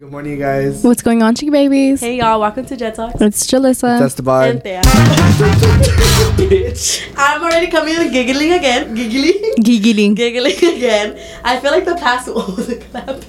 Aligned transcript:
Good 0.00 0.10
morning, 0.10 0.32
you 0.32 0.38
guys. 0.38 0.82
What's 0.82 1.02
going 1.02 1.22
on, 1.22 1.34
chicky 1.34 1.50
babies? 1.50 2.00
Hey 2.00 2.16
y'all, 2.16 2.40
welcome 2.40 2.64
to 2.64 2.74
Jet 2.74 2.94
Talks. 2.94 3.20
It's 3.20 3.46
Julysa. 3.46 3.98
That's 3.98 4.14
the 4.14 4.22
bar. 4.22 4.44
And 4.44 4.62
there. 4.62 4.80
I'm 7.18 7.42
already 7.42 7.66
coming 7.66 7.96
in 7.96 8.10
giggling 8.10 8.52
again. 8.52 8.94
Giggling. 8.94 9.52
Giggling. 9.62 10.14
giggling 10.14 10.56
again. 10.56 11.20
I 11.44 11.60
feel 11.60 11.70
like 11.70 11.84
the 11.84 11.96
past 11.96 12.28
oh 12.32 12.40
the 12.40 12.76
clap. 12.76 13.22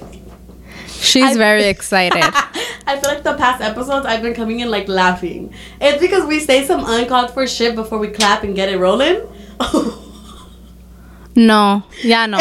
She's 0.88 1.22
I- 1.22 1.36
very 1.36 1.64
excited. 1.74 2.22
I 2.86 2.98
feel 2.98 3.10
like 3.10 3.22
the 3.22 3.34
past 3.34 3.60
episodes 3.60 4.06
I've 4.06 4.22
been 4.22 4.32
coming 4.32 4.60
in 4.60 4.70
like 4.70 4.88
laughing. 4.88 5.52
It's 5.78 6.00
because 6.00 6.24
we 6.24 6.40
say 6.40 6.64
some 6.64 6.86
uncalled 6.86 7.32
for 7.32 7.46
shit 7.46 7.74
before 7.74 7.98
we 7.98 8.08
clap 8.08 8.44
and 8.44 8.56
get 8.56 8.70
it 8.70 8.78
rolling. 8.78 9.20
no. 11.36 11.82
Yeah, 12.02 12.24
no. 12.24 12.38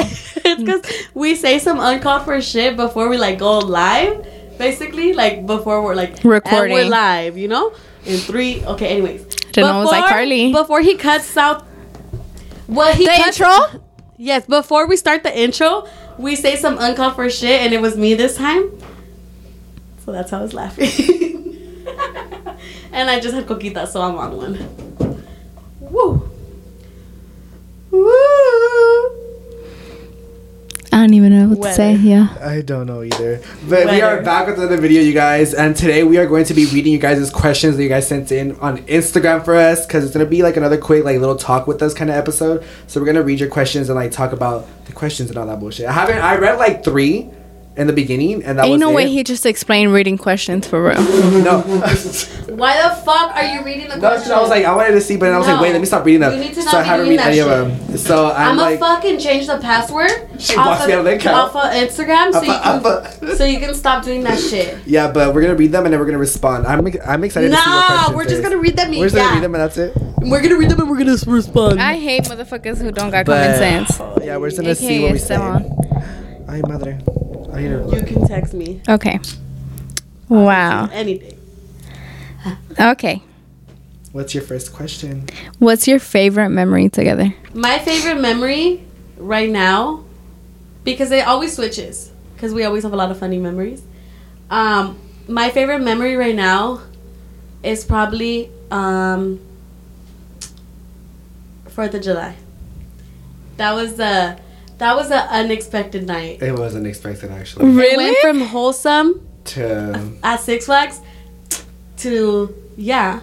it's 0.59 0.63
because 0.63 1.07
we 1.13 1.36
say 1.36 1.59
some 1.59 1.79
uncalled 1.79 2.23
for 2.23 2.41
shit 2.41 2.75
before 2.75 3.09
we 3.09 3.17
like 3.17 3.39
go 3.39 3.59
live. 3.59 4.25
Basically, 4.57 5.13
like 5.13 5.47
before 5.47 5.84
we're 5.84 5.95
like 5.95 6.17
and 6.17 6.25
Recording. 6.25 6.76
we're 6.76 6.89
live, 6.89 7.38
you 7.38 7.48
know. 7.48 7.73
In 8.05 8.17
three. 8.17 8.63
Okay. 8.66 8.88
Anyways, 8.90 9.26
Didn't 9.53 9.76
was 9.76 9.91
like 9.91 10.05
Carly. 10.05 10.52
Before 10.52 10.81
he 10.81 10.95
cuts 10.95 11.35
out. 11.38 11.63
What 12.67 12.95
he 12.95 13.05
The 13.05 13.12
cuts, 13.12 13.40
intro? 13.40 13.81
Yes. 14.17 14.45
Before 14.45 14.88
we 14.88 14.98
start 14.98 15.23
the 15.23 15.38
intro, 15.38 15.88
we 16.17 16.35
say 16.35 16.55
some 16.55 16.77
uncalled 16.79 17.15
for 17.15 17.29
shit, 17.29 17.62
and 17.62 17.73
it 17.73 17.81
was 17.81 17.98
me 17.98 18.13
this 18.13 18.38
time. 18.38 18.71
So 20.05 20.12
that's 20.12 20.31
how 20.31 20.40
I 20.40 20.41
was 20.41 20.54
laughing. 20.54 20.88
and 22.91 23.09
I 23.09 23.20
just 23.20 23.34
had 23.34 23.45
coquita, 23.45 23.88
so 23.88 24.02
I'm 24.02 24.15
on 24.15 24.38
one. 24.38 25.18
Woo. 25.79 26.29
Woo. 27.91 29.30
I 31.02 31.05
don't 31.05 31.16
even 31.16 31.32
know 31.32 31.55
what 31.55 31.70
to 31.70 31.73
say. 31.73 31.94
Weather. 31.94 32.04
Yeah. 32.04 32.38
I 32.44 32.62
don't 32.62 32.86
know 32.86 33.02
either. 33.02 33.41
But 33.68 33.88
we 33.88 34.04
are 34.04 34.22
back 34.22 34.46
with 34.46 34.60
another 34.60 34.78
video, 34.78 35.02
you 35.02 35.14
guys. 35.14 35.55
And 35.55 35.76
today 35.76 36.04
we 36.04 36.20
are 36.20 36.27
going 36.27 36.46
to 36.46 36.54
be 36.54 36.68
reading 36.68 36.94
you 36.94 37.00
guys' 37.00 37.32
questions 37.32 37.76
that 37.76 37.82
you 37.82 37.90
guys 37.90 38.08
sent 38.08 38.32
in 38.32 38.55
on 38.60 38.77
Instagram 38.84 39.43
for 39.43 39.55
us. 39.55 39.88
Because 39.88 40.04
it's 40.04 40.13
going 40.13 40.24
to 40.24 40.30
be 40.30 40.43
like 40.43 40.58
another 40.58 40.77
quick, 40.77 41.04
like 41.04 41.20
little 41.20 41.35
talk 41.35 41.66
with 41.66 41.82
us 41.82 41.96
kind 41.96 42.12
of 42.12 42.16
episode. 42.16 42.63
So 42.85 42.99
we're 42.99 43.08
going 43.08 43.16
to 43.16 43.24
read 43.24 43.40
your 43.40 43.49
questions 43.49 43.90
and 43.90 43.96
like 43.96 44.12
talk 44.12 44.32
about 44.32 44.68
the 44.85 44.91
questions 44.91 45.32
and 45.32 45.40
all 45.40 45.48
that 45.48 45.60
bullshit. 45.60 45.88
I 45.88 45.91
haven't, 45.91 46.20
I 46.20 46.38
read 46.38 46.60
like 46.60 46.84
three 46.84 47.32
in 47.77 47.88
the 47.88 47.94
beginning. 47.94 48.44
And 48.44 48.58
that 48.60 48.64
was. 48.64 48.66
Ain't 48.66 48.72
was 48.74 48.80
no 48.82 48.90
it. 48.91 48.96
way 48.96 49.10
he 49.10 49.24
just 49.24 49.46
explained 49.46 49.94
reading 49.94 50.18
questions 50.18 50.68
for 50.68 50.84
real. 50.84 51.02
No. 51.41 51.62
Why 52.52 52.76
the 52.82 52.96
fuck 53.04 53.34
are 53.36 53.44
you 53.46 53.64
reading 53.64 53.88
the 53.88 53.96
No, 53.96 54.10
question? 54.10 54.32
I 54.34 54.41
was 54.41 54.50
like, 54.50 54.66
I 54.66 54.76
wanted 54.76 54.91
to 54.91 55.02
see, 55.02 55.16
but 55.16 55.27
then 55.27 55.36
I 55.36 55.38
was 55.38 55.48
like, 55.48 55.62
wait, 55.62 55.72
let 55.72 55.80
me 55.80 55.88
stop 55.88 56.05
reading 56.05 56.20
them. 56.22 56.34
You 56.34 56.40
need 56.42 56.54
to 56.54 56.62
so 56.62 56.66
not 56.66 56.76
I 56.76 56.82
be 56.84 56.88
haven't 56.90 57.05
doing 57.05 57.18
read 57.18 57.26
any 57.26 57.40
that 57.40 57.48
of 57.62 57.88
them. 57.88 57.98
So 57.98 58.27
I'm, 58.27 58.36
I'm 58.52 58.58
like, 58.58 58.80
gonna 58.80 58.96
fucking 58.96 59.20
change 59.20 59.48
the 59.48 59.58
password 59.58 60.12
She 60.40 60.55
off, 60.58 60.68
wants 60.68 60.84
of, 60.84 60.90
me 60.90 60.96
on 60.96 61.05
the 61.05 61.16
account. 61.16 61.38
off 61.38 61.55
of 61.55 61.72
Instagram 61.72 62.34
so 62.34 62.42
you 62.42 62.52
can 62.52 62.82
uppa. 62.82 63.36
so 63.38 63.46
you 63.46 63.60
can 63.60 63.74
stop 63.74 64.03
doing 64.03 64.24
that 64.24 64.38
shit. 64.40 64.78
yeah, 64.86 65.09
but 65.12 65.34
we're 65.34 65.42
gonna 65.42 65.56
read 65.56 65.72
them 65.72 65.86
and 65.86 65.94
then 65.94 66.00
we're 66.00 66.06
gonna 66.06 66.18
respond. 66.18 66.68
I'm 66.68 66.86
I'm 67.06 67.24
excited 67.24 67.50
to 67.52 67.56
see 67.56 67.62
what 67.62 67.66
Nah, 67.66 67.88
questions 67.88 68.16
we're 68.18 68.24
just 68.25 68.36
is. 68.36 68.42
gonna 68.42 68.58
read 68.58 68.75
them. 68.78 68.92
We're 68.92 69.06
just 69.06 69.16
yeah. 69.16 69.24
gonna 69.24 69.36
read 69.36 69.44
them 69.44 69.56
and 69.56 69.64
that's 69.64 69.78
it. 69.78 69.94
We're 70.30 70.42
gonna 70.42 70.58
read 70.58 70.69
them 70.69 70.80
and 70.81 70.90
we're 70.90 70.97
gonna 70.97 71.18
respond. 71.30 71.81
I 71.81 71.97
hate 71.97 72.24
motherfuckers 72.25 72.78
who 72.80 72.92
don't 72.92 73.12
got 73.12 73.25
But- 73.25 73.56
common 73.56 73.88
sense. 73.88 74.00
Yeah, 74.25 74.38
we're 74.38 74.50
just 74.50 74.62
gonna 74.62 74.75
see 74.75 74.88
AKA 74.88 75.03
what 75.03 75.12
we 75.14 75.18
say. 75.19 75.36
Esteban. 75.36 76.46
Ay, 76.50 76.62
madre. 76.68 77.00
I 77.53 77.62
need 77.62 77.94
you 77.94 78.02
can 78.06 78.28
text 78.28 78.53
me 78.53 78.81
Okay. 78.88 79.19
Wow. 80.30 80.90
anything. 80.91 81.38
Okay. 82.80 83.22
What's 84.12 84.34
your 84.34 84.44
first 84.44 84.74
question? 84.74 85.28
What's 85.59 85.88
your 85.88 86.00
favorite 86.00 86.50
memory 86.50 86.90
together? 86.90 87.34
My 87.53 87.80
favorite 87.80 88.19
memory 88.19 88.84
right 89.18 89.50
now, 89.50 90.03
because 90.84 91.12
it 91.12 91.28
always 91.28 91.56
switches, 91.56 92.12
because 92.34 92.53
we 92.53 92.63
always 92.63 92.84
have 92.84 92.94
a 92.94 92.96
lot 92.96 93.12
of 93.12 93.19
funny 93.19 93.38
memories. 93.38 93.84
Um, 94.50 94.97
my 95.28 95.50
favorite 95.50 95.80
memory 95.80 96.16
right 96.16 96.36
now 96.36 96.81
is 97.63 97.86
probably 97.86 98.50
um, 98.69 99.40
Fourth 101.68 101.94
of 101.94 102.02
July. 102.02 102.36
That 103.58 103.74
was 103.74 103.96
the 103.96 104.40
that 104.81 104.96
was 104.96 105.12
an 105.12 105.25
unexpected 105.30 106.08
night. 106.08 106.42
It 106.42 106.58
wasn't 106.58 106.88
expected 106.88 107.30
actually. 107.31 107.69
It 107.81 107.97
went 107.97 108.18
from 108.18 108.42
wholesome 108.42 109.22
To 109.53 109.64
at 110.24 110.40
Six 110.42 110.66
Flags 110.66 111.00
to 111.97 112.53
yeah. 112.78 113.22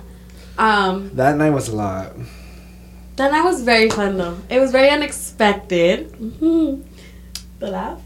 Um, 0.57 1.11
that 1.15 1.37
night 1.37 1.51
was 1.51 1.69
a 1.69 1.75
lot. 1.77 2.13
that 3.17 3.31
night 3.33 3.43
was 3.45 3.63
very 3.63 3.91
fun 3.91 4.17
though. 4.19 4.39
It 4.49 4.59
was 4.61 4.71
very 4.71 4.89
unexpected. 4.91 6.11
hmm 6.17 6.83
The 7.59 7.69
laugh. 7.71 8.01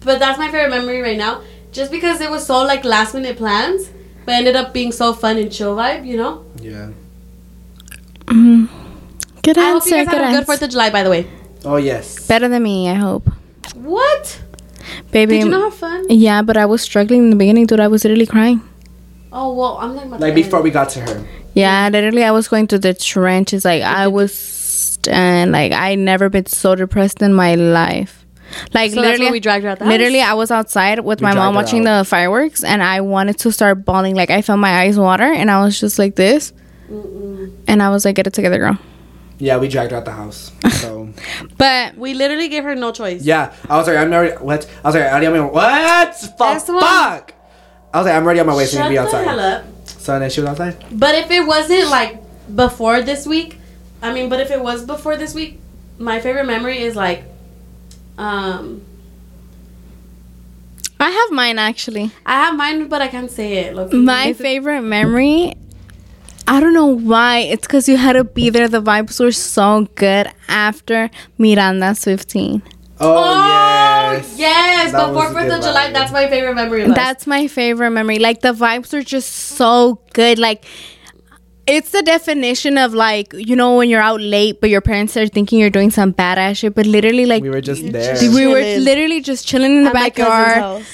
But 0.00 0.18
that's 0.18 0.38
my 0.38 0.50
favorite 0.50 0.70
memory 0.70 1.00
right 1.00 1.18
now. 1.18 1.42
Just 1.72 1.90
because 1.90 2.20
it 2.20 2.30
was 2.30 2.46
so 2.46 2.62
like 2.64 2.84
last 2.84 3.14
minute 3.14 3.36
plans, 3.36 3.88
but 4.24 4.32
ended 4.34 4.56
up 4.56 4.72
being 4.72 4.90
so 4.92 5.12
fun 5.12 5.36
and 5.38 5.50
chill 5.52 5.74
vibe, 5.76 6.06
you 6.06 6.16
know? 6.16 6.44
Yeah. 6.60 6.90
Mm. 8.26 8.68
Good 9.42 9.58
I 9.58 9.70
hope 9.70 9.86
you 9.86 9.94
answer. 9.94 9.96
guys 9.96 10.08
Good 10.08 10.20
had 10.22 10.34
a 10.34 10.38
good. 10.38 10.46
Fourth 10.46 10.62
of 10.62 10.70
July, 10.70 10.90
by 10.90 11.02
the 11.02 11.10
way. 11.10 11.26
Oh 11.66 11.76
yes. 11.76 12.26
Better 12.26 12.48
than 12.48 12.62
me, 12.62 12.88
I 12.88 12.94
hope. 12.94 13.28
What? 13.74 14.40
Baby. 15.10 15.38
Did 15.38 15.44
you 15.46 15.50
not 15.50 15.62
have 15.72 15.74
fun? 15.74 16.06
yeah, 16.08 16.42
but 16.42 16.56
I 16.56 16.64
was 16.66 16.80
struggling 16.80 17.24
in 17.24 17.30
the 17.30 17.36
beginning, 17.36 17.66
dude. 17.66 17.80
I 17.80 17.88
was 17.88 18.04
literally 18.04 18.26
crying. 18.26 18.60
Oh 19.32 19.52
well, 19.54 19.76
I'm 19.78 19.94
talking 19.94 20.08
about 20.08 20.20
Like 20.20 20.34
the 20.34 20.42
before 20.42 20.58
end. 20.60 20.64
we 20.64 20.70
got 20.70 20.88
to 20.90 21.00
her. 21.00 21.26
Yeah, 21.54 21.88
literally, 21.90 22.22
I 22.22 22.30
was 22.30 22.48
going 22.48 22.66
to 22.68 22.78
the 22.78 22.94
trenches. 22.94 23.64
Like 23.64 23.82
I 23.82 24.06
was, 24.08 24.98
and 25.10 25.52
like 25.52 25.72
I 25.72 25.94
never 25.96 26.28
been 26.28 26.46
so 26.46 26.74
depressed 26.74 27.20
in 27.22 27.34
my 27.34 27.54
life. 27.56 28.24
Like 28.72 28.92
So 28.92 29.00
literally, 29.00 29.24
when 29.24 29.32
we 29.32 29.40
dragged 29.40 29.64
her 29.64 29.70
out 29.70 29.80
the 29.80 29.86
literally, 29.86 30.20
house? 30.20 30.30
I 30.30 30.34
was 30.34 30.50
outside 30.52 31.00
with 31.00 31.20
We 31.20 31.24
my 31.24 31.34
mom 31.34 31.54
dragged 31.54 31.70
her 31.70 31.76
watching 31.78 31.82
the 31.84 32.04
fireworks, 32.04 32.62
and 32.62 32.82
I 32.82 33.00
wanted 33.00 33.38
to 33.38 33.50
start 33.50 33.84
bawling. 33.84 34.14
Like 34.14 34.30
I 34.30 34.40
felt 34.42 34.60
my 34.60 34.82
eyes 34.82 34.96
water, 34.98 35.24
and 35.24 35.50
I 35.50 35.64
was 35.64 35.80
just 35.80 35.98
like 35.98 36.14
this, 36.14 36.52
and 37.66 37.82
I 37.82 37.90
was 37.90 38.04
like, 38.04 38.14
"Get 38.14 38.26
it 38.28 38.32
together, 38.34 38.58
girl." 38.58 38.78
Yeah, 39.38 39.58
we 39.58 39.68
dragged 39.68 39.90
her 39.90 39.96
out 39.98 40.04
the 40.04 40.12
house. 40.12 40.52
So 40.70 41.05
But 41.58 41.96
We 41.96 42.14
literally 42.14 42.48
gave 42.48 42.64
her 42.64 42.74
no 42.74 42.92
choice. 42.92 43.22
yeah, 43.22 43.52
I 43.68 43.76
was 43.78 43.86
like, 43.86 43.96
I'm 43.96 44.12
already 44.12 44.36
what? 44.36 44.66
I 44.84 44.88
was 44.88 44.94
like, 44.94 45.04
already 45.10 45.26
on 45.26 45.32
my 45.34 45.40
what? 45.40 45.62
That's 45.62 46.20
The 46.22 46.72
the 46.72 46.80
fuck. 46.80 47.34
I 47.94 47.98
was 47.98 48.06
like, 48.06 48.14
I'm 48.14 48.24
already 48.24 48.40
on 48.40 48.46
my 48.46 48.54
way, 48.56 48.66
so 48.66 48.72
you 48.76 48.82
Shut 48.82 48.84
can 48.84 48.90
be 48.92 48.96
the 49.10 49.24
hell 49.24 49.40
outside. 49.40 49.58
up. 49.62 49.88
So 49.88 50.18
then 50.18 50.30
she 50.30 50.40
was 50.40 50.50
outside. 50.50 50.84
But 50.92 51.14
if 51.14 51.30
it 51.30 51.46
wasn't 51.46 51.88
like 51.88 52.18
before 52.54 53.00
this 53.02 53.26
week, 53.26 53.58
I 54.02 54.12
mean, 54.12 54.28
but 54.28 54.40
if 54.40 54.50
it 54.50 54.60
was 54.60 54.84
before 54.84 55.16
this 55.16 55.34
week, 55.34 55.58
my 55.98 56.20
favorite 56.20 56.44
memory 56.46 56.78
is 56.78 56.94
like, 56.94 57.24
um, 58.18 58.82
I 60.98 61.10
have 61.10 61.30
mine 61.30 61.58
actually. 61.58 62.10
I 62.24 62.34
have 62.44 62.56
mine, 62.56 62.88
but 62.88 63.00
I 63.02 63.08
can't 63.08 63.30
say 63.30 63.54
it. 63.64 63.74
Look, 63.74 63.92
My 63.92 64.32
favorite 64.32 64.82
memory. 64.82 65.54
I 66.48 66.60
don't 66.60 66.74
know 66.74 66.86
why. 66.86 67.38
It's 67.38 67.66
because 67.66 67.88
you 67.88 67.96
had 67.96 68.12
to 68.14 68.24
be 68.24 68.50
there. 68.50 68.68
The 68.68 68.80
vibes 68.82 69.18
were 69.20 69.32
so 69.32 69.88
good 69.96 70.30
after 70.48 71.10
Miranda's 71.38 72.04
15. 72.04 72.62
Oh, 72.98 73.14
Oh 73.16 74.12
yes. 74.12 74.34
yes! 74.38 74.92
That 74.92 75.08
Before 75.08 75.24
was 75.24 75.32
Fourth 75.32 75.44
good 75.48 75.52
of 75.58 75.60
July, 75.64 75.88
vibe. 75.88 75.92
that's 75.92 76.12
my 76.12 76.28
favorite 76.28 76.54
memory. 76.54 76.82
Of. 76.84 76.94
That's 76.94 77.26
my 77.26 77.46
favorite 77.48 77.90
memory. 77.90 78.18
Like 78.18 78.40
the 78.40 78.52
vibes 78.52 78.94
are 78.94 79.02
just 79.02 79.30
so 79.32 80.00
good. 80.14 80.38
Like 80.38 80.64
it's 81.66 81.90
the 81.90 82.02
definition 82.02 82.78
of 82.78 82.94
like 82.94 83.32
you 83.34 83.54
know 83.56 83.76
when 83.76 83.90
you're 83.90 84.00
out 84.00 84.20
late, 84.20 84.60
but 84.62 84.70
your 84.70 84.80
parents 84.80 85.16
are 85.16 85.26
thinking 85.26 85.58
you're 85.58 85.68
doing 85.68 85.90
some 85.90 86.14
badass 86.14 86.58
shit. 86.58 86.74
But 86.74 86.86
literally, 86.86 87.26
like 87.26 87.42
We 87.42 87.50
were 87.50 87.60
just 87.60 87.84
there. 87.92 88.16
we 88.32 88.46
were 88.46 88.60
literally 88.78 89.20
just 89.20 89.46
chilling 89.46 89.76
in 89.76 89.82
the 89.84 89.90
At 89.90 89.94
backyard, 89.94 90.58
house. 90.58 90.84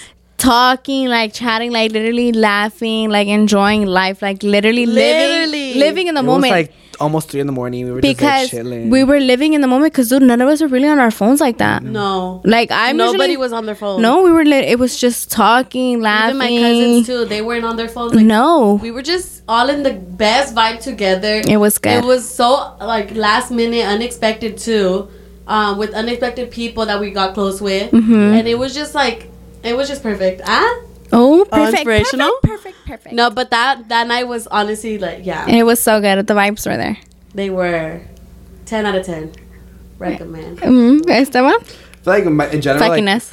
Talking, 0.42 1.08
like 1.08 1.32
chatting, 1.32 1.70
like 1.72 1.92
literally 1.92 2.32
laughing, 2.32 3.10
like 3.10 3.28
enjoying 3.28 3.86
life, 3.86 4.20
like 4.22 4.42
literally, 4.42 4.86
Literally. 4.86 5.46
living, 5.74 5.80
living 5.80 6.06
in 6.08 6.14
the 6.14 6.20
it 6.20 6.24
moment. 6.24 6.50
was 6.52 6.62
like 6.62 6.72
almost 7.00 7.30
three 7.30 7.40
in 7.40 7.46
the 7.46 7.52
morning. 7.52 7.84
We 7.86 7.92
were 7.92 8.00
just 8.00 8.16
because 8.18 8.42
like 8.42 8.50
chilling. 8.50 8.90
we 8.90 9.02
were 9.04 9.18
living 9.20 9.54
in 9.54 9.60
the 9.60 9.66
moment 9.66 9.92
because 9.92 10.08
dude 10.08 10.22
none 10.22 10.40
of 10.40 10.48
us 10.48 10.60
were 10.60 10.68
really 10.68 10.86
on 10.88 10.98
our 10.98 11.10
phones 11.10 11.40
like 11.40 11.58
that 11.58 11.82
no, 11.82 12.40
like 12.44 12.70
i'm 12.70 12.96
nobody 12.96 13.18
usually- 13.32 13.36
was 13.38 13.52
on 13.52 13.66
their 13.66 13.74
phone. 13.74 14.00
no 14.02 14.22
we 14.22 14.30
were 14.30 14.44
lit 14.44 14.64
it 14.66 14.78
was 14.78 15.00
just 15.00 15.30
talking 15.30 16.00
laughing 16.00 16.36
even 16.36 16.62
my 16.62 16.68
cousins 16.68 17.06
too. 17.06 17.24
They 17.24 17.40
weren't 17.42 17.64
on 17.64 17.76
their 17.76 17.88
phones. 17.88 18.14
Like, 18.14 18.26
no 18.26 18.74
we 18.82 18.90
were 18.92 19.02
just 19.02 19.42
all 19.48 19.68
in 19.68 19.82
the 19.82 19.94
best 19.94 20.54
vibe 20.54 20.80
together. 20.80 21.42
it 21.48 21.56
was 21.56 21.78
good 21.78 22.04
It 22.04 22.04
was 22.04 22.28
so 22.28 22.76
like 22.78 23.14
last 23.16 23.50
minute, 23.50 23.84
unexpected 23.86 24.56
too, 24.58 25.08
um, 25.48 25.78
with 25.78 25.92
unexpected 25.94 26.50
people 26.52 26.86
that 26.86 27.00
we 27.00 27.10
got 27.10 27.34
close 27.34 27.60
with, 27.60 27.90
Mhm. 27.90 28.38
and 28.38 28.46
it 28.46 28.58
was 28.58 28.74
just 28.74 28.94
like 28.94 29.28
it 29.62 29.76
was 29.76 29.88
just 29.88 30.02
perfect. 30.02 30.42
Ah, 30.46 30.82
oh 31.12 31.46
perfect. 31.50 31.74
inspirational? 31.78 32.30
perfect 32.42 32.62
perfect 32.76 32.86
perfect. 32.86 33.14
No, 33.14 33.30
but 33.30 33.50
that 33.50 33.88
that 33.88 34.06
night 34.06 34.28
was 34.28 34.46
honestly 34.46 34.98
like 34.98 35.24
yeah, 35.24 35.48
it 35.48 35.62
was 35.64 35.80
so 35.80 36.00
good. 36.00 36.26
The 36.26 36.34
vibes 36.34 36.66
were 36.66 36.76
there. 36.76 36.96
They 37.34 37.50
were 37.50 38.00
ten 38.66 38.86
out 38.86 38.94
of 38.94 39.04
ten. 39.06 39.32
Recommend. 39.98 40.58
mm, 40.58 41.08
Esteban? 41.08 41.54
I 41.54 41.58
feel 41.64 41.74
like 42.06 42.24
in 42.24 42.32
my- 42.36 42.50
in 42.50 42.60
general, 42.60 42.88
like, 42.88 43.00
fuckiness 43.02 43.32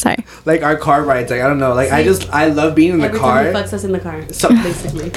Sorry. 0.00 0.16
like 0.46 0.62
our 0.62 0.76
car 0.76 1.02
rides. 1.04 1.30
Like 1.30 1.42
I 1.42 1.46
don't 1.46 1.58
know. 1.58 1.74
Like 1.74 1.92
I 1.92 2.02
just 2.02 2.28
I 2.32 2.46
love 2.46 2.74
being 2.74 2.92
in 2.92 2.98
the 3.00 3.06
Every 3.06 3.18
time 3.18 3.46
he 3.46 3.52
car. 3.52 3.62
fucks 3.62 3.72
us 3.74 3.84
in 3.84 3.92
the 3.92 4.00
car. 4.00 4.24
So 4.32 4.48
Basically. 4.66 5.12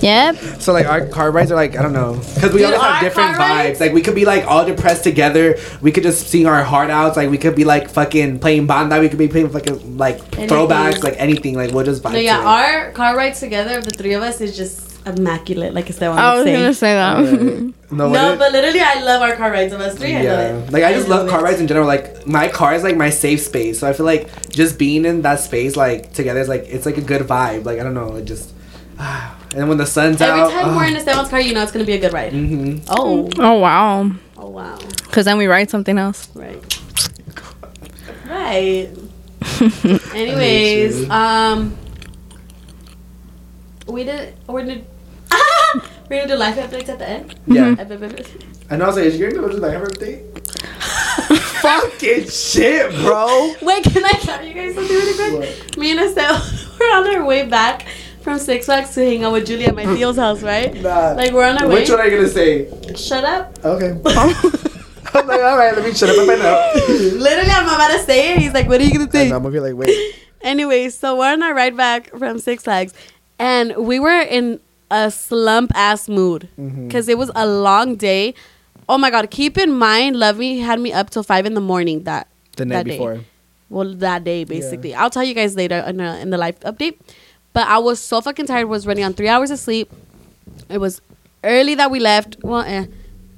Yep. 0.00 0.36
so 0.60 0.72
like 0.72 0.86
our 0.86 1.06
car 1.06 1.30
rides 1.32 1.50
are 1.50 1.56
like 1.56 1.76
I 1.76 1.82
don't 1.82 1.92
know 1.92 2.12
because 2.34 2.52
we 2.52 2.60
Dude, 2.60 2.66
always 2.74 2.80
have 2.82 3.02
different 3.02 3.34
vibes. 3.34 3.38
rides- 3.38 3.80
Like 3.80 3.92
we 3.92 4.00
could 4.00 4.14
be 4.14 4.24
like 4.24 4.44
all 4.46 4.64
depressed 4.64 5.02
together. 5.02 5.56
We 5.82 5.90
could 5.92 6.04
just 6.04 6.28
sing 6.28 6.46
our 6.46 6.62
heart 6.62 6.90
outs. 6.90 7.16
Like 7.16 7.30
we 7.30 7.38
could 7.38 7.56
be 7.56 7.64
like 7.64 7.88
fucking 7.90 8.38
playing 8.38 8.66
banda. 8.68 9.00
We 9.00 9.08
could 9.08 9.18
be 9.18 9.28
playing 9.28 9.50
fucking 9.50 9.98
like 9.98 10.16
Anything. 10.38 10.48
throwbacks. 10.48 11.02
Like 11.02 11.16
anything. 11.18 11.54
Like 11.56 11.72
we'll 11.72 11.84
just 11.84 12.02
vibe. 12.02 12.12
No, 12.12 12.18
yeah, 12.18 12.36
to 12.36 12.42
it. 12.42 12.46
our 12.46 12.90
car 12.92 13.16
rides 13.16 13.40
together 13.40 13.80
the 13.80 13.90
three 13.90 14.12
of 14.14 14.22
us 14.22 14.40
is 14.40 14.56
just 14.56 14.87
immaculate, 15.16 15.72
like 15.74 15.88
Esteban 15.88 16.18
I 16.18 16.32
would 16.34 16.38
was 16.38 16.44
say. 16.46 16.52
gonna 16.52 16.74
say 16.74 16.94
that. 16.94 17.16
Right. 17.16 17.74
No, 17.90 18.08
No, 18.10 18.30
what 18.30 18.38
but 18.38 18.52
literally, 18.52 18.80
I 18.80 19.02
love 19.02 19.22
our 19.22 19.34
car 19.36 19.50
rides 19.50 19.72
of 19.72 19.80
us 19.80 19.96
three. 19.96 20.14
I 20.14 20.22
yeah, 20.22 20.32
love 20.34 20.68
it. 20.68 20.72
like 20.72 20.84
I 20.84 20.92
just 20.92 21.08
love 21.08 21.28
car 21.30 21.42
rides 21.42 21.60
in 21.60 21.66
general. 21.68 21.86
Like 21.86 22.26
my 22.26 22.48
car 22.48 22.74
is 22.74 22.82
like 22.82 22.96
my 22.96 23.08
safe 23.10 23.40
space, 23.40 23.78
so 23.78 23.88
I 23.88 23.92
feel 23.94 24.04
like 24.06 24.50
just 24.50 24.78
being 24.78 25.04
in 25.04 25.22
that 25.22 25.40
space, 25.40 25.76
like 25.76 26.12
together, 26.12 26.40
is 26.40 26.48
like 26.48 26.64
it's 26.68 26.84
like 26.86 26.98
a 26.98 27.02
good 27.02 27.22
vibe. 27.22 27.64
Like 27.64 27.78
I 27.78 27.82
don't 27.84 27.94
know, 27.94 28.16
it 28.16 28.24
just. 28.24 28.52
and 28.98 29.68
when 29.68 29.78
the 29.78 29.86
sun's 29.86 30.20
Every 30.20 30.40
out, 30.40 30.50
time 30.50 30.74
we're 30.76 30.86
in 30.86 30.96
Esteban's 30.96 31.28
car, 31.28 31.40
you 31.40 31.54
know 31.54 31.62
it's 31.62 31.72
gonna 31.72 31.84
be 31.84 31.92
a 31.94 31.98
good 32.00 32.12
ride. 32.12 32.32
Mm-hmm. 32.32 32.84
Oh, 32.88 33.30
oh 33.38 33.58
wow. 33.58 34.10
oh 34.36 34.48
wow, 34.48 34.76
Because 35.04 35.24
then 35.24 35.38
we 35.38 35.46
ride 35.46 35.70
something 35.70 35.96
else. 35.98 36.28
right, 36.34 36.60
right. 38.26 38.88
Anyways, 40.14 41.08
um, 41.10 41.76
we 43.86 44.04
did. 44.04 44.34
We're 44.46 44.62
gonna. 44.66 44.82
We're 46.08 46.20
gonna 46.22 46.28
do 46.34 46.36
life 46.36 46.56
updates 46.56 46.88
at 46.88 46.98
the 46.98 47.08
end. 47.08 47.34
Yeah, 47.46 47.74
Fucking 47.74 48.26
I 48.70 48.76
know. 48.76 48.84
I 48.84 48.86
was 48.88 48.96
like, 48.96 49.04
is 49.04 49.18
you 49.18 49.30
gonna 49.30 49.52
do 49.52 49.60
my 49.60 49.76
birthday? 49.76 50.24
Fucking 51.60 52.28
shit, 52.28 52.90
bro. 53.02 53.52
Wait, 53.62 53.84
can 53.84 54.04
I 54.04 54.12
tell 54.12 54.44
you 54.44 54.54
guys 54.54 54.74
something 54.74 54.96
really 54.96 55.38
quick? 55.38 55.58
What? 55.58 55.76
Me 55.78 55.90
and 55.90 56.00
Estelle 56.00 56.40
were 56.80 56.86
on 56.86 57.14
our 57.14 57.24
way 57.24 57.46
back 57.46 57.86
from 58.22 58.38
Six 58.38 58.66
Flags 58.66 58.94
to 58.94 59.04
hang 59.04 59.24
out 59.24 59.32
with 59.32 59.46
Julie 59.46 59.66
at 59.66 59.74
my 59.74 59.84
Theo's 59.94 60.16
house, 60.16 60.42
right? 60.42 60.74
Nah. 60.80 61.12
Like 61.12 61.32
we're 61.32 61.44
on 61.44 61.58
our 61.58 61.68
way. 61.68 61.74
Which 61.80 61.90
one 61.90 62.00
are 62.00 62.06
you 62.08 62.16
gonna 62.16 62.28
say? 62.28 62.94
Shut 62.94 63.24
up. 63.24 63.58
Okay. 63.64 63.90
I'm 65.14 65.26
like, 65.26 65.40
all 65.42 65.56
right, 65.58 65.74
let 65.74 65.84
me 65.84 65.92
shut 65.94 66.10
up. 66.10 66.28
I 66.28 66.34
know. 66.36 66.72
Literally, 67.18 67.50
I'm 67.50 67.66
about 67.66 67.88
to 67.92 67.98
say 68.00 68.32
it. 68.34 68.38
He's 68.38 68.52
like, 68.54 68.68
"What 68.68 68.80
are 68.80 68.84
you 68.84 68.92
gonna 68.92 69.10
say?" 69.10 69.26
And 69.26 69.34
I'm 69.34 69.42
gonna 69.42 69.52
be 69.52 69.60
like, 69.60 69.74
wait. 69.74 70.14
Anyways, 70.42 70.96
so 70.96 71.16
we're 71.18 71.32
on 71.32 71.42
our 71.42 71.54
ride 71.54 71.76
back 71.76 72.10
from 72.16 72.38
Six 72.38 72.64
Flags, 72.64 72.94
and 73.38 73.74
we 73.76 73.98
were 73.98 74.20
in 74.20 74.60
a 74.90 75.10
slump 75.10 75.70
ass 75.74 76.08
mood 76.08 76.48
because 76.56 77.08
it 77.08 77.18
was 77.18 77.30
a 77.34 77.46
long 77.46 77.96
day. 77.96 78.34
Oh 78.88 78.96
my 78.98 79.10
god! 79.10 79.30
Keep 79.30 79.58
in 79.58 79.72
mind, 79.72 80.16
Love 80.16 80.38
Me 80.38 80.58
had 80.60 80.80
me 80.80 80.92
up 80.92 81.10
till 81.10 81.22
five 81.22 81.44
in 81.46 81.54
the 81.54 81.60
morning 81.60 82.04
that 82.04 82.26
The 82.56 82.64
night 82.64 82.86
that 82.86 82.86
day. 82.86 83.20
well 83.68 83.94
that 83.96 84.24
day 84.24 84.44
basically. 84.44 84.94
I'll 84.94 85.10
tell 85.10 85.24
you 85.24 85.34
guys 85.34 85.56
later 85.56 85.78
in, 85.86 86.00
a, 86.00 86.16
in 86.20 86.30
the 86.30 86.38
live 86.38 86.58
update. 86.60 86.98
But 87.52 87.66
I 87.66 87.78
was 87.78 87.98
so 88.00 88.20
fucking 88.20 88.46
tired. 88.46 88.66
Was 88.66 88.86
running 88.86 89.04
on 89.04 89.12
three 89.14 89.28
hours 89.28 89.50
of 89.50 89.58
sleep. 89.58 89.90
It 90.70 90.78
was 90.78 91.00
early 91.44 91.74
that 91.74 91.90
we 91.90 92.00
left. 92.00 92.36
Well, 92.42 92.62
eh. 92.62 92.86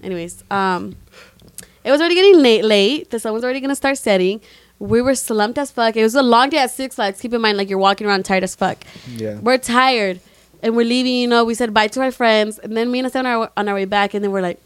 Anyways, 0.03 0.45
um, 0.51 0.97
it 1.85 1.91
was 1.91 2.01
already 2.01 2.15
getting 2.15 2.39
late. 2.41 2.65
Late. 2.65 3.11
The 3.11 3.19
sun 3.19 3.33
was 3.33 3.43
already 3.45 3.61
gonna 3.61 3.75
start 3.75 3.99
setting. 3.99 4.41
We 4.79 5.03
were 5.03 5.15
slumped 5.15 5.59
as 5.59 5.71
fuck. 5.71 5.97
It 5.97 6.03
was 6.03 6.15
a 6.15 6.23
long 6.23 6.49
day 6.51 6.59
at 6.59 6.71
Six 6.71 6.95
Flags. 6.95 7.21
Keep 7.21 7.35
in 7.35 7.41
mind, 7.41 7.59
like 7.59 7.69
you're 7.69 7.79
walking 7.79 8.07
around 8.07 8.25
tired 8.25 8.45
as 8.45 8.55
fuck. 8.55 8.79
Yeah. 9.09 9.39
We're 9.41 9.59
tired, 9.59 10.21
and 10.63 10.77
we're 10.77 10.87
leaving. 10.87 11.15
You 11.15 11.29
know, 11.29 11.45
we 11.45 11.55
said 11.55 11.73
bye 11.75 11.89
to 11.89 12.01
our 12.03 12.11
friends, 12.11 12.59
and 12.59 12.77
then 12.77 12.91
me 12.91 12.99
and 13.01 13.07
Estelle 13.07 13.27
are 13.27 13.51
on 13.57 13.69
our 13.69 13.75
way 13.75 13.85
back, 13.85 14.15
and 14.15 14.23
then 14.25 14.31
we're 14.31 14.43
like, 14.43 14.61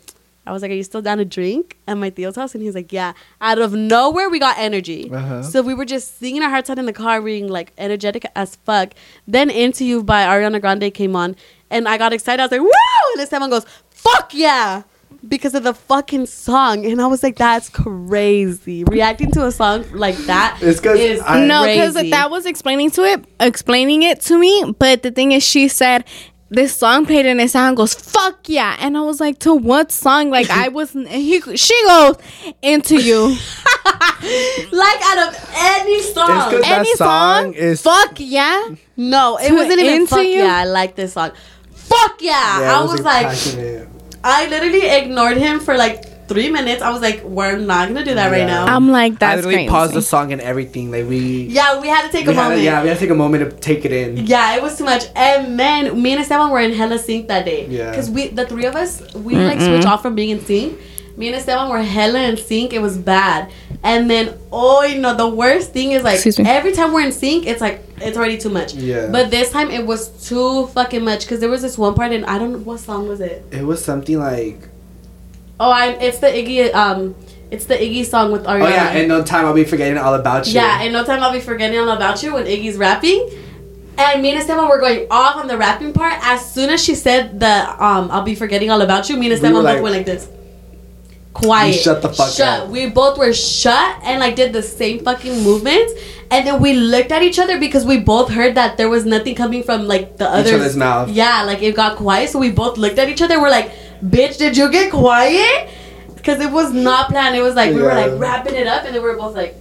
I 0.46 0.52
was 0.52 0.62
like, 0.62 0.70
"Are 0.70 0.74
you 0.74 0.82
still 0.82 1.00
down 1.02 1.18
to 1.18 1.24
drink?" 1.24 1.78
At 1.88 1.96
my 1.96 2.10
Theo's 2.10 2.36
house, 2.36 2.54
and 2.54 2.62
he's 2.62 2.74
like, 2.74 2.92
"Yeah." 2.92 3.14
Out 3.40 3.58
of 3.58 3.72
nowhere, 3.72 4.28
we 4.28 4.38
got 4.38 4.58
energy. 4.58 5.10
Uh-huh. 5.10 5.42
So 5.42 5.62
we 5.62 5.72
were 5.72 5.86
just 5.86 6.18
singing 6.18 6.42
our 6.42 6.50
hearts 6.50 6.68
out 6.68 6.78
in 6.78 6.86
the 6.86 6.92
car, 6.92 7.22
being 7.22 7.48
like 7.48 7.72
energetic 7.78 8.26
as 8.36 8.56
fuck. 8.56 8.92
Then 9.26 9.48
"Into 9.50 9.84
You" 9.84 10.02
by 10.02 10.22
Ariana 10.24 10.60
Grande 10.60 10.92
came 10.92 11.16
on, 11.16 11.36
and 11.70 11.88
I 11.88 11.96
got 11.96 12.12
excited. 12.12 12.42
I 12.42 12.44
was 12.44 12.52
like, 12.52 12.60
"Woo!" 12.60 12.70
And 13.14 13.22
Esteban 13.22 13.50
goes, 13.50 13.64
"Fuck 13.90 14.34
yeah!" 14.34 14.82
Because 15.26 15.54
of 15.54 15.62
the 15.64 15.74
fucking 15.74 16.26
song, 16.26 16.84
and 16.86 17.00
I 17.00 17.06
was 17.06 17.22
like, 17.22 17.36
"That's 17.36 17.68
crazy!" 17.68 18.84
Reacting 18.84 19.30
to 19.32 19.46
a 19.46 19.52
song 19.52 19.84
like 19.92 20.16
that 20.26 20.58
It's 20.60 20.80
'cause 20.80 20.98
is 20.98 21.20
I- 21.24 21.44
no, 21.46 21.64
because 21.64 21.94
that 21.94 22.30
was 22.30 22.46
explaining 22.46 22.90
to 22.92 23.02
it, 23.04 23.24
explaining 23.40 24.02
it 24.02 24.20
to 24.22 24.38
me. 24.38 24.74
But 24.78 25.02
the 25.02 25.10
thing 25.10 25.32
is, 25.32 25.42
she 25.42 25.68
said 25.68 26.04
this 26.50 26.76
song 26.76 27.04
played 27.06 27.26
and 27.26 27.40
it 27.40 27.50
sound 27.50 27.76
goes 27.76 27.94
fuck 27.94 28.48
yeah, 28.48 28.76
and 28.78 28.96
I 28.96 29.00
was 29.00 29.18
like, 29.20 29.38
to 29.40 29.54
what 29.54 29.90
song? 29.90 30.30
Like 30.30 30.50
I 30.50 30.68
was, 30.68 30.92
he 30.92 31.40
she 31.56 31.82
goes 31.86 32.16
into 32.62 33.00
you. 33.02 33.36
like 34.72 35.00
out 35.02 35.28
of 35.28 35.50
any 35.56 36.02
song, 36.02 36.28
that 36.60 36.62
Any 36.78 36.94
song 36.94 37.44
song, 37.44 37.54
is- 37.54 37.82
fuck 37.82 38.12
yeah. 38.18 38.68
No, 38.96 39.36
it 39.38 39.52
wasn't 39.52 39.80
even 39.80 39.94
Into 40.02 40.06
fuck 40.14 40.24
You? 40.24 40.30
yeah. 40.44 40.56
I 40.58 40.64
like 40.64 40.94
this 40.94 41.14
song. 41.14 41.32
Fuck 41.72 42.22
yeah! 42.22 42.60
Yeah, 42.60 42.78
I 42.80 42.82
it 42.84 42.86
was 42.88 43.00
like, 43.02 43.26
passionate. 43.26 43.88
I 44.24 44.48
literally 44.48 44.86
ignored 44.88 45.36
him 45.36 45.60
for 45.60 45.76
like 45.76 46.26
three 46.28 46.50
minutes. 46.50 46.80
I 46.82 46.90
was 46.90 47.02
like, 47.02 47.22
we're 47.22 47.58
not 47.58 47.88
gonna 47.88 48.04
do 48.04 48.14
that 48.14 48.30
right 48.30 48.46
now. 48.46 48.64
I'm 48.64 48.88
like 48.88 49.12
I 49.12 49.16
that's 49.16 49.36
literally 49.36 49.56
crazy. 49.56 49.68
paused 49.68 49.92
the 49.92 50.00
song 50.02 50.32
and 50.32 50.40
everything. 50.40 50.90
Like 50.90 51.06
we, 51.06 51.42
yeah, 51.44 51.78
we 51.78 51.88
had 51.88 52.06
to 52.06 52.08
take 52.10 52.26
a 52.26 52.32
had 52.32 52.42
to, 52.42 52.48
moment. 52.48 52.62
yeah, 52.62 52.82
we 52.82 52.88
had 52.88 52.94
to 52.94 53.00
take 53.00 53.10
a 53.10 53.14
moment 53.14 53.50
to 53.50 53.56
take 53.58 53.84
it 53.84 53.92
in. 53.92 54.26
Yeah, 54.26 54.56
it 54.56 54.62
was 54.62 54.78
too 54.78 54.84
much. 54.84 55.04
And 55.14 55.56
man, 55.58 56.00
me 56.02 56.12
and 56.12 56.22
Esteban 56.22 56.50
were 56.50 56.60
in 56.60 56.72
hella 56.72 56.98
sync 56.98 57.28
that 57.28 57.44
day. 57.44 57.66
Yeah. 57.66 57.90
Because 57.90 58.10
we, 58.10 58.28
the 58.28 58.46
three 58.46 58.64
of 58.64 58.74
us, 58.74 59.02
we 59.14 59.36
like 59.36 59.60
switch 59.60 59.84
off 59.84 60.00
from 60.00 60.14
being 60.14 60.30
in 60.30 60.40
sync. 60.44 60.80
Me 61.16 61.28
and 61.28 61.36
Esteban 61.36 61.68
were 61.70 61.78
hella 61.82 62.20
in 62.22 62.36
sync. 62.36 62.72
It 62.72 62.80
was 62.82 62.98
bad. 62.98 63.50
And 63.84 64.10
then, 64.10 64.36
oh, 64.50 64.82
you 64.82 64.98
know, 65.00 65.14
the 65.14 65.28
worst 65.28 65.72
thing 65.72 65.92
is 65.92 66.02
like 66.02 66.26
every 66.40 66.72
time 66.72 66.92
we're 66.92 67.02
in 67.06 67.12
sync, 67.12 67.46
it's 67.46 67.60
like 67.60 67.84
it's 67.98 68.16
already 68.16 68.36
too 68.38 68.48
much. 68.50 68.74
Yeah. 68.74 69.08
But 69.12 69.30
this 69.30 69.50
time 69.50 69.70
it 69.70 69.86
was 69.86 70.08
too 70.28 70.66
fucking 70.68 71.04
much 71.04 71.20
because 71.20 71.38
there 71.40 71.50
was 71.50 71.62
this 71.62 71.78
one 71.78 71.94
part 71.94 72.10
and 72.12 72.24
I 72.26 72.38
don't 72.38 72.52
know 72.52 72.58
what 72.58 72.80
song 72.80 73.06
was 73.08 73.20
it. 73.20 73.44
It 73.52 73.62
was 73.64 73.84
something 73.84 74.18
like, 74.18 74.68
Oh, 75.60 75.70
I 75.70 75.90
it's 76.00 76.18
the 76.18 76.26
Iggy 76.26 76.74
um, 76.74 77.14
it's 77.52 77.66
the 77.66 77.74
Iggy 77.74 78.04
song 78.04 78.32
with 78.32 78.42
Ariana. 78.44 78.62
oh 78.64 78.68
yeah, 78.68 78.92
in 78.94 79.06
no 79.06 79.22
time 79.22 79.44
I'll 79.46 79.54
be 79.54 79.62
forgetting 79.64 79.98
all 79.98 80.14
about 80.14 80.48
you. 80.48 80.54
Yeah, 80.54 80.82
in 80.82 80.92
no 80.92 81.04
time 81.04 81.22
I'll 81.22 81.32
be 81.32 81.40
forgetting 81.40 81.78
all 81.78 81.90
about 81.90 82.22
you 82.24 82.34
when 82.34 82.46
Iggy's 82.46 82.76
rapping. 82.76 83.30
And 83.96 84.20
me 84.20 84.30
and 84.30 84.40
Esteban 84.40 84.68
were 84.68 84.80
going 84.80 85.06
off 85.12 85.36
on 85.36 85.46
the 85.46 85.56
rapping 85.56 85.92
part. 85.92 86.14
As 86.26 86.52
soon 86.52 86.70
as 86.70 86.82
she 86.82 86.96
said 86.96 87.38
the 87.38 87.84
um 87.84 88.10
I'll 88.10 88.22
be 88.22 88.34
forgetting 88.34 88.70
all 88.70 88.80
about 88.82 89.08
you, 89.08 89.16
me 89.16 89.26
and 89.26 89.28
We 89.30 89.34
Esteban 89.34 89.52
were 89.54 89.60
both 89.62 89.74
like- 89.74 89.82
went 89.82 89.96
like 89.96 90.06
this. 90.06 90.28
Quiet. 91.34 91.74
You 91.74 91.80
shut 91.82 92.00
the 92.00 92.08
fuck 92.12 92.30
shut. 92.32 92.60
up. 92.62 92.68
We 92.68 92.88
both 92.88 93.18
were 93.18 93.32
shut 93.34 94.00
and 94.04 94.20
like 94.20 94.36
did 94.36 94.52
the 94.52 94.62
same 94.62 95.04
fucking 95.04 95.42
movements. 95.42 95.92
And 96.30 96.46
then 96.46 96.60
we 96.62 96.74
looked 96.74 97.10
at 97.12 97.22
each 97.22 97.38
other 97.38 97.58
because 97.58 97.84
we 97.84 97.98
both 97.98 98.30
heard 98.30 98.54
that 98.54 98.76
there 98.76 98.88
was 98.88 99.04
nothing 99.04 99.34
coming 99.34 99.62
from 99.62 99.86
like 99.86 100.16
the 100.16 100.28
other 100.28 100.48
each 100.48 100.54
other's 100.54 100.76
mouth. 100.76 101.08
Yeah, 101.10 101.42
like 101.42 101.60
it 101.62 101.74
got 101.76 101.96
quiet. 101.96 102.30
So 102.30 102.38
we 102.38 102.50
both 102.50 102.78
looked 102.78 102.98
at 102.98 103.08
each 103.08 103.20
other. 103.20 103.40
We're 103.40 103.50
like, 103.50 103.72
bitch, 104.02 104.38
did 104.38 104.56
you 104.56 104.70
get 104.70 104.90
quiet? 104.92 105.68
Because 106.14 106.40
it 106.40 106.50
was 106.50 106.72
not 106.72 107.10
planned. 107.10 107.36
It 107.36 107.42
was 107.42 107.54
like 107.54 107.74
we 107.74 107.82
were 107.82 107.88
like 107.94 108.18
wrapping 108.18 108.54
it 108.54 108.66
up 108.66 108.84
and 108.84 108.94
then 108.94 109.02
we 109.02 109.08
were 109.10 109.16
both 109.16 109.34
like 109.34 109.54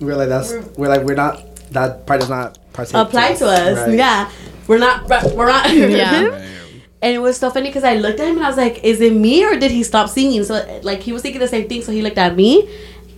we're 0.00 0.16
like 0.16 0.28
that's 0.30 0.50
We're- 0.50 0.64
we're, 0.76 0.88
like 0.88 1.02
we're 1.02 1.14
not 1.14 1.42
that 1.72 2.06
part 2.06 2.20
does 2.20 2.30
not 2.30 2.58
partake 2.72 2.94
apply 2.94 3.34
to 3.34 3.46
us. 3.46 3.76
Right. 3.86 3.96
Yeah, 3.96 4.30
we're 4.66 4.78
not. 4.78 5.08
We're 5.36 5.46
not. 5.46 5.70
Yeah. 5.74 6.46
And 7.02 7.14
it 7.14 7.18
was 7.18 7.38
so 7.38 7.50
funny 7.50 7.68
because 7.68 7.84
I 7.84 7.94
looked 7.94 8.20
at 8.20 8.28
him 8.28 8.36
and 8.36 8.44
I 8.44 8.48
was 8.48 8.58
like, 8.58 8.84
"Is 8.84 9.00
it 9.00 9.14
me 9.14 9.44
or 9.44 9.58
did 9.58 9.70
he 9.70 9.82
stop 9.82 10.08
singing?" 10.10 10.44
So 10.44 10.80
like 10.82 11.00
he 11.00 11.12
was 11.12 11.22
thinking 11.22 11.40
the 11.40 11.48
same 11.48 11.68
thing. 11.68 11.82
So 11.82 11.92
he 11.92 12.02
looked 12.02 12.18
at 12.18 12.36
me, 12.36 12.68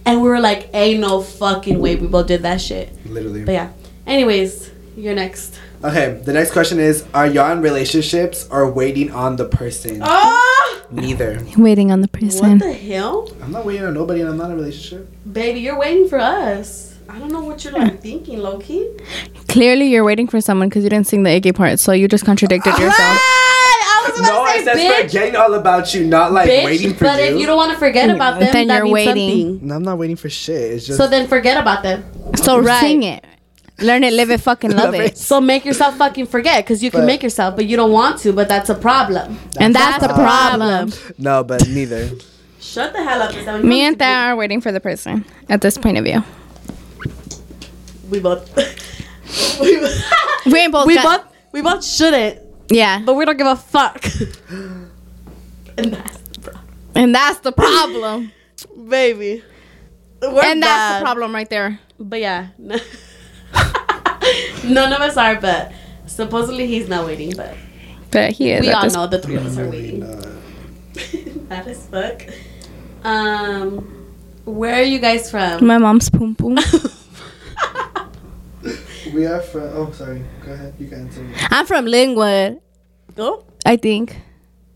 and 0.07 0.23
we 0.23 0.29
were 0.29 0.41
like, 0.41 0.71
"Ain't 0.73 1.01
no 1.01 1.21
fucking 1.21 1.81
way 1.81 1.97
we 1.97 2.07
both 2.07 2.29
did 2.29 2.43
that 2.43 2.61
shit." 2.61 2.93
Literally. 3.07 3.45
But 3.45 3.53
yeah. 3.53 3.71
Anyways, 4.07 4.71
you're 4.97 5.15
next. 5.15 5.59
Okay, 5.83 6.21
the 6.25 6.33
next 6.33 6.53
question 6.53 6.79
is: 6.79 7.05
Are 7.13 7.27
y'all 7.27 7.51
in 7.51 7.61
relationships 7.61 8.47
or 8.53 8.71
waiting 8.71 9.11
on 9.11 9.35
the 9.35 9.47
person? 9.47 10.01
Oh, 10.05 10.83
Neither. 10.93 11.45
Waiting 11.57 11.91
on 11.91 12.03
the 12.03 12.09
person. 12.09 12.59
what 12.59 12.59
the 12.61 12.73
hell, 12.73 13.29
I'm 13.43 13.51
not 13.51 13.65
waiting 13.65 13.85
on 13.85 13.95
nobody, 13.95 14.21
and 14.21 14.29
I'm 14.29 14.37
not 14.37 14.47
in 14.47 14.53
a 14.53 14.57
relationship. 14.57 15.11
baby? 15.33 15.61
You're 15.61 15.79
waiting 15.79 16.09
for 16.09 16.21
us. 16.21 16.95
I 17.09 17.19
don't 17.19 17.33
know 17.33 17.43
what 17.43 17.65
you're 17.65 17.73
like 17.73 18.01
thinking, 18.09 18.39
Loki. 18.39 18.89
Clearly, 19.49 19.87
you're 19.87 20.05
waiting 20.05 20.29
for 20.29 20.41
someone 20.41 20.69
because 20.69 20.85
you 20.85 20.91
didn't 20.91 21.09
sing 21.09 21.25
the 21.25 21.31
Iggy 21.31 21.55
part, 21.55 21.81
so 21.81 21.93
you 21.93 22.07
just 22.09 22.25
contradicted 22.25 22.75
ah! 22.77 22.81
yourself. 22.81 23.43
I 24.17 24.21
was 24.21 24.21
about 24.21 24.33
No, 24.33 24.45
to 24.45 24.51
I 24.51 24.65
said 24.65 24.77
bitch. 24.77 25.03
forgetting 25.07 25.37
all 25.37 25.55
about 25.55 25.95
you, 25.95 26.05
not 26.07 26.33
like 26.33 26.49
bitch, 26.49 26.65
waiting 26.65 26.95
for 26.95 27.05
but 27.05 27.19
you. 27.21 27.35
if 27.35 27.41
you 27.41 27.47
don't 27.47 27.57
want 27.57 27.73
to 27.73 27.79
forget 27.79 28.11
about 28.11 28.39
them, 28.41 28.51
Then 28.53 28.67
that 28.69 28.77
you're 28.77 28.85
means 28.85 28.95
waiting. 28.95 29.49
something. 29.51 29.69
no, 29.69 29.75
I'm 29.77 29.83
not 29.83 29.99
waiting 29.99 30.17
for 30.17 30.29
shit. 30.31 30.73
It's 30.73 30.87
just 30.87 30.99
So 30.99 31.07
then 31.09 31.27
forget 31.29 31.57
about 31.59 31.83
them. 31.83 32.05
So 32.37 32.59
Right. 32.59 32.81
sing 32.81 33.03
it, 33.03 33.25
learn 33.79 34.05
it, 34.05 34.13
live 34.13 34.31
it, 34.31 34.41
fucking 34.41 34.71
love 34.73 34.85
Love 34.93 34.95
it. 34.95 35.01
it. 35.13 35.19
So 35.19 35.41
make 35.41 35.65
yourself 35.65 35.97
fucking 35.97 36.27
forget 36.27 36.65
because 36.65 36.83
you 36.83 36.91
can 36.91 37.01
But- 37.01 37.07
make 37.07 37.23
yourself, 37.23 37.57
but 37.57 37.67
you 37.67 37.77
don't 37.77 37.93
want 37.93 38.19
to. 38.21 38.33
But 38.33 38.49
that's 38.49 38.69
a 38.71 38.75
problem. 38.75 39.39
and 39.59 39.75
that's 39.75 40.05
the 40.05 40.11
a 40.11 40.15
problem. 40.15 40.93
no, 41.19 41.43
but 41.45 41.67
neither. 41.69 42.11
Shut 42.61 42.93
the 42.93 43.03
hell 43.03 43.21
up. 43.23 43.33
That 43.33 43.65
Me 43.65 43.81
and 43.85 43.99
Thea 43.99 44.07
are 44.07 44.37
waiting 44.37 44.61
for 44.61 44.71
the 44.73 44.81
person 44.81 45.25
at 45.49 45.61
this 45.63 45.77
point 45.77 45.99
of 45.99 46.05
view. 46.05 46.23
We 48.09 48.21
both. 48.21 48.49
we, 49.61 49.79
We 50.47 50.59
ain't 50.61 50.73
both. 50.73 50.87
we 50.87 50.95
got- 50.95 51.25
both. 51.25 51.33
We 51.53 51.61
both 51.61 51.85
shouldn't, 51.85 52.39
Yeah, 52.73 53.01
but 53.05 53.15
we 53.15 53.25
don't 53.25 53.37
give 53.37 53.47
a 53.47 53.57
fuck. 53.57 54.05
and 55.77 55.93
that's 55.93 56.19
the 56.19 56.41
problem, 56.41 56.65
and 56.95 57.15
that's 57.15 57.41
the 57.41 57.53
problem. 57.53 58.33
baby. 58.89 59.43
We're 60.21 60.45
and 60.45 60.63
that's 60.63 61.01
the 61.01 61.05
problem 61.05 61.35
right 61.35 61.49
there. 61.51 61.81
But 61.99 62.21
yeah, 62.21 62.49
none 62.59 62.81
of 64.93 65.01
us 65.01 65.17
are. 65.17 65.41
But 65.41 65.73
supposedly 66.07 66.67
he's 66.67 66.89
not 66.89 67.07
waiting. 67.07 67.35
But 67.37 67.55
But 68.11 68.33
he 68.33 68.53
is. 68.53 68.61
we 68.61 68.71
all 68.71 68.89
know 68.91 69.07
the 69.07 69.19
three 69.19 69.37
of 69.37 69.47
us 69.47 69.59
are 69.59 69.69
waiting. 69.69 70.01
not. 70.01 70.27
That 71.49 71.67
is 71.67 71.87
fuck. 71.87 72.23
Um, 73.05 74.15
where 74.47 74.77
are 74.77 74.83
you 74.83 74.99
guys 75.01 75.31
from? 75.31 75.67
My 75.67 75.77
mom's 75.77 76.09
poom 76.09 76.35
poom. 76.35 76.57
We 79.13 79.27
are 79.27 79.41
from. 79.41 79.63
Uh, 79.63 79.67
oh, 79.75 79.91
sorry. 79.93 80.23
Go 80.45 80.53
ahead. 80.53 80.75
You 80.79 80.89
can 80.89 81.01
answer. 81.07 81.27
I'm 81.51 81.67
from 81.67 81.87
Lingwood. 81.87 82.61
Oh, 83.19 83.45
I 83.67 83.77
think. 83.77 84.17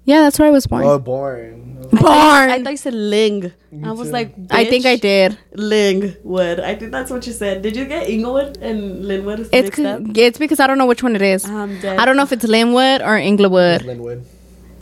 Yeah, 0.05 0.23
that's 0.23 0.39
where 0.39 0.49
I 0.49 0.51
was 0.53 0.67
born. 0.67 0.85
Oh, 0.85 0.99
born. 0.99 1.79
born. 1.91 2.51
I 2.51 2.63
thought 2.63 2.71
you 2.71 2.77
said 2.77 2.95
Ling. 2.95 3.53
Me 3.73 3.89
I 3.89 3.93
was 3.93 4.09
too. 4.09 4.13
like, 4.13 4.35
I 4.51 4.65
think 4.67 4.85
I 4.87 4.97
bitch. 4.97 5.01
did. 5.01 5.39
Lingwood. 5.57 6.61
I 6.61 6.75
think 6.77 6.93
that's 6.93 7.11
what 7.11 7.27
you 7.27 7.33
said. 7.33 7.63
Did 7.63 7.75
you 7.77 7.87
get 7.87 8.09
Inglewood 8.09 8.59
and 8.59 9.05
Lynwood 9.05 9.41
It's 9.41 9.53
mixed 9.53 9.73
'cause- 9.77 9.87
up? 9.87 10.03
it's 10.17 10.39
because 10.39 10.61
I 10.61 10.67
don't 10.67 10.79
know 10.79 10.87
which 10.87 11.03
one 11.03 11.17
it 11.17 11.23
is. 11.23 11.45
Ah, 11.45 11.63
I'm 11.63 11.81
dead. 11.81 11.99
I 11.99 12.05
don't 12.05 12.17
know 12.17 12.23
if 12.23 12.33
it's 12.33 12.45
Lynwood 12.45 13.05
or 13.05 13.17
Inglewood. 13.17 13.83
Lynwood. 13.83 14.23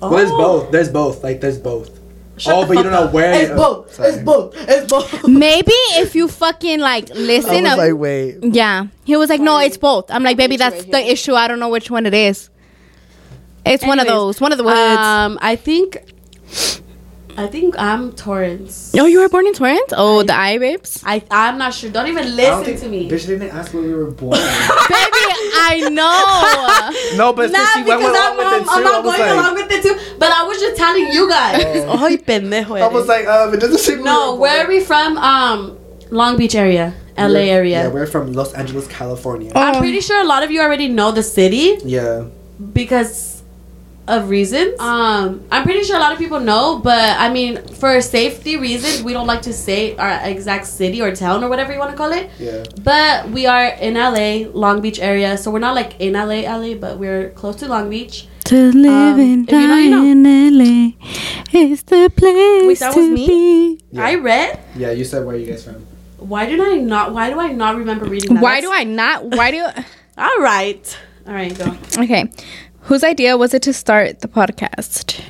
Oh. 0.02 0.10
Well, 0.10 0.18
there's 0.18 0.30
both. 0.30 0.70
There's 0.72 0.88
both. 0.90 1.22
Like, 1.24 1.40
there's 1.40 1.58
both. 1.58 1.93
Shut 2.36 2.54
oh, 2.54 2.66
but 2.66 2.76
you 2.76 2.82
don't 2.82 2.92
know 2.92 3.06
where. 3.06 3.32
It's 3.32 3.52
both. 3.52 3.94
sorry. 3.94 4.08
It's 4.10 4.22
both. 4.22 4.54
It's 4.56 4.90
both. 4.90 5.28
Maybe 5.28 5.72
if 5.72 6.14
you 6.14 6.26
fucking 6.26 6.80
like 6.80 7.08
listen. 7.10 7.50
I 7.50 7.62
was 7.62 7.72
of- 7.72 7.78
like, 7.78 7.94
wait. 7.94 8.38
yeah, 8.42 8.86
he 9.04 9.16
was 9.16 9.30
like, 9.30 9.40
no, 9.40 9.58
it's 9.58 9.76
both. 9.76 10.10
I'm 10.10 10.24
like, 10.24 10.36
baby, 10.36 10.56
that's 10.56 10.84
the 10.84 10.98
issue. 10.98 11.34
I 11.34 11.46
don't 11.46 11.60
know 11.60 11.68
which 11.68 11.90
one 11.90 12.06
it 12.06 12.14
is. 12.14 12.50
It's 13.64 13.84
one 13.86 13.98
of 13.98 14.06
those. 14.06 14.40
One 14.40 14.52
of 14.52 14.58
the 14.58 14.64
words. 14.64 14.98
Um, 14.98 15.38
I 15.40 15.56
think, 15.56 15.96
I 17.36 17.46
think 17.48 17.74
I'm 17.78 18.12
Torrance. 18.12 18.92
oh, 18.94 19.06
you 19.06 19.18
were 19.20 19.28
born 19.28 19.46
in 19.46 19.54
Torrance? 19.54 19.92
Oh, 19.96 20.22
the 20.22 20.34
I 20.34 20.58
babes. 20.58 21.02
I 21.04 21.22
I'm 21.30 21.58
not 21.58 21.74
sure. 21.74 21.90
Don't 21.90 22.06
even 22.06 22.22
I 22.24 22.26
don't 22.26 22.36
listen 22.36 22.64
think 22.64 22.80
to 22.80 22.88
me. 22.88 23.10
Bitch 23.10 23.26
didn't 23.26 23.50
ask 23.50 23.74
where 23.74 23.82
we 23.82 23.92
were 23.92 24.10
born. 24.10 24.38
baby, 24.38 25.24
I 25.66 25.88
know. 25.90 27.16
no, 27.16 27.32
but 27.32 27.50
Nah, 27.50 27.58
since 27.58 27.70
she 27.74 27.82
went 27.82 28.02
along 28.02 28.14
I'm, 28.16 28.36
with 28.36 28.46
I'm, 28.46 28.60
it 28.60 28.64
too, 28.64 28.70
I'm 28.70 28.82
not 28.84 29.02
going 29.02 29.20
like, 29.20 29.30
along 29.32 29.54
with 29.54 29.70
it 29.72 29.82
too. 29.82 30.16
But 30.18 30.30
I 30.30 30.44
was 30.44 30.58
just 30.60 30.76
telling 30.76 31.08
you 31.10 31.28
guys. 31.28 31.62
Oh. 31.86 32.04
Ay, 32.06 32.16
pendejo 32.18 32.80
I 32.80 32.86
was 32.88 33.08
like, 33.08 33.26
um, 33.26 33.52
it 33.52 33.60
doesn't 33.60 33.78
seem. 33.78 34.04
no, 34.04 34.36
where 34.36 34.64
are 34.64 34.68
we 34.68 34.80
from? 34.80 35.18
Um, 35.18 35.76
Long 36.10 36.36
Beach 36.36 36.54
area, 36.54 36.94
LA 37.18 37.40
area. 37.50 37.84
Yeah, 37.84 37.88
we're 37.88 38.06
from 38.06 38.32
Los 38.32 38.54
Angeles, 38.54 38.86
California. 38.86 39.50
Oh. 39.54 39.60
I'm 39.60 39.80
pretty 39.80 40.00
sure 40.00 40.20
a 40.22 40.24
lot 40.26 40.44
of 40.44 40.50
you 40.52 40.60
already 40.60 40.86
know 40.88 41.10
the 41.10 41.22
city 41.24 41.78
Yeah. 41.84 42.26
because 42.72 43.33
of 44.06 44.28
reasons. 44.28 44.78
Um, 44.80 45.44
I'm 45.50 45.62
pretty 45.64 45.82
sure 45.84 45.96
a 45.96 45.98
lot 45.98 46.12
of 46.12 46.18
people 46.18 46.40
know, 46.40 46.78
but 46.78 47.18
I 47.18 47.32
mean, 47.32 47.66
for 47.68 48.00
safety 48.00 48.56
reasons, 48.56 49.02
we 49.02 49.12
don't 49.12 49.26
like 49.26 49.42
to 49.42 49.52
say 49.52 49.96
our 49.96 50.20
exact 50.28 50.66
city 50.66 51.00
or 51.00 51.14
town 51.14 51.42
or 51.42 51.48
whatever 51.48 51.72
you 51.72 51.78
want 51.78 51.90
to 51.92 51.96
call 51.96 52.12
it. 52.12 52.30
Yeah. 52.38 52.64
But 52.82 53.30
we 53.30 53.46
are 53.46 53.66
in 53.80 53.94
LA, 53.94 54.48
Long 54.52 54.80
Beach 54.80 54.98
area, 55.00 55.38
so 55.38 55.50
we're 55.50 55.58
not 55.60 55.74
like 55.74 56.00
in 56.00 56.12
LA, 56.14 56.42
LA, 56.44 56.74
but 56.74 56.98
we're 56.98 57.30
close 57.30 57.56
to 57.56 57.68
Long 57.68 57.88
Beach. 57.90 58.28
To 58.46 58.72
live 58.72 59.14
Um, 59.14 59.20
and 59.20 59.48
if 59.48 59.52
you 59.54 59.66
know, 59.68 59.76
you 59.76 59.90
know. 59.90 60.04
in 60.04 60.58
LA 60.58 61.58
is 61.58 61.82
the 61.84 62.10
place 62.14 62.66
Wait, 62.66 62.78
that 62.80 62.94
was 62.94 63.06
to 63.06 63.10
me? 63.10 63.26
be. 63.26 63.80
Yeah. 63.92 64.04
I 64.04 64.14
read. 64.16 64.60
Yeah, 64.76 64.90
you 64.90 65.04
said 65.06 65.24
where 65.24 65.34
are 65.34 65.38
you 65.38 65.46
guys 65.46 65.64
from? 65.64 65.86
Why 66.18 66.44
did 66.44 66.60
I 66.60 66.76
not? 66.76 67.14
Why 67.14 67.30
do 67.30 67.40
I 67.40 67.52
not 67.52 67.76
remember 67.76 68.04
reading 68.04 68.34
that? 68.34 68.42
Why 68.42 68.60
do 68.60 68.70
I 68.70 68.84
not? 68.84 69.24
Why 69.24 69.50
do? 69.50 69.64
All 70.18 70.38
right, 70.40 70.98
all 71.26 71.32
right, 71.34 71.56
go. 71.58 71.74
Okay, 71.98 72.30
whose 72.84 73.04
idea 73.04 73.36
was 73.36 73.54
it 73.54 73.62
to 73.62 73.72
start 73.72 74.20
the 74.20 74.28
podcast? 74.28 75.20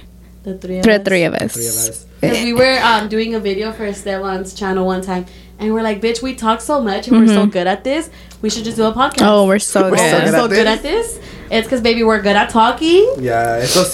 The 0.44 0.58
three 0.58 0.78
of 0.78 0.84
The 0.84 0.94
us. 1.00 1.04
three 1.04 1.22
of 1.24 1.34
us. 1.34 1.52
Three 1.54 1.66
of 1.68 1.74
us. 1.74 2.04
Because 2.20 2.42
we 2.44 2.52
were 2.52 2.78
um, 2.82 3.08
doing 3.08 3.34
a 3.34 3.40
video 3.40 3.72
for 3.72 3.84
Esteban's 3.84 4.54
channel 4.54 4.86
one 4.86 5.00
time, 5.02 5.26
and 5.58 5.72
we're 5.74 5.82
like, 5.82 6.00
"Bitch, 6.00 6.22
we 6.22 6.34
talk 6.34 6.60
so 6.60 6.80
much, 6.80 7.08
and 7.08 7.18
we're 7.18 7.28
so 7.28 7.46
good 7.46 7.66
at 7.66 7.84
this. 7.84 8.10
We 8.42 8.50
should 8.50 8.64
just 8.64 8.76
do 8.76 8.84
a 8.84 8.92
podcast." 8.92 9.16
Mm-hmm. 9.16 9.24
Oh, 9.24 9.46
we're 9.46 9.58
so 9.58 9.90
We're 9.90 9.96
good. 9.96 10.10
so 10.10 10.20
good 10.20 10.30
so 10.30 10.44
at 10.44 10.50
good 10.50 10.66
this. 10.66 10.78
at 10.78 10.82
this. 10.82 11.20
It's 11.50 11.66
because 11.66 11.80
baby, 11.82 12.02
we're 12.02 12.22
good 12.22 12.36
at 12.36 12.48
talking. 12.50 13.14
Yeah, 13.20 13.58
it's 13.58 13.72
so 13.72 13.84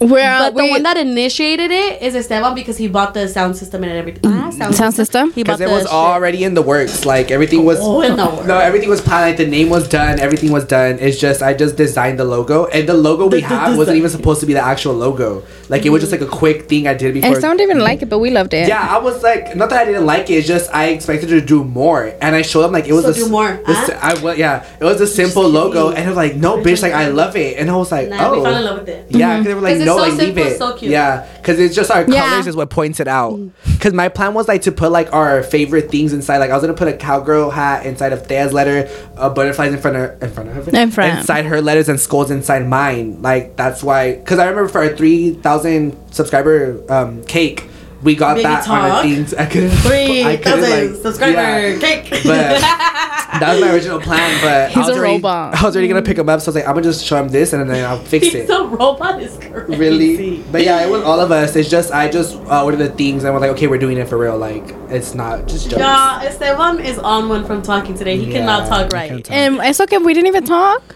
see. 0.00 0.06
We're 0.06 0.20
uh, 0.20 0.50
but 0.50 0.54
the 0.62 0.70
one 0.70 0.82
that 0.84 0.96
initiated 0.96 1.70
it 1.70 2.02
is 2.02 2.14
Esteban 2.14 2.54
because 2.54 2.76
he 2.76 2.88
bought 2.88 3.14
the 3.14 3.28
sound 3.28 3.56
system 3.56 3.82
and 3.84 3.92
everything. 3.92 4.32
Ah, 4.32 4.50
sound 4.50 4.94
system. 4.94 5.30
Because 5.32 5.60
it 5.60 5.68
was 5.68 5.82
shit. 5.82 5.92
already 5.92 6.44
in 6.44 6.54
the 6.54 6.62
works. 6.62 7.04
Like 7.04 7.30
everything 7.30 7.64
was. 7.64 7.78
Oh, 7.80 8.00
in 8.02 8.16
the 8.16 8.24
works. 8.26 8.46
No, 8.46 8.58
everything 8.58 8.88
was 8.88 9.00
planned. 9.00 9.30
Like 9.30 9.36
the 9.36 9.46
name 9.46 9.70
was 9.70 9.88
done. 9.88 10.20
Everything 10.20 10.52
was 10.52 10.64
done. 10.64 10.98
It's 11.00 11.18
just 11.18 11.42
I 11.42 11.54
just 11.54 11.76
designed 11.76 12.18
the 12.18 12.24
logo, 12.24 12.66
and 12.66 12.88
the 12.88 12.94
logo 12.94 13.26
we 13.26 13.40
The- 13.40 13.48
the 13.48 13.54
have 13.58 13.76
wasn't 13.82 13.96
even 13.98 14.10
supposed 14.10 14.40
to 14.40 14.46
be 14.46 14.52
the 14.52 14.64
actual 14.64 14.94
logo. 14.94 15.42
Like 15.68 15.84
it 15.84 15.90
was 15.90 16.00
just 16.02 16.12
like 16.12 16.20
a 16.20 16.24
mm-hmm. 16.24 16.36
quick 16.38 16.68
thing 16.68 16.86
I 16.86 16.94
did 16.94 17.14
before. 17.14 17.32
And 17.32 17.40
some 17.40 17.56
didn't 17.56 17.70
even 17.70 17.82
like 17.84 18.02
it, 18.02 18.08
but 18.08 18.18
we 18.20 18.30
loved 18.30 18.54
it. 18.54 18.68
Yeah, 18.68 18.80
I 18.88 18.98
was 18.98 19.22
like, 19.22 19.54
not 19.54 19.70
that 19.70 19.80
I 19.82 19.84
didn't 19.84 20.06
like 20.06 20.30
it. 20.30 20.34
It's 20.34 20.48
just 20.48 20.72
I 20.74 20.86
expected 20.88 21.28
to 21.28 21.40
do 21.40 21.62
more, 21.64 22.12
and 22.22 22.34
I 22.34 22.42
showed 22.42 22.62
them 22.62 22.72
like 22.72 22.86
it 22.88 22.92
was 22.92 23.04
So 23.04 23.10
a, 23.10 23.14
do 23.14 23.28
more, 23.28 23.48
the 23.66 23.74
huh? 23.74 23.92
s- 23.92 24.18
I 24.18 24.22
wa- 24.22 24.32
yeah, 24.32 24.66
it 24.80 24.84
was 24.84 25.00
a 25.00 25.06
simple 25.06 25.46
logo, 25.48 25.88
and 25.90 26.06
they're 26.08 26.14
like, 26.14 26.36
no, 26.36 26.58
bitch, 26.58 26.82
like 26.82 26.92
I 26.94 27.08
love 27.08 27.36
it, 27.36 27.58
and 27.58 27.70
I 27.70 27.76
was 27.76 27.92
like, 27.92 28.08
Nah, 28.08 28.28
oh, 28.28 28.38
we 28.38 28.44
fell 28.44 28.54
oh. 28.54 28.58
in 28.58 28.64
love 28.64 28.78
with 28.80 28.88
it. 28.88 29.06
yeah, 29.10 29.36
because 29.38 29.46
they 29.46 29.54
were 29.54 29.60
like, 29.60 29.72
'Cause 29.74 29.80
it's 29.80 29.86
no, 29.86 29.96
so 29.96 30.02
like 30.02 30.12
leave 30.12 30.20
simple, 30.34 30.42
it, 30.52 30.58
so 30.58 30.76
cute. 30.76 30.90
yeah, 30.90 31.26
because 31.36 31.58
it's 31.58 31.74
just 31.74 31.90
our 31.90 32.04
Yeah. 32.08 32.28
colors 32.30 32.46
is 32.46 32.56
what 32.56 32.70
points 32.70 33.00
it 33.00 33.08
out. 33.08 33.34
Mm. 33.34 33.50
Because 33.78 33.92
my 33.94 34.08
plan 34.08 34.34
was 34.34 34.48
like 34.48 34.62
to 34.62 34.72
put 34.72 34.90
like 34.90 35.12
our 35.12 35.42
favorite 35.44 35.88
things 35.88 36.12
inside. 36.12 36.38
Like 36.38 36.50
I 36.50 36.54
was 36.54 36.62
gonna 36.62 36.74
put 36.74 36.88
a 36.88 36.96
cowgirl 36.96 37.50
hat 37.50 37.86
inside 37.86 38.12
of 38.12 38.26
Thea's 38.26 38.52
letter, 38.52 38.88
uh, 39.16 39.30
butterflies 39.30 39.72
in 39.72 39.78
front 39.80 39.96
of 39.96 40.20
in 40.22 40.30
front 40.30 40.48
of 40.48 40.66
her, 40.66 40.76
In 40.76 40.90
front. 40.90 41.18
inside 41.20 41.46
her 41.46 41.60
letters, 41.62 41.88
and 41.88 42.00
skulls 42.00 42.30
inside 42.32 42.66
mine. 42.66 43.22
Like 43.22 43.54
that's 43.56 43.82
why. 43.82 44.16
Because 44.16 44.40
I 44.40 44.48
remember 44.48 44.68
for 44.68 44.82
our 44.82 44.96
three 44.96 45.34
thousand 45.34 45.96
subscriber 46.12 46.82
um, 46.92 47.22
cake. 47.24 47.68
We 48.00 48.14
got 48.14 48.34
Baby 48.34 48.44
that 48.44 48.68
on 48.68 48.78
our 48.78 48.88
talk. 48.88 49.02
things. 49.02 49.34
I 49.34 49.46
couldn't. 49.46 49.70
Three 49.78 50.22
I 50.22 50.36
couldn't, 50.36 50.60
thousand 50.62 50.92
like- 50.92 51.02
subscriber 51.02 51.32
yeah. 51.70 51.78
cake. 51.80 52.10
But 52.22 52.60
that 52.60 53.48
was 53.54 53.60
my 53.60 53.72
original 53.72 54.00
plan. 54.00 54.40
But 54.40 54.68
He's 54.72 54.76
I 54.76 54.80
was 54.80 54.88
a 54.90 54.92
already, 55.00 55.14
robot. 55.14 55.54
I 55.60 55.64
was 55.64 55.74
already 55.74 55.88
gonna 55.88 56.02
pick 56.02 56.16
him 56.16 56.28
up, 56.28 56.40
so 56.40 56.44
I 56.44 56.48
was 56.48 56.54
like, 56.54 56.66
I'm 56.68 56.74
gonna 56.74 56.82
just 56.84 57.04
show 57.04 57.20
him 57.20 57.28
this, 57.28 57.52
and 57.52 57.68
then 57.68 57.84
I'll 57.84 57.98
fix 57.98 58.26
He's 58.26 58.34
it. 58.34 58.50
a 58.50 58.62
robot 58.64 59.20
is 59.20 59.36
crazy. 59.38 59.76
Really, 59.76 60.42
but 60.52 60.62
yeah, 60.62 60.86
it 60.86 60.90
was 60.90 61.02
all 61.02 61.18
of 61.18 61.32
us. 61.32 61.56
It's 61.56 61.68
just 61.68 61.90
I 61.92 62.08
just 62.08 62.36
uh, 62.36 62.64
ordered 62.64 62.76
the 62.78 62.88
things, 62.90 63.24
and 63.24 63.34
we're 63.34 63.40
like, 63.40 63.50
okay, 63.50 63.66
we're 63.66 63.78
doing 63.78 63.98
it 63.98 64.08
for 64.08 64.16
real. 64.16 64.38
Like 64.38 64.62
it's 64.90 65.14
not 65.14 65.48
just 65.48 65.68
jokes. 65.68 65.80
Yeah, 65.80 66.22
Esteban 66.22 66.78
is 66.78 66.98
on 67.00 67.28
one 67.28 67.44
from 67.44 67.62
talking 67.62 67.96
today. 67.96 68.16
He 68.16 68.26
Yeah, 68.26 68.38
cannot 68.38 68.68
talk 68.68 68.92
right. 68.92 69.08
can't 69.10 69.24
talk. 69.24 69.34
And 69.36 69.56
it's 69.62 69.80
okay. 69.80 69.98
We 69.98 70.14
didn't 70.14 70.28
even 70.28 70.44
talk. 70.44 70.94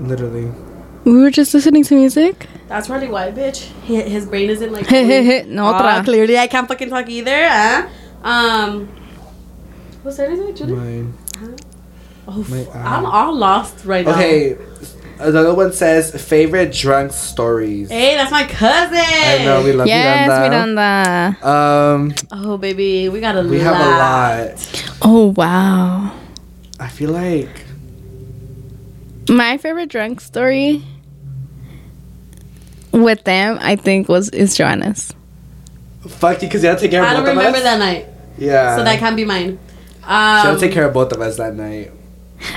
Literally. 0.00 0.50
We 1.04 1.20
were 1.20 1.30
just 1.30 1.52
listening 1.52 1.84
to 1.84 1.94
music. 1.94 2.46
That's 2.70 2.86
probably 2.86 3.08
why, 3.08 3.32
bitch. 3.32 3.66
His 3.82 4.26
brain 4.26 4.48
isn't 4.48 4.70
like. 4.72 4.86
no 5.50 5.66
Ah, 5.66 5.98
otra. 6.00 6.04
clearly, 6.04 6.38
I 6.38 6.46
can't 6.46 6.68
fucking 6.68 6.88
talk 6.88 7.08
either. 7.10 7.48
Huh? 7.50 7.88
Um. 8.22 8.86
What's 10.02 10.16
that? 10.18 10.30
Is 10.30 10.38
it 10.38 10.54
Judy? 10.56 10.72
Mine. 10.72 11.12
Oh, 12.28 12.46
my 12.48 12.60
f- 12.60 12.76
eye. 12.76 12.94
I'm 12.96 13.04
all 13.06 13.34
lost 13.34 13.84
right 13.84 14.06
now. 14.06 14.12
Okay. 14.14 14.56
Another 15.18 15.52
one 15.52 15.72
says 15.72 16.14
favorite 16.16 16.72
drunk 16.72 17.10
stories. 17.12 17.90
Hey, 17.90 18.14
that's 18.14 18.30
my 18.30 18.44
cousin. 18.46 18.96
I 19.02 19.44
know 19.44 19.62
we 19.64 19.72
love 19.72 19.86
Yes, 19.88 20.28
Miranda. 20.28 20.56
Miranda. 21.34 21.46
Um, 21.46 22.14
Oh, 22.32 22.56
baby, 22.56 23.08
we 23.10 23.18
got 23.20 23.34
a 23.34 23.42
lot. 23.42 23.50
we 23.50 23.58
lot. 23.58 23.66
have 23.76 23.80
a 23.84 23.90
lot. 24.54 24.96
Oh 25.02 25.34
wow. 25.36 26.12
I 26.78 26.88
feel 26.88 27.10
like 27.10 27.64
My 29.28 29.58
favorite 29.58 29.90
drunk 29.90 30.20
story 30.22 30.82
with 32.92 33.24
them, 33.24 33.58
I 33.60 33.76
think, 33.76 34.08
was 34.08 34.28
is 34.30 34.56
Joanna's. 34.56 35.12
fuck 36.08 36.40
you 36.42 36.48
because 36.48 36.62
you 36.62 36.68
had 36.68 36.78
to 36.78 36.82
take 36.82 36.90
care 36.92 37.02
of 37.02 37.08
I 37.08 37.14
both 37.14 37.26
don't 37.26 37.36
of 37.36 37.36
remember 37.38 37.60
that 37.60 37.78
night, 37.78 38.06
Yeah. 38.38 38.76
so 38.76 38.84
that 38.84 38.98
can't 38.98 39.16
be 39.16 39.24
mine. 39.24 39.58
she 40.02 40.06
had 40.06 40.46
Um, 40.50 40.54
to 40.56 40.60
take 40.60 40.72
care 40.72 40.86
of 40.86 40.94
both 40.94 41.12
of 41.12 41.20
us 41.20 41.36
that 41.36 41.54
night. 41.54 41.92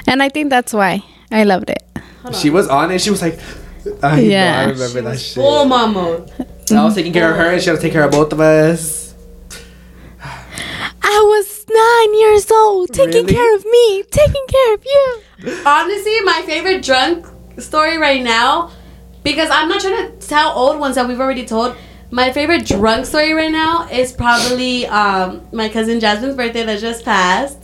And 0.08 0.24
I 0.24 0.30
think 0.30 0.50
that's 0.50 0.72
why 0.74 1.04
I 1.32 1.44
loved 1.44 1.70
it. 1.70 1.84
hold 2.24 2.36
on. 2.36 2.42
She 2.42 2.50
was 2.50 2.68
on 2.70 2.90
it. 2.92 3.00
She 3.02 3.10
was 3.10 3.22
like, 3.22 3.38
I 4.02 4.20
Yeah. 4.22 4.30
yeah, 4.30 4.60
I 4.60 4.64
remember 4.72 4.88
She 4.88 4.94
that 5.02 5.04
was 5.04 5.22
shit. 5.26 5.36
full 5.36 5.66
mom 5.66 5.94
mode. 5.94 6.32
I 6.72 6.84
was 6.86 6.96
taking 6.96 7.12
care 7.14 7.30
of 7.32 7.38
her, 7.38 7.52
and 7.52 7.62
she 7.62 7.70
had 7.70 7.76
to 7.76 7.82
take 7.82 7.92
care 7.92 8.04
of 8.06 8.12
both 8.12 8.32
of 8.32 8.40
us. 8.40 9.14
I 11.06 11.20
was 11.34 11.66
nine 11.70 12.20
years 12.20 12.50
old, 12.50 12.90
taking 12.94 13.26
Really? 13.26 13.34
care 13.36 13.56
of 13.56 13.66
me, 13.66 14.04
taking 14.10 14.46
care 14.48 14.74
of 14.74 14.86
you. 14.86 15.18
Honestly, 15.66 16.22
my 16.22 16.42
favorite 16.46 16.82
drunk 16.82 17.28
story 17.60 17.98
right 17.98 18.24
now, 18.24 18.72
because 19.24 19.50
I'm 19.52 19.70
not 19.70 19.82
trying 19.82 20.12
to 20.20 20.28
tell 20.28 20.52
old 20.54 20.80
ones 20.80 20.96
that 20.96 21.08
we've 21.08 21.20
already 21.20 21.46
told. 21.46 21.76
My 22.12 22.32
favorite 22.32 22.66
drunk 22.68 23.06
story 23.08 23.34
right 23.34 23.52
now 23.52 23.88
is 23.90 24.12
probably 24.12 24.86
um, 24.86 25.42
my 25.52 25.68
cousin 25.70 26.00
Jasmine's 26.00 26.36
birthday 26.36 26.64
that 26.64 26.80
just 26.80 27.04
passed. 27.04 27.58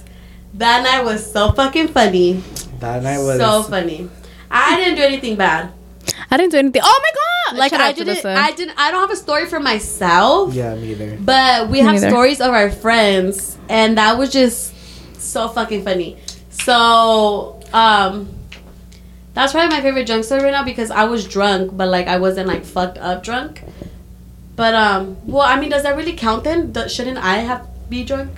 That 0.55 0.83
night 0.83 1.03
was 1.05 1.31
so 1.31 1.51
fucking 1.51 1.89
funny. 1.89 2.41
That 2.79 3.03
night 3.03 3.19
was 3.19 3.37
so 3.39 3.61
funny. 3.63 4.09
I 4.49 4.75
didn't 4.77 4.95
do 4.95 5.03
anything 5.03 5.35
bad. 5.35 5.71
I 6.31 6.37
didn't 6.37 6.51
do 6.53 6.57
anything. 6.57 6.81
Oh 6.83 6.99
my 7.03 7.11
god! 7.51 7.59
Like 7.59 7.69
Shut 7.71 7.81
I 7.81 7.91
didn't. 7.91 8.25
I 8.25 8.51
didn't. 8.53 8.79
I 8.79 8.89
don't 8.89 9.01
have 9.01 9.11
a 9.11 9.15
story 9.15 9.45
for 9.45 9.59
myself. 9.59 10.53
Yeah, 10.53 10.73
me 10.75 10.91
either. 10.91 11.17
But 11.21 11.67
we 11.67 11.73
Me 11.73 11.79
have 11.81 11.93
neither. 11.95 12.09
stories 12.09 12.41
of 12.41 12.51
our 12.51 12.71
friends, 12.71 13.57
and 13.69 13.97
that 13.99 14.17
was 14.17 14.31
just 14.31 14.73
so 15.21 15.47
fucking 15.49 15.83
funny. 15.83 16.17
So, 16.49 17.59
um, 17.73 18.29
that's 19.33 19.53
probably 19.53 19.75
my 19.75 19.81
favorite 19.81 20.07
drunk 20.07 20.23
story 20.23 20.43
right 20.43 20.51
now 20.51 20.63
because 20.63 20.91
I 20.91 21.05
was 21.05 21.27
drunk, 21.27 21.75
but 21.75 21.87
like 21.87 22.07
I 22.07 22.17
wasn't 22.17 22.47
like 22.47 22.65
fucked 22.65 22.97
up 22.97 23.23
drunk. 23.23 23.63
But 24.55 24.73
um, 24.75 25.17
well, 25.25 25.43
I 25.45 25.59
mean, 25.59 25.69
does 25.69 25.83
that 25.83 25.95
really 25.95 26.13
count 26.13 26.43
then? 26.43 26.71
Do- 26.71 26.89
shouldn't 26.89 27.17
I 27.17 27.37
have 27.37 27.67
be 27.89 28.03
drunk? 28.03 28.31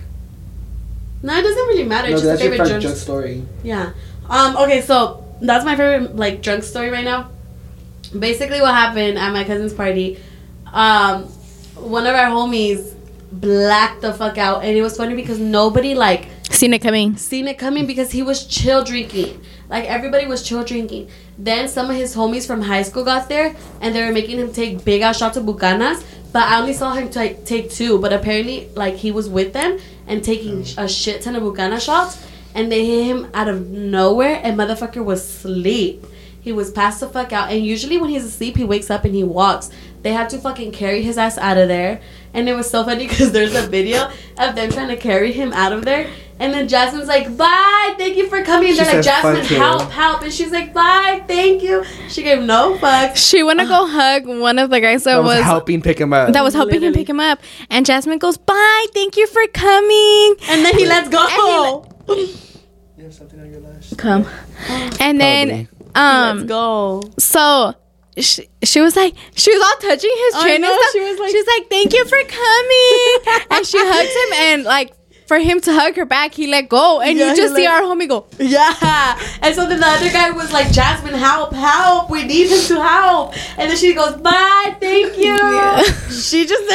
No, 1.23 1.35
it 1.35 1.41
doesn't 1.41 1.67
really 1.67 1.83
matter. 1.83 2.09
No, 2.09 2.13
it's 2.15 2.23
just 2.23 2.39
that's 2.39 2.41
a 2.41 2.43
your 2.43 2.51
favorite 2.53 2.67
drunk. 2.67 2.81
drunk 2.83 2.97
story. 2.97 3.45
Yeah. 3.63 3.93
Um. 4.29 4.57
Okay. 4.57 4.81
So 4.81 5.25
that's 5.41 5.65
my 5.65 5.75
favorite 5.75 6.15
like 6.15 6.41
drunk 6.41 6.63
story 6.63 6.89
right 6.89 7.03
now. 7.03 7.29
Basically, 8.17 8.61
what 8.61 8.73
happened 8.73 9.17
at 9.17 9.31
my 9.31 9.43
cousin's 9.43 9.73
party, 9.73 10.19
um, 10.71 11.23
one 11.75 12.05
of 12.05 12.13
our 12.13 12.27
homies 12.27 12.93
blacked 13.31 14.01
the 14.01 14.13
fuck 14.13 14.37
out, 14.37 14.63
and 14.63 14.75
it 14.75 14.81
was 14.81 14.97
funny 14.97 15.15
because 15.15 15.39
nobody 15.39 15.95
like 15.95 16.27
Seen 16.51 16.73
it 16.73 16.79
coming. 16.79 17.17
seen 17.17 17.47
it 17.47 17.57
coming 17.57 17.85
because 17.85 18.11
he 18.11 18.21
was 18.21 18.45
chill 18.45 18.83
drinking. 18.83 19.41
Like 19.69 19.85
everybody 19.85 20.27
was 20.27 20.43
chill 20.43 20.63
drinking. 20.63 21.09
Then 21.37 21.67
some 21.67 21.89
of 21.89 21.95
his 21.95 22.15
homies 22.15 22.45
from 22.45 22.61
high 22.61 22.83
school 22.83 23.03
got 23.03 23.29
there 23.29 23.55
and 23.79 23.95
they 23.95 24.05
were 24.05 24.11
making 24.11 24.37
him 24.37 24.51
take 24.51 24.83
big 24.85 25.01
ass 25.01 25.17
shots 25.17 25.37
of 25.37 25.45
bucanas. 25.45 26.03
But 26.31 26.43
I 26.43 26.59
only 26.59 26.73
saw 26.73 26.93
him 26.93 27.09
ta- 27.09 27.35
take 27.45 27.71
two. 27.71 27.99
But 27.99 28.13
apparently, 28.13 28.69
like 28.75 28.95
he 28.95 29.11
was 29.11 29.27
with 29.27 29.53
them 29.53 29.79
and 30.07 30.23
taking 30.23 30.61
mm. 30.61 30.83
a 30.83 30.87
shit 30.87 31.21
ton 31.21 31.35
of 31.35 31.43
bucana 31.43 31.79
shots. 31.79 32.25
And 32.53 32.71
they 32.71 32.85
hit 32.85 33.05
him 33.05 33.29
out 33.33 33.47
of 33.47 33.69
nowhere, 33.69 34.41
and 34.43 34.59
motherfucker 34.59 35.03
was 35.03 35.23
asleep. 35.23 36.05
He 36.41 36.51
was 36.51 36.69
passed 36.69 36.99
the 36.99 37.07
fuck 37.07 37.31
out. 37.31 37.49
And 37.49 37.65
usually 37.65 37.97
when 37.97 38.09
he's 38.09 38.25
asleep, 38.25 38.57
he 38.57 38.65
wakes 38.65 38.89
up 38.89 39.05
and 39.05 39.15
he 39.15 39.23
walks. 39.23 39.69
They 40.01 40.11
had 40.11 40.29
to 40.31 40.37
fucking 40.37 40.71
carry 40.71 41.01
his 41.01 41.17
ass 41.17 41.37
out 41.37 41.57
of 41.57 41.69
there. 41.69 42.01
And 42.33 42.49
it 42.49 42.53
was 42.53 42.69
so 42.69 42.83
funny 42.83 43.07
because 43.07 43.31
there's 43.31 43.55
a 43.55 43.67
video 43.67 44.11
of 44.37 44.55
them 44.55 44.69
trying 44.71 44.89
to 44.89 44.97
carry 44.97 45.31
him 45.31 45.53
out 45.53 45.71
of 45.71 45.85
there. 45.85 46.09
And 46.41 46.51
then 46.53 46.67
Jasmine's 46.67 47.07
like, 47.07 47.37
bye, 47.37 47.93
thank 47.99 48.17
you 48.17 48.27
for 48.27 48.41
coming. 48.43 48.69
And 48.69 48.77
She 48.77 48.83
they're 48.83 48.95
like, 48.95 49.03
says, 49.03 49.21
"Fuck 49.21 49.35
Jasmine, 49.35 49.53
you." 49.53 49.63
help, 49.63 49.89
help. 49.91 50.21
And 50.23 50.33
she's 50.33 50.51
like, 50.51 50.73
bye, 50.73 51.23
thank 51.27 51.61
you. 51.61 51.83
She 52.09 52.23
gave 52.23 52.41
no 52.41 52.77
fucks. 52.79 53.17
She 53.29 53.43
went 53.43 53.59
to 53.59 53.65
go 53.67 53.85
hug 53.87 54.25
one 54.25 54.57
of 54.57 54.71
the 54.71 54.79
guys 54.81 55.03
that, 55.03 55.11
That 55.13 55.23
was, 55.23 55.37
was, 55.37 55.45
helping 55.45 55.81
pick 55.83 55.99
him 56.01 56.11
up. 56.13 56.33
that 56.33 56.43
was 56.43 56.53
helping 56.55 56.81
him 56.81 56.93
pick 56.93 57.07
him 57.07 57.19
up, 57.19 57.39
and 57.69 57.85
Jasmine 57.85 58.17
goes, 58.17 58.37
"Bye, 58.37 58.85
thank 58.93 59.17
you 59.17 59.27
for 59.27 59.45
coming." 59.53 60.35
And 60.49 60.65
then 60.65 60.75
he 60.77 60.85
lets 60.87 61.09
go. 61.09 61.85
You 62.07 63.03
have 63.05 63.13
something 63.13 63.39
on 63.39 63.51
your 63.51 63.61
lash? 63.61 63.93
Come, 63.93 64.27
and 64.99 65.19
then 65.21 65.67
Probably. 65.93 65.95
um, 65.95 66.37
Let's 66.37 66.49
go. 66.49 67.03
so 67.19 67.73
she, 68.17 68.47
she 68.63 68.81
was 68.81 68.95
like 68.95 69.15
she 69.35 69.51
was 69.55 69.61
all 69.63 69.89
touching 69.89 70.11
his 70.15 70.35
I 70.35 70.43
chin 70.43 70.51
and 70.55 70.61
know, 70.63 70.75
stuff. 70.75 70.91
she 70.91 70.99
was 71.01 71.19
like- 71.19 71.31
she's 71.31 71.47
like 71.47 71.69
thank 71.69 71.93
you 71.93 72.05
for 72.05 72.17
coming 72.27 73.45
and 73.51 73.65
she 73.65 73.77
hugs 73.79 74.09
him 74.09 74.33
and 74.51 74.63
like 74.65 74.93
for 75.31 75.39
him 75.39 75.61
to 75.61 75.71
hug 75.71 75.95
her 75.95 76.03
back 76.03 76.33
he 76.33 76.45
let 76.45 76.67
go 76.67 76.99
and 76.99 77.17
Yeah, 77.17 77.29
you 77.29 77.35
just 77.37 77.55
see 77.55 77.65
our 77.65 77.79
homie 77.83 78.05
go 78.13 78.25
Yeah. 78.37 79.17
And 79.41 79.55
so 79.55 79.65
then 79.65 79.79
the 79.79 79.87
other 79.87 80.11
guy 80.11 80.29
was 80.31 80.51
like, 80.51 80.69
Jasmine, 80.73 81.13
help, 81.13 81.53
help. 81.53 82.09
We 82.09 82.25
need 82.25 82.47
him 82.51 82.59
to 82.71 82.81
help. 82.81 83.33
And 83.57 83.69
then 83.71 83.77
she 83.77 83.93
goes, 83.93 84.15
bye, 84.17 84.75
thank 84.81 85.17
you. 85.17 85.33
Yeah. 85.57 85.81
She 86.09 86.45
just, 86.45 86.67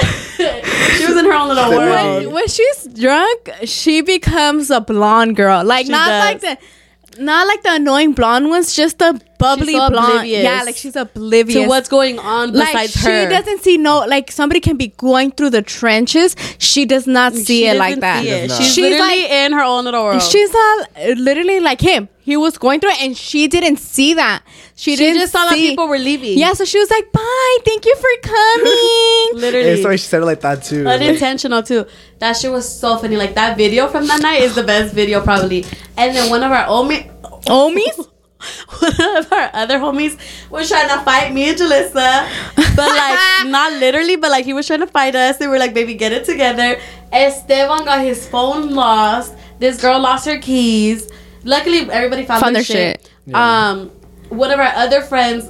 she 0.96 1.06
was 1.06 1.16
in 1.18 1.26
her 1.26 1.34
own 1.34 1.48
little 1.48 1.70
world. 1.70 2.24
when, 2.24 2.32
when 2.32 2.48
she's 2.48 2.84
drunk 2.94 3.50
she 3.64 4.00
becomes 4.00 4.70
a 4.70 4.80
blonde 4.80 5.36
girl 5.36 5.62
like 5.62 5.84
She 5.86 5.92
not 5.92 6.08
does. 6.08 6.24
like 6.24 6.40
the 6.40 7.22
not 7.22 7.46
like 7.46 7.62
the 7.62 7.74
annoying 7.74 8.12
blonde 8.14 8.48
ones 8.48 8.74
just 8.74 8.98
the 8.98 9.20
bubbly 9.38 9.72
so 9.74 9.88
blonde 9.90 9.96
oblivious 9.96 10.42
yeah 10.44 10.62
like 10.64 10.76
she's 10.76 10.96
oblivious 10.96 11.62
To 11.64 11.68
what's 11.68 11.88
going 11.88 12.18
on 12.18 12.52
like 12.52 12.72
besides 12.72 12.94
her. 13.04 13.24
she 13.24 13.28
doesn't 13.34 13.62
see 13.62 13.76
no 13.78 14.00
like 14.06 14.30
somebody 14.30 14.60
can 14.60 14.76
be 14.76 14.88
going 14.96 15.30
through 15.32 15.50
the 15.50 15.62
trenches 15.62 16.34
she 16.58 16.84
does 16.84 17.06
not 17.06 17.32
see 17.34 17.44
She 17.62 17.66
it 17.66 17.76
like 17.76 18.00
that 18.00 18.24
it. 18.24 18.48
does 18.48 18.56
She's. 18.58 18.74
She's 18.74 18.82
literally 18.84 19.22
like- 19.22 19.30
in 19.30 19.52
her 19.52 19.62
own 19.62 19.84
little 19.84 20.04
world. 20.04 20.22
She's 20.22 20.54
all, 20.54 20.84
literally 21.16 21.60
like 21.60 21.80
him. 21.80 22.08
He 22.20 22.36
was 22.36 22.58
going 22.58 22.80
through 22.80 22.90
it, 22.90 23.02
and 23.02 23.16
she 23.16 23.46
didn't 23.46 23.76
see 23.76 24.14
that. 24.14 24.42
She, 24.74 24.90
she 24.92 24.96
didn't 24.96 25.20
just 25.20 25.32
saw 25.32 25.44
that 25.48 25.54
people 25.54 25.86
were 25.86 25.96
leaving. 25.96 26.36
Yeah, 26.36 26.54
so 26.54 26.64
she 26.64 26.76
was 26.78 26.90
like, 26.90 27.12
"Bye, 27.12 27.56
thank 27.64 27.86
you 27.86 27.94
for 27.94 28.08
coming." 28.22 29.28
Literally. 29.40 29.76
Yeah, 29.76 29.82
so 29.82 29.92
she 29.92 29.98
said 29.98 30.22
it 30.22 30.24
like 30.26 30.40
that 30.40 30.64
too. 30.64 30.82
Like, 30.82 31.00
unintentional 31.00 31.62
too. 31.62 31.86
That 32.18 32.32
shit 32.32 32.50
was 32.50 32.66
so 32.68 32.96
funny. 32.98 33.16
Like 33.16 33.34
that 33.36 33.56
video 33.56 33.86
from 33.86 34.08
that 34.08 34.20
night 34.22 34.42
is 34.42 34.54
the 34.56 34.64
best 34.64 34.92
video 34.92 35.20
probably. 35.22 35.64
And 35.96 36.16
then 36.16 36.28
one 36.28 36.42
of 36.42 36.50
our 36.50 36.66
homies, 36.66 37.06
Homies? 37.46 38.08
one 38.78 39.16
of 39.18 39.32
our 39.32 39.50
other 39.52 39.78
homies 39.78 40.18
was 40.50 40.68
trying 40.68 40.88
to 40.88 40.98
fight 41.04 41.32
me 41.32 41.48
and 41.50 41.58
Julysa, 41.58 42.28
but 42.76 42.88
like 42.88 43.46
not 43.46 43.72
literally, 43.74 44.16
but 44.16 44.30
like 44.30 44.44
he 44.44 44.52
was 44.52 44.66
trying 44.66 44.80
to 44.80 44.86
fight 44.86 45.14
us. 45.14 45.36
They 45.38 45.46
were 45.46 45.58
like, 45.58 45.74
"Baby, 45.74 45.94
get 45.94 46.12
it 46.12 46.24
together." 46.24 46.78
Esteban 47.12 47.84
got 47.84 48.00
his 48.00 48.28
phone 48.28 48.70
lost. 48.74 49.34
This 49.58 49.80
girl 49.80 49.98
lost 50.00 50.26
her 50.26 50.38
keys. 50.38 51.10
Luckily, 51.44 51.88
everybody 51.90 52.24
found, 52.24 52.42
Found 52.42 52.56
their, 52.56 52.64
shit. 52.64 53.00
shit. 53.00 53.10
Yeah. 53.26 53.70
Um, 53.70 53.90
one 54.28 54.50
of 54.50 54.58
our 54.58 54.72
other 54.74 55.00
friends 55.00 55.48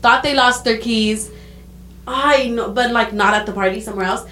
thought 0.00 0.22
they 0.22 0.34
lost 0.34 0.64
their 0.64 0.78
keys. 0.78 1.30
I 2.06 2.48
know, 2.48 2.70
but 2.70 2.90
like 2.90 3.12
not 3.12 3.34
at 3.34 3.46
the 3.46 3.52
party, 3.52 3.80
somewhere 3.80 4.06
else. 4.06 4.28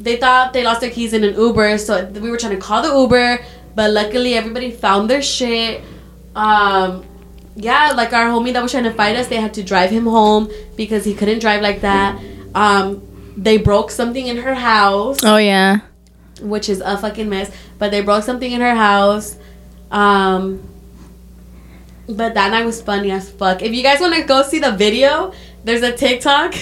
They 0.00 0.16
thought 0.16 0.52
they 0.52 0.62
lost 0.64 0.80
their 0.80 0.90
keys 0.90 1.12
in 1.12 1.24
an 1.24 1.34
Uber, 1.34 1.78
so 1.78 2.04
we 2.06 2.30
were 2.30 2.36
trying 2.36 2.54
to 2.54 2.60
call 2.60 2.82
the 2.82 2.94
Uber, 2.94 3.44
but 3.74 3.90
luckily 3.90 4.34
everybody 4.34 4.70
found 4.70 5.08
their 5.08 5.22
shit. 5.22 5.82
Um, 6.34 7.04
yeah, 7.56 7.92
like 7.94 8.12
our 8.12 8.26
homie 8.26 8.52
that 8.52 8.62
was 8.62 8.72
trying 8.72 8.84
to 8.84 8.92
fight 8.92 9.16
us, 9.16 9.28
they 9.28 9.36
had 9.36 9.54
to 9.54 9.62
drive 9.62 9.90
him 9.90 10.06
home 10.06 10.50
because 10.76 11.04
he 11.04 11.14
couldn't 11.14 11.38
drive 11.38 11.62
like 11.62 11.82
that. 11.82 12.20
Um, 12.54 13.02
they 13.36 13.56
broke 13.58 13.90
something 13.90 14.26
in 14.26 14.36
her 14.38 14.54
house 14.54 15.18
Oh 15.24 15.36
yeah. 15.38 15.80
which 16.40 16.68
is 16.68 16.80
a 16.80 16.96
fucking 16.98 17.28
mess. 17.28 17.50
But 17.78 17.90
they 17.90 18.00
broke 18.00 18.24
something 18.24 18.50
in 18.50 18.60
her 18.60 18.74
house. 18.74 19.36
Um, 19.90 20.62
but 22.08 22.34
that 22.34 22.50
night 22.50 22.64
was 22.64 22.82
funny 22.82 23.10
as 23.10 23.30
fuck. 23.30 23.62
If 23.62 23.72
you 23.72 23.82
guys 23.82 24.00
want 24.00 24.14
to 24.14 24.22
go 24.24 24.42
see 24.42 24.58
the 24.58 24.72
video, 24.72 25.32
there's 25.64 25.82
a 25.82 25.92
TikTok 25.96 26.54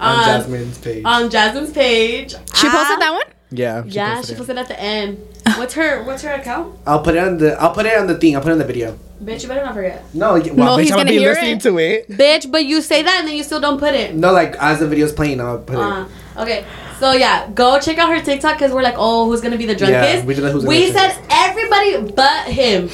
on 0.00 0.18
um, 0.18 0.24
Jasmine's 0.24 0.78
page. 0.78 1.02
on 1.04 1.30
Jasmine's 1.30 1.72
page. 1.72 2.30
She 2.54 2.68
posted 2.68 3.00
that 3.00 3.10
one. 3.12 3.34
Yeah. 3.50 3.82
yeah, 3.86 4.16
posted 4.16 4.26
she 4.28 4.34
it. 4.34 4.38
posted 4.38 4.58
at 4.58 4.68
the 4.68 4.80
end. 4.80 5.18
What's 5.56 5.74
her 5.74 6.04
What's 6.04 6.22
her 6.22 6.32
account? 6.32 6.78
I'll 6.86 7.00
put 7.02 7.14
it 7.14 7.18
on 7.18 7.38
the. 7.38 7.60
I'll 7.60 7.72
put 7.72 7.86
it 7.86 7.96
on 7.98 8.06
the 8.06 8.16
thing. 8.16 8.36
I'll 8.36 8.42
put 8.42 8.50
it 8.50 8.52
on 8.52 8.58
the 8.58 8.64
video. 8.64 8.98
Bitch, 9.22 9.42
you 9.42 9.48
better 9.48 9.64
not 9.64 9.74
forget. 9.74 10.02
No, 10.14 10.34
well, 10.34 10.42
No, 10.54 10.64
bitch, 10.76 10.80
he's 10.82 10.90
I'm 10.92 10.98
gonna 10.98 11.10
be 11.10 11.18
listening 11.18 11.56
it. 11.56 11.62
to 11.62 11.78
it. 11.78 12.08
Bitch, 12.08 12.50
but 12.50 12.64
you 12.64 12.80
say 12.80 13.02
that 13.02 13.16
and 13.20 13.28
then 13.28 13.36
you 13.36 13.42
still 13.42 13.60
don't 13.60 13.78
put 13.78 13.94
it. 13.94 14.14
No, 14.14 14.32
like 14.32 14.54
as 14.60 14.78
the 14.78 14.86
video's 14.86 15.12
playing, 15.12 15.40
I'll 15.40 15.58
put 15.58 15.74
it. 15.74 15.80
Uh, 15.80 16.08
okay, 16.36 16.64
so 17.00 17.12
yeah, 17.12 17.50
go 17.50 17.80
check 17.80 17.98
out 17.98 18.10
her 18.10 18.22
TikTok 18.22 18.54
because 18.58 18.72
we're 18.72 18.82
like, 18.82 18.94
oh, 18.96 19.26
who's 19.26 19.40
gonna 19.40 19.56
be 19.58 19.66
the 19.66 19.74
drunkest? 19.74 20.24
we 20.24 20.34
did 20.34 20.44
that, 20.44 20.52
who's 20.52 20.64
gonna 20.64 20.76
we 20.76 20.86
be 20.86 20.92
the 20.92 20.98
said 20.98 21.24
everybody 21.30 22.12
but 22.12 22.46
him. 22.46 22.88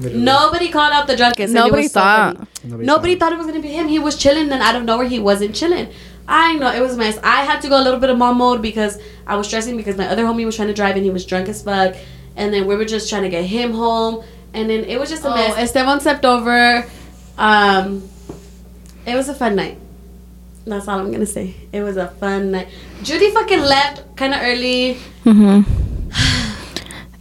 Literally. 0.00 0.24
Nobody 0.24 0.68
called 0.70 0.92
out 0.92 1.06
the 1.06 1.16
drunkest. 1.16 1.52
Nobody 1.52 1.82
was 1.82 1.92
so 1.92 2.00
thought. 2.00 2.36
Nobody 2.64 2.86
Nobody, 2.86 3.14
thought. 3.16 3.20
thought 3.26 3.32
it 3.34 3.38
was 3.38 3.46
gonna 3.46 3.60
be 3.60 3.68
him. 3.68 3.88
He 3.88 3.98
was 3.98 4.16
chilling, 4.16 4.48
then 4.48 4.60
out 4.62 4.74
of 4.76 4.84
nowhere 4.84 5.06
he 5.06 5.18
wasn't 5.18 5.54
chilling. 5.54 5.88
I 6.32 6.54
know 6.54 6.70
it 6.72 6.80
was 6.80 6.94
a 6.94 6.96
mess. 6.96 7.18
I 7.24 7.42
had 7.44 7.60
to 7.62 7.68
go 7.68 7.80
a 7.80 7.82
little 7.82 7.98
bit 7.98 8.08
of 8.08 8.16
mom 8.16 8.38
mode 8.38 8.62
because 8.62 8.98
I 9.26 9.34
was 9.36 9.48
stressing 9.48 9.76
because 9.76 9.96
my 9.96 10.06
other 10.06 10.24
homie 10.24 10.44
was 10.46 10.54
trying 10.54 10.68
to 10.68 10.74
drive 10.74 10.94
and 10.94 11.04
he 11.04 11.10
was 11.10 11.26
drunk 11.26 11.48
as 11.48 11.62
fuck, 11.62 11.96
and 12.36 12.54
then 12.54 12.66
we 12.68 12.76
were 12.76 12.84
just 12.84 13.10
trying 13.10 13.22
to 13.24 13.28
get 13.28 13.44
him 13.44 13.72
home, 13.72 14.22
and 14.54 14.70
then 14.70 14.84
it 14.84 14.98
was 15.00 15.10
just 15.10 15.24
a 15.24 15.28
Oh. 15.30 15.34
mess. 15.34 15.56
Esteban 15.58 15.98
stepped 16.00 16.24
over. 16.24 16.86
Um, 17.36 18.08
it 19.06 19.16
was 19.16 19.28
a 19.28 19.34
fun 19.34 19.56
night. 19.56 19.76
That's 20.66 20.86
all 20.86 21.00
I'm 21.00 21.10
gonna 21.10 21.26
say. 21.26 21.54
It 21.72 21.82
was 21.82 21.96
a 21.96 22.06
fun 22.08 22.52
night. 22.52 22.68
Judy 23.02 23.30
fucking 23.32 23.60
left 23.60 24.14
kind 24.16 24.32
of 24.34 24.40
early. 24.42 24.98
Mm-hmm. 25.24 25.62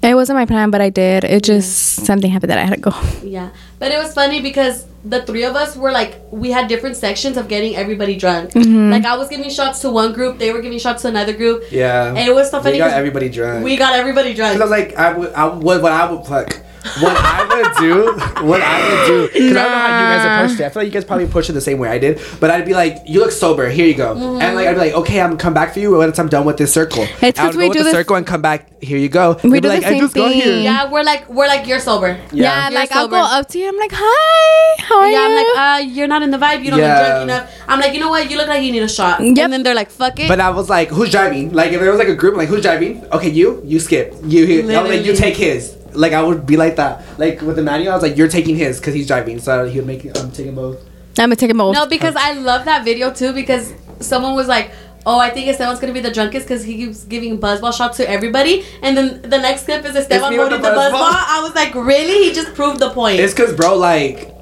It 0.01 0.15
wasn't 0.15 0.37
my 0.39 0.45
plan, 0.45 0.71
but 0.71 0.79
I 0.79 0.89
did. 0.89 1.25
It 1.25 1.43
just 1.43 2.05
something 2.05 2.31
happened 2.31 2.51
that 2.51 2.57
I 2.57 2.63
had 2.63 2.75
to 2.75 2.79
go. 2.79 2.93
Yeah, 3.21 3.49
but 3.79 3.91
it 3.91 3.97
was 3.97 4.13
funny 4.13 4.41
because 4.41 4.85
the 5.05 5.21
three 5.23 5.45
of 5.45 5.55
us 5.55 5.77
were 5.77 5.91
like 5.93 6.19
we 6.29 6.51
had 6.51 6.67
different 6.67 6.97
sections 6.97 7.37
of 7.37 7.47
getting 7.47 7.75
everybody 7.75 8.15
drunk. 8.17 8.51
Mhm. 8.51 8.91
Like 8.91 9.05
I 9.05 9.15
was 9.17 9.29
giving 9.29 9.49
shots 9.49 9.79
to 9.81 9.89
one 9.89 10.11
group, 10.13 10.37
they 10.37 10.51
were 10.51 10.61
giving 10.61 10.77
shots 10.79 11.03
to 11.03 11.07
another 11.07 11.33
group. 11.33 11.63
Yeah. 11.71 12.07
And 12.09 12.17
it 12.19 12.35
was 12.35 12.51
so 12.51 12.59
funny. 12.61 12.73
We 12.73 12.77
got 12.79 12.91
everybody 12.91 13.29
drunk. 13.29 13.63
We 13.63 13.77
got 13.77 13.93
everybody 13.95 14.33
drunk. 14.33 14.59
was 14.59 14.69
like, 14.69 14.95
I 14.97 15.13
would, 15.13 15.31
I 15.33 15.45
would, 15.45 15.63
what 15.63 15.91
I 15.91 16.11
would 16.11 16.25
fuck, 16.27 16.59
what 17.01 17.15
I 17.15 17.39
would 17.47 17.77
do, 17.79 18.11
what 18.45 18.61
I 18.61 18.75
would 18.89 19.07
do, 19.07 19.27
because 19.27 19.51
I 19.51 19.63
don't 19.63 19.71
know 19.71 19.77
how 19.77 19.99
you 19.99 20.17
guys 20.17 20.25
approached 20.25 20.59
it. 20.61 20.65
I 20.65 20.69
feel 20.69 20.81
like 20.81 20.87
you 20.87 20.93
guys 20.93 21.05
probably 21.05 21.25
approached 21.25 21.49
it 21.49 21.53
the 21.53 21.61
same 21.61 21.77
way 21.77 21.87
I 21.89 21.97
did. 21.97 22.19
But 22.41 22.51
I'd 22.51 22.65
be 22.65 22.73
like, 22.73 22.97
you 23.05 23.19
look 23.21 23.31
sober. 23.31 23.69
Here 23.69 23.85
you 23.87 23.95
go. 23.95 24.15
Mm-hmm. 24.15 24.41
And 24.41 24.55
like 24.55 24.67
I'd 24.67 24.73
be 24.73 24.79
like, 24.79 24.93
okay, 24.95 25.21
I'm 25.21 25.29
gonna 25.31 25.39
come 25.41 25.53
back 25.53 25.73
for 25.73 25.79
you 25.79 25.91
once 25.95 26.19
I'm 26.19 26.27
done 26.29 26.45
with 26.45 26.57
this 26.57 26.73
circle. 26.73 27.03
It's 27.21 27.39
I 27.39 27.43
'cause 27.45 27.55
would 27.55 27.61
we 27.61 27.67
with 27.69 27.77
do 27.77 27.83
the 27.83 27.83
this- 27.85 27.93
circle 27.93 28.17
and 28.17 28.27
come 28.27 28.41
back. 28.41 28.65
Here 28.81 28.97
you 28.97 29.09
go. 29.09 29.37
We 29.43 29.49
They'd 29.49 29.55
be 29.55 29.59
do 29.59 29.67
the 29.67 29.73
like, 29.75 29.83
I 29.85 29.89
same 29.89 29.99
just 29.99 30.15
got 30.15 30.31
here. 30.31 30.43
thing. 30.45 30.63
Yeah, 30.63 30.89
we're 30.89 31.03
like 31.03 31.27
we're 31.29 31.47
like 31.47 31.67
you're 31.67 31.81
sober. 31.81 32.17
Yeah, 32.31 32.69
You're 32.69 32.79
like 32.79 32.91
I'll 32.93 33.09
go 33.09 33.17
up 33.17 33.47
to 33.49 33.59
you. 33.59 33.68
I'm 33.69 33.77
like, 33.77 33.91
"Hi, 33.93 34.83
how 34.83 34.99
are 34.99 35.09
yeah, 35.09 35.19
I'm 35.25 35.31
you?" 35.31 35.37
like, 35.37 35.57
uh, 35.63 35.79
you're 35.95 36.07
not 36.07 36.21
in 36.23 36.31
the 36.31 36.37
vibe. 36.37 36.63
You 36.63 36.71
don't 36.71 36.79
Yeah. 36.79 36.97
look 36.97 37.07
drunk 37.07 37.23
enough. 37.23 37.51
I'm 37.67 37.79
like, 37.79 37.93
you 37.93 37.99
know 37.99 38.09
what? 38.09 38.29
You 38.31 38.37
look 38.37 38.47
like 38.47 38.63
you 38.63 38.71
need 38.71 38.81
a 38.81 38.89
shot. 38.89 39.19
Yep. 39.21 39.37
And 39.37 39.53
then 39.53 39.61
they're 39.63 39.75
like, 39.75 39.91
fuck 39.91 40.19
it. 40.19 40.27
But 40.27 40.39
I 40.39 40.49
was 40.49 40.69
like, 40.69 40.89
who's 40.89 41.11
driving? 41.11 41.53
Like 41.53 41.71
if 41.71 41.79
there 41.79 41.91
was 41.91 41.99
like 41.99 42.07
a 42.07 42.15
group, 42.15 42.35
like 42.35 42.49
who's 42.49 42.63
driving? 42.63 43.05
Okay, 43.11 43.29
you, 43.29 43.61
you 43.63 43.79
skip. 43.79 44.15
You, 44.23 44.45
you 44.45 44.71
I 44.71 44.81
was 44.81 44.91
like, 44.91 45.05
you 45.05 45.15
take 45.15 45.37
his. 45.37 45.75
Like 45.93 46.13
I 46.13 46.23
would 46.23 46.45
be 46.45 46.57
like 46.57 46.75
that. 46.77 47.03
Like 47.19 47.41
with 47.41 47.55
the 47.57 47.63
manual, 47.63 47.91
I 47.91 47.95
was 47.95 48.03
like, 48.03 48.17
you're 48.17 48.27
taking 48.27 48.55
his 48.55 48.79
because 48.79 48.93
he's 48.95 49.07
driving. 49.07 49.39
So 49.39 49.65
he 49.67 49.77
would 49.79 49.87
make. 49.87 50.05
I'm 50.17 50.31
taking 50.31 50.55
both. 50.55 50.77
I'm 51.17 51.25
gonna 51.29 51.35
take 51.35 51.51
him 51.51 51.57
both. 51.57 51.75
No, 51.75 51.85
because 51.85 52.15
I 52.15 52.33
love 52.33 52.65
that 52.65 52.83
video 52.85 53.11
too 53.13 53.33
because 53.33 53.73
someone 53.99 54.33
was 54.35 54.47
like, 54.47 54.71
"Oh, 55.05 55.19
I 55.19 55.29
think 55.29 55.47
Esteban's 55.47 55.79
gonna 55.79 55.93
be 55.93 55.99
the 55.99 56.11
drunkest 56.11 56.47
because 56.47 56.63
he 56.63 56.75
keeps 56.75 57.03
giving 57.03 57.39
buzzball 57.39 57.73
shots 57.73 57.97
to 57.97 58.09
everybody." 58.09 58.65
And 58.81 58.97
then 58.97 59.21
the 59.21 59.37
next 59.37 59.63
clip 59.65 59.85
is 59.85 59.95
Esteban 59.95 60.35
holding 60.35 60.61
the 60.61 60.69
the 60.69 60.75
buzzball. 60.75 61.15
I 61.35 61.41
was 61.43 61.55
like, 61.55 61.73
"Really?" 61.75 62.25
He 62.25 62.33
just 62.33 62.53
proved 62.53 62.79
the 62.79 62.89
point. 62.89 63.19
It's 63.19 63.33
because, 63.33 63.53
bro, 63.53 63.75
like, 63.75 64.33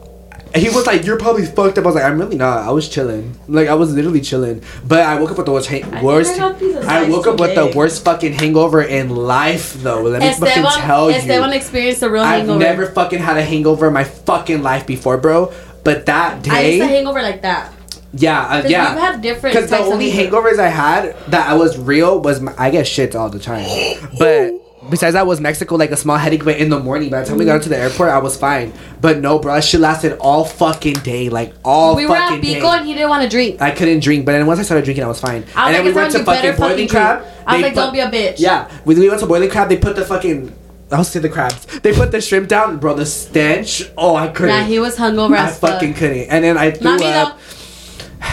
he 0.56 0.70
was 0.70 0.88
like, 0.88 1.06
"You're 1.06 1.18
probably 1.18 1.46
fucked 1.46 1.78
up." 1.78 1.84
I 1.84 1.88
was 1.88 1.96
like, 1.96 2.04
"I'm 2.04 2.20
really 2.20 2.38
not. 2.38 2.68
I 2.68 2.72
was 2.72 2.88
chilling. 2.88 3.36
Like 3.48 3.68
I 3.68 3.74
was 3.76 3.94
literally 3.94 4.22
chilling." 4.22 4.62
But 4.88 5.02
I 5.02 5.20
woke 5.20 5.32
up 5.32 5.38
with 5.38 5.46
the 5.46 5.52
worst. 5.52 5.72
I 5.72 6.02
worst 6.02 6.40
I 6.40 6.50
a 6.50 7.06
I 7.06 7.10
woke 7.10 7.28
up 7.28 7.40
with 7.40 7.56
the 7.56 7.68
worst 7.76 8.04
fucking 8.04 8.34
hangover 8.34 8.82
in 8.82 9.16
life, 9.16 9.76
though. 9.84 10.04
Let 10.04 10.22
me 10.22 10.30
fucking 10.32 10.48
Esteban, 10.48 10.72
tell 10.88 11.12
you. 11.12 11.18
Esteban 11.18 11.54
experienced 11.54 12.00
the 12.00 12.10
real 12.10 12.24
I've 12.24 12.40
hangover. 12.40 12.60
never 12.60 12.86
fucking 12.88 13.20
had 13.20 13.38
a 13.38 13.44
hangover 13.44 13.88
in 13.88 13.94
my 13.94 14.04
fucking 14.06 14.64
life 14.64 14.86
before, 14.86 15.18
bro. 15.18 15.52
But 15.84 16.06
that 16.08 16.48
I 16.50 16.62
used 16.62 16.82
to 16.82 16.88
day, 16.88 16.96
hangover 16.96 17.22
like 17.22 17.42
that. 17.44 17.74
Yeah, 18.18 18.42
uh, 18.48 18.64
yeah. 18.68 18.92
You've 18.92 19.00
had 19.02 19.22
different 19.22 19.56
Because 19.56 19.70
the 19.70 19.78
only 19.80 20.12
hangovers 20.12 20.60
I 20.60 20.70
had 20.70 21.16
that 21.28 21.50
I 21.50 21.54
was 21.56 21.78
real 21.78 22.20
was 22.22 22.42
my, 22.42 22.54
I 22.58 22.70
get 22.70 22.86
shits 22.86 23.16
all 23.16 23.30
the 23.30 23.40
time, 23.40 23.68
but 24.18 24.54
besides 24.90 25.14
that 25.14 25.28
was 25.28 25.42
Mexico 25.42 25.76
like 25.76 25.92
a 25.92 25.98
small 25.98 26.18
headache, 26.18 26.46
but 26.46 26.58
in 26.58 26.70
the 26.70 26.80
morning 26.80 27.10
by 27.10 27.22
the 27.22 27.28
time 27.28 27.38
we 27.38 27.46
got 27.46 27.62
to 27.64 27.70
the 27.70 27.78
airport 27.78 28.10
I 28.10 28.20
was 28.20 28.38
fine. 28.38 28.72
But 29.02 29.20
no, 29.20 29.40
bro, 29.40 29.56
that 29.56 29.64
shit 29.64 29.80
lasted 29.82 30.18
all 30.20 30.46
fucking 30.46 30.96
day, 30.96 31.30
like 31.30 31.54
all 31.64 31.96
We 31.96 32.06
were 32.06 32.16
fucking 32.16 32.38
at 32.38 32.42
Pico 32.44 32.72
day. 32.72 32.78
and 32.78 32.88
he 32.88 32.94
didn't 32.94 33.10
want 33.10 33.24
to 33.24 33.30
drink. 33.30 33.62
I 33.62 33.72
couldn't 33.72 34.00
drink, 34.02 34.26
but 34.26 34.32
then 34.34 34.46
once 34.46 34.60
I 34.60 34.64
started 34.64 34.86
drinking, 34.86 35.04
I 35.04 35.08
was 35.08 35.20
fine. 35.20 35.36
I 35.36 35.38
was 35.40 35.46
and 35.46 35.56
like, 35.56 35.74
then 35.76 35.86
we 35.86 35.92
went 35.94 36.12
to 36.14 36.24
fucking 36.24 36.56
boiling 36.56 36.88
crab. 36.88 37.26
I 37.46 37.54
was 37.54 37.62
like, 37.64 37.76
"Don't 37.76 37.94
be 37.94 38.00
a 38.00 38.10
bitch." 38.10 38.40
Yeah, 38.40 38.70
we, 38.86 38.96
we 38.96 39.08
went 39.10 39.20
to 39.22 39.28
boiling 39.28 39.50
crab. 39.50 39.70
They 39.70 39.78
put 39.78 39.96
the 39.96 40.06
fucking. 40.06 40.54
I'll 40.90 41.04
say 41.04 41.20
the 41.20 41.28
crabs. 41.28 41.66
They 41.82 41.92
put 41.94 42.12
the 42.12 42.22
shrimp 42.22 42.48
down, 42.48 42.78
bro. 42.78 42.94
The 42.94 43.06
stench. 43.06 43.92
Oh, 43.98 44.16
I 44.16 44.30
couldn't. 44.30 44.56
Yeah, 44.56 44.64
he 44.64 44.80
was 44.80 44.96
hungover 44.96 45.38
I 45.38 45.48
as 45.48 45.60
fuck. 45.60 45.72
fucking 45.72 45.96
couldn't. 45.96 46.30
And 46.30 46.44
then 46.46 46.58
I 46.58 46.72
threw 46.72 46.94
me 46.94 47.00
though. 47.00 47.34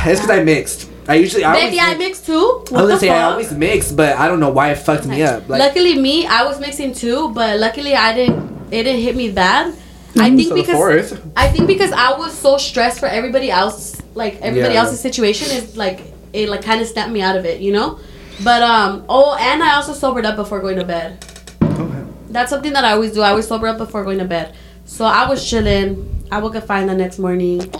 Up. 0.04 0.10
It's 0.12 0.20
because 0.20 0.38
I 0.38 0.42
mixed. 0.44 0.90
I 1.06 1.14
usually. 1.16 1.44
I 1.44 1.52
Baby, 1.54 1.78
I 1.80 1.84
always 1.84 1.98
mix. 1.98 2.08
mixed 2.08 2.26
too. 2.26 2.32
I 2.32 2.38
was 2.38 2.70
What 2.70 2.80
gonna 2.88 2.98
say 3.00 3.08
I 3.10 3.22
always 3.24 3.52
mix, 3.52 3.92
but 3.92 4.16
I 4.16 4.26
don't 4.28 4.40
know 4.40 4.50
why 4.50 4.70
it 4.70 4.76
fucked 4.78 5.06
me 5.06 5.22
up. 5.22 5.48
Like, 5.48 5.58
luckily, 5.60 5.98
me, 5.98 6.26
I 6.26 6.44
was 6.44 6.60
mixing 6.60 6.94
too, 6.94 7.30
but 7.34 7.58
luckily, 7.60 7.94
I 7.94 8.14
didn't. 8.14 8.68
It 8.72 8.84
didn't 8.84 9.02
hit 9.02 9.14
me 9.16 9.30
bad. 9.30 9.74
I 10.16 10.30
think 10.34 10.48
so 10.48 10.54
because 10.54 10.76
fourth. 10.76 11.26
I 11.36 11.48
think 11.48 11.66
because 11.66 11.92
I 11.92 12.16
was 12.16 12.32
so 12.32 12.56
stressed 12.56 13.00
for 13.00 13.06
everybody 13.06 13.50
else, 13.50 14.00
like 14.14 14.40
everybody 14.40 14.74
Yeah. 14.74 14.80
else's 14.80 15.00
situation 15.00 15.48
is 15.56 15.76
like 15.76 16.00
it 16.32 16.48
like 16.48 16.62
kind 16.62 16.80
of 16.80 16.86
snapped 16.86 17.10
me 17.10 17.20
out 17.20 17.36
of 17.36 17.44
it, 17.44 17.60
you 17.60 17.72
know. 17.72 17.98
But 18.42 18.62
um 18.62 19.04
oh, 19.08 19.36
and 19.38 19.62
I 19.62 19.74
also 19.74 19.92
sobered 19.92 20.24
up 20.24 20.36
before 20.36 20.60
going 20.60 20.78
to 20.78 20.84
bed. 20.84 21.24
Okay. 21.62 22.04
That's 22.30 22.50
something 22.50 22.72
that 22.72 22.84
I 22.84 22.92
always 22.92 23.12
do. 23.12 23.20
I 23.22 23.30
always 23.30 23.46
sober 23.48 23.66
up 23.68 23.78
before 23.78 24.04
going 24.04 24.18
to 24.18 24.24
bed. 24.24 24.54
So 24.86 25.04
I 25.04 25.28
was 25.28 25.48
chilling. 25.48 26.24
I 26.30 26.38
woke 26.38 26.54
up 26.56 26.64
fine 26.66 26.86
the 26.86 26.94
next 26.94 27.18
morning. 27.18 27.70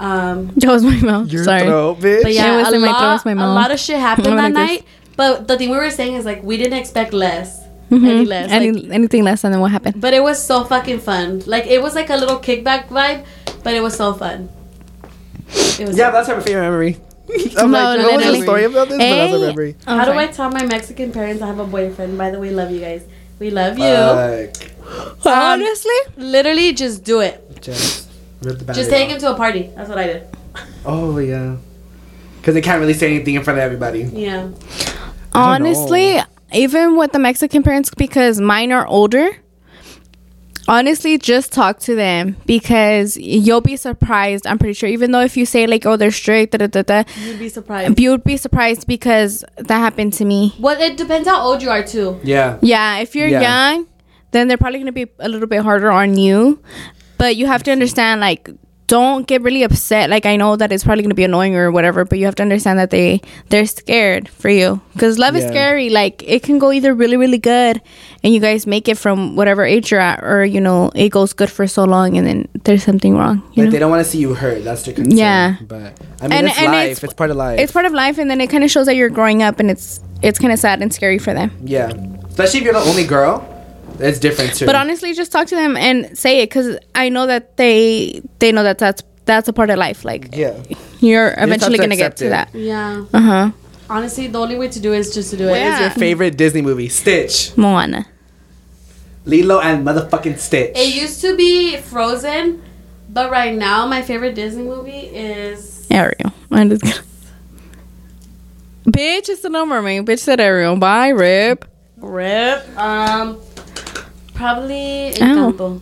Um, 0.00 0.46
That 0.56 0.70
was 0.72 0.82
my 0.82 0.96
mouth. 1.00 1.28
Your 1.30 1.44
Sorry. 1.44 1.62
throat, 1.68 1.98
bitch. 2.00 2.22
but 2.22 2.32
yeah, 2.32 2.54
It 2.54 2.56
was 2.64 2.72
a 2.72 2.74
in 2.76 2.80
my 2.80 2.88
throat, 2.88 3.00
lot, 3.00 3.14
it's 3.16 3.24
my 3.26 3.32
a 3.32 3.46
lot 3.60 3.70
of 3.70 3.78
shit 3.78 3.98
happened 4.00 4.26
that 4.40 4.50
like 4.50 4.52
night. 4.54 4.84
But 5.16 5.46
the 5.48 5.58
thing 5.58 5.68
we 5.70 5.76
were 5.76 5.90
saying 5.90 6.14
is 6.14 6.24
like 6.24 6.42
we 6.42 6.56
didn't 6.56 6.78
expect 6.78 7.12
less, 7.12 7.60
Mhm. 7.90 8.08
any 8.08 8.24
less. 8.24 8.50
Any, 8.50 8.72
like- 8.72 8.92
anything 8.92 9.22
less 9.24 9.42
than 9.42 9.58
what 9.60 9.70
happened. 9.70 10.00
but 10.00 10.14
it 10.14 10.22
was 10.22 10.42
so 10.42 10.64
fucking 10.64 11.00
fun. 11.00 11.42
Like 11.46 11.66
it 11.66 11.82
was 11.82 11.94
like 11.94 12.08
a 12.10 12.16
little 12.16 12.38
kickback 12.38 12.88
vibe, 12.88 13.24
but 13.62 13.74
it 13.74 13.82
was 13.82 13.94
so 13.96 14.14
fun. 14.14 14.48
It 15.78 15.86
was 15.88 15.96
Yeah, 15.98 16.10
that's 16.10 16.28
our 16.28 16.40
favorite 16.40 16.62
memory. 16.62 16.96
I'm 17.58 17.70
No, 17.70 17.78
like, 17.78 17.98
what 17.98 18.16
was 18.16 18.38
the 18.38 18.42
story 18.42 18.64
about 18.64 18.88
this? 18.88 18.98
But 18.98 19.16
that's 19.16 19.34
a 19.34 19.38
memory. 19.48 19.76
I'm 19.86 19.98
How 19.98 20.04
do. 20.06 20.12
I 20.18 20.26
tell 20.28 20.50
my 20.50 20.64
Mexican 20.64 21.12
parents 21.12 21.42
I 21.42 21.46
have 21.46 21.58
a 21.58 21.66
boyfriend? 21.66 22.16
By 22.18 22.30
the 22.30 22.38
way, 22.40 22.50
love 22.50 22.70
you 22.70 22.80
guys. 22.80 23.02
We 23.38 23.50
love 23.50 23.78
you. 23.78 24.50
Fuck. 25.20 25.26
Honestly, 25.26 26.00
Literally, 26.16 26.72
just 26.72 27.04
do 27.04 27.20
it. 27.20 27.36
Just 27.60 28.08
rip 28.08 28.09
the 28.09 28.09
Just 28.42 28.66
Band-Aid 28.66 28.88
take 28.88 29.06
off. 29.06 29.12
him 29.14 29.18
to 29.20 29.32
a 29.32 29.34
party. 29.36 29.70
That's 29.76 29.88
what 29.88 29.98
I 29.98 30.06
did. 30.06 30.22
Oh 30.84 31.18
yeah. 31.18 31.56
Because 32.38 32.54
they 32.54 32.62
can't 32.62 32.80
really 32.80 32.94
say 32.94 33.14
anything 33.14 33.34
in 33.34 33.42
front 33.44 33.58
of 33.58 33.62
everybody. 33.62 34.02
Yeah. 34.04 34.48
honestly, 35.34 36.18
even 36.52 36.96
with 36.96 37.12
the 37.12 37.18
Mexican 37.18 37.62
parents, 37.62 37.90
because 37.94 38.40
mine 38.40 38.72
are 38.72 38.86
older. 38.86 39.28
Honestly, 40.68 41.18
just 41.18 41.52
talk 41.52 41.80
to 41.80 41.96
them 41.96 42.36
because 42.46 43.16
you'll 43.16 43.60
be 43.60 43.76
surprised. 43.76 44.46
I'm 44.46 44.56
pretty 44.58 44.74
sure, 44.74 44.88
even 44.88 45.10
though 45.10 45.20
if 45.20 45.36
you 45.36 45.44
say 45.44 45.66
like, 45.66 45.84
"Oh, 45.84 45.96
they're 45.96 46.12
strict," 46.12 46.52
da, 46.52 46.58
da, 46.58 46.66
da, 46.68 46.82
da, 46.82 47.04
You'd 47.24 47.38
be 47.40 47.48
surprised. 47.48 47.98
you 47.98 48.10
would 48.10 48.22
be 48.22 48.36
surprised 48.36 48.86
because 48.86 49.44
that 49.56 49.78
happened 49.78 50.12
to 50.14 50.24
me. 50.24 50.54
Well, 50.60 50.80
it 50.80 50.96
depends 50.96 51.26
how 51.28 51.40
old 51.42 51.60
you 51.62 51.70
are 51.70 51.82
too. 51.82 52.20
Yeah. 52.22 52.58
Yeah, 52.62 52.98
if 52.98 53.16
you're 53.16 53.26
Yeah. 53.26 53.40
young, 53.42 53.86
then 54.30 54.46
they're 54.46 54.58
probably 54.58 54.78
gonna 54.78 54.92
be 54.92 55.06
a 55.18 55.28
little 55.28 55.48
bit 55.48 55.62
harder 55.62 55.90
on 55.90 56.16
you. 56.16 56.60
But 57.20 57.36
you 57.36 57.46
have 57.46 57.62
to 57.64 57.70
understand, 57.70 58.20
like, 58.20 58.48
don't 58.86 59.24
get 59.30 59.42
really 59.42 59.62
upset. 59.62 60.10
Like, 60.10 60.26
I 60.26 60.34
know 60.34 60.56
that 60.56 60.72
it's 60.72 60.82
probably 60.82 61.02
gonna 61.04 61.14
be 61.14 61.22
annoying 61.22 61.54
or 61.54 61.70
whatever, 61.70 62.04
but 62.04 62.18
you 62.18 62.24
have 62.24 62.34
to 62.40 62.42
understand 62.42 62.76
that 62.80 62.90
they 62.90 63.20
they're 63.50 63.66
scared 63.66 64.26
for 64.28 64.48
you 64.50 64.80
because 64.94 65.16
love 65.16 65.36
is 65.36 65.44
scary. 65.46 65.90
Like, 65.90 66.24
it 66.26 66.42
can 66.42 66.58
go 66.58 66.72
either 66.72 66.92
really 67.02 67.16
really 67.16 67.38
good, 67.38 67.80
and 68.24 68.34
you 68.34 68.40
guys 68.40 68.66
make 68.66 68.88
it 68.88 68.98
from 68.98 69.36
whatever 69.36 69.62
age 69.64 69.92
you're 69.92 70.00
at, 70.00 70.24
or 70.24 70.44
you 70.44 70.60
know, 70.60 70.90
it 70.96 71.10
goes 71.10 71.32
good 71.32 71.50
for 71.50 71.68
so 71.68 71.84
long, 71.84 72.16
and 72.18 72.26
then 72.26 72.48
there's 72.64 72.82
something 72.82 73.14
wrong. 73.16 73.36
You 73.54 73.62
Like 73.62 73.66
know? 73.66 73.70
they 73.70 73.78
don't 73.78 73.90
want 73.94 74.02
to 74.04 74.10
see 74.10 74.18
you 74.18 74.34
hurt. 74.34 74.64
That's 74.64 74.82
their 74.82 74.94
concern. 74.94 75.16
Yeah. 75.16 75.54
But 75.68 75.94
I 76.20 76.26
mean, 76.26 76.32
And- 76.38 76.46
it's 76.48 76.58
and 76.58 76.72
life. 76.72 76.90
it's- 76.90 77.04
It's, 77.04 77.14
part 77.14 77.30
of 77.30 77.36
life. 77.36 77.60
it's 77.60 77.70
part 77.78 77.84
of 77.86 77.92
life, 77.92 78.18
and 78.18 78.28
then 78.28 78.40
it 78.40 78.48
kind 78.50 78.64
of 78.64 78.70
shows 78.72 78.86
that 78.86 78.96
you're 78.96 79.10
growing 79.20 79.40
up, 79.44 79.60
and 79.60 79.70
it's 79.70 80.00
it's 80.22 80.38
kind 80.40 80.52
of 80.52 80.58
sad 80.58 80.82
and 80.82 80.90
scary 80.92 81.18
for 81.18 81.32
them. 81.32 81.52
yeah. 81.64 81.92
Especially 82.28 82.58
if 82.60 82.64
you're 82.64 82.74
the 82.82 82.88
only 82.90 83.04
girl, 83.06 83.34
it's 84.02 84.18
different 84.18 84.54
too. 84.54 84.66
But 84.66 84.74
honestly, 84.74 85.12
just 85.14 85.32
talk 85.32 85.46
to 85.48 85.56
them 85.56 85.76
and 85.76 86.16
say 86.16 86.40
it 86.40 86.50
because 86.50 86.78
I 86.94 87.08
know 87.08 87.26
that 87.26 87.56
they 87.56 88.22
they 88.38 88.52
know 88.52 88.62
that 88.62 88.78
that's 88.78 89.02
that's 89.24 89.48
a 89.48 89.52
part 89.52 89.70
of 89.70 89.78
life. 89.78 90.04
Like 90.04 90.34
yeah. 90.34 90.60
you're 91.00 91.34
eventually 91.36 91.76
to 91.76 91.82
gonna 91.82 91.96
get 91.96 92.16
to 92.18 92.26
it. 92.26 92.30
that. 92.30 92.54
Yeah. 92.54 93.04
Uh 93.12 93.20
huh. 93.20 93.50
Honestly, 93.88 94.28
the 94.28 94.38
only 94.38 94.56
way 94.56 94.68
to 94.68 94.80
do 94.80 94.92
it 94.92 94.98
is 94.98 95.14
just 95.14 95.30
to 95.30 95.36
do 95.36 95.48
it. 95.48 95.50
What 95.50 95.60
is 95.60 95.80
your 95.80 95.90
favorite 95.90 96.36
Disney 96.36 96.62
movie? 96.62 96.88
Stitch. 96.88 97.56
Moana. 97.56 98.06
Lilo 99.24 99.60
and 99.60 99.86
motherfucking 99.86 100.38
Stitch. 100.38 100.76
It 100.76 100.94
used 100.94 101.20
to 101.22 101.36
be 101.36 101.76
Frozen, 101.76 102.62
but 103.08 103.30
right 103.30 103.54
now 103.54 103.86
my 103.86 104.02
favorite 104.02 104.34
Disney 104.34 104.62
movie 104.62 104.92
is 104.92 105.86
Ariel. 105.90 106.32
I'm 106.50 106.70
just 106.70 106.82
gonna. 106.82 107.02
Bitch, 108.84 109.28
it's 109.28 109.42
the 109.42 109.50
number, 109.50 109.80
man. 109.82 110.06
Bitch 110.06 110.20
said 110.20 110.40
Ariel. 110.40 110.76
Bye, 110.76 111.08
Rip. 111.08 111.66
Rip. 111.98 112.78
Um, 112.78 113.40
probably 114.40 115.08
Ow. 115.20 115.52
Encanto. 115.52 115.80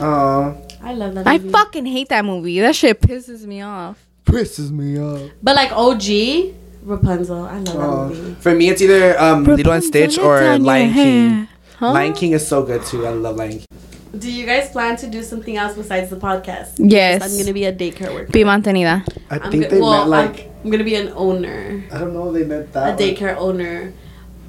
Aw. 0.00 0.54
I 0.82 0.92
love 0.94 1.14
that. 1.14 1.26
Movie. 1.26 1.48
I 1.48 1.52
fucking 1.52 1.86
hate 1.86 2.08
that 2.08 2.24
movie. 2.24 2.58
That 2.60 2.74
shit 2.74 3.00
pisses 3.00 3.44
me 3.44 3.60
off. 3.60 4.04
pisses 4.24 4.70
me 4.70 4.98
off. 4.98 5.30
But 5.42 5.56
like 5.56 5.72
OG, 5.72 6.54
Rapunzel. 6.82 7.44
I 7.44 7.58
love 7.58 7.76
Aw. 7.76 8.08
that 8.08 8.14
movie. 8.14 8.34
For 8.40 8.54
me, 8.54 8.68
it's 8.70 8.80
either 8.80 9.18
um, 9.20 9.44
Lilo 9.44 9.72
and 9.72 9.84
Stitch 9.84 10.18
or 10.18 10.34
Rapunzel, 10.36 10.66
Lion 10.66 10.92
King. 10.92 11.06
on 11.26 11.28
your 11.28 11.34
hair. 11.36 11.48
Huh? 11.78 11.92
Lion 11.92 12.12
King 12.14 12.32
is 12.32 12.46
so 12.46 12.62
good 12.64 12.82
too. 12.84 13.06
I 13.06 13.10
love 13.10 13.36
Lion 13.36 13.58
King. 13.58 13.64
Do 14.16 14.32
you 14.32 14.46
guys 14.46 14.70
plan 14.70 14.96
to 14.96 15.06
do 15.06 15.22
something 15.22 15.56
else 15.56 15.76
besides 15.76 16.08
the 16.08 16.16
podcast? 16.16 16.76
Yes. 16.78 17.22
I'm 17.22 17.38
gonna 17.38 17.52
be 17.52 17.64
a 17.66 17.72
daycare 17.72 18.12
worker. 18.14 18.32
Be 18.32 18.42
mantenida. 18.42 19.04
I 19.30 19.38
I'm 19.38 19.50
think 19.50 19.64
go- 19.64 19.70
they 19.70 19.80
well, 19.80 20.08
meant 20.08 20.10
like 20.10 20.44
I'm, 20.46 20.52
I'm 20.64 20.70
gonna 20.70 20.84
be 20.84 20.94
an 20.94 21.12
owner, 21.14 21.84
I 21.92 21.98
don't 21.98 22.14
know. 22.14 22.32
They 22.32 22.44
meant 22.44 22.72
that. 22.72 22.94
a 22.94 22.96
that. 22.96 22.98
daycare 22.98 23.36
owner. 23.36 23.92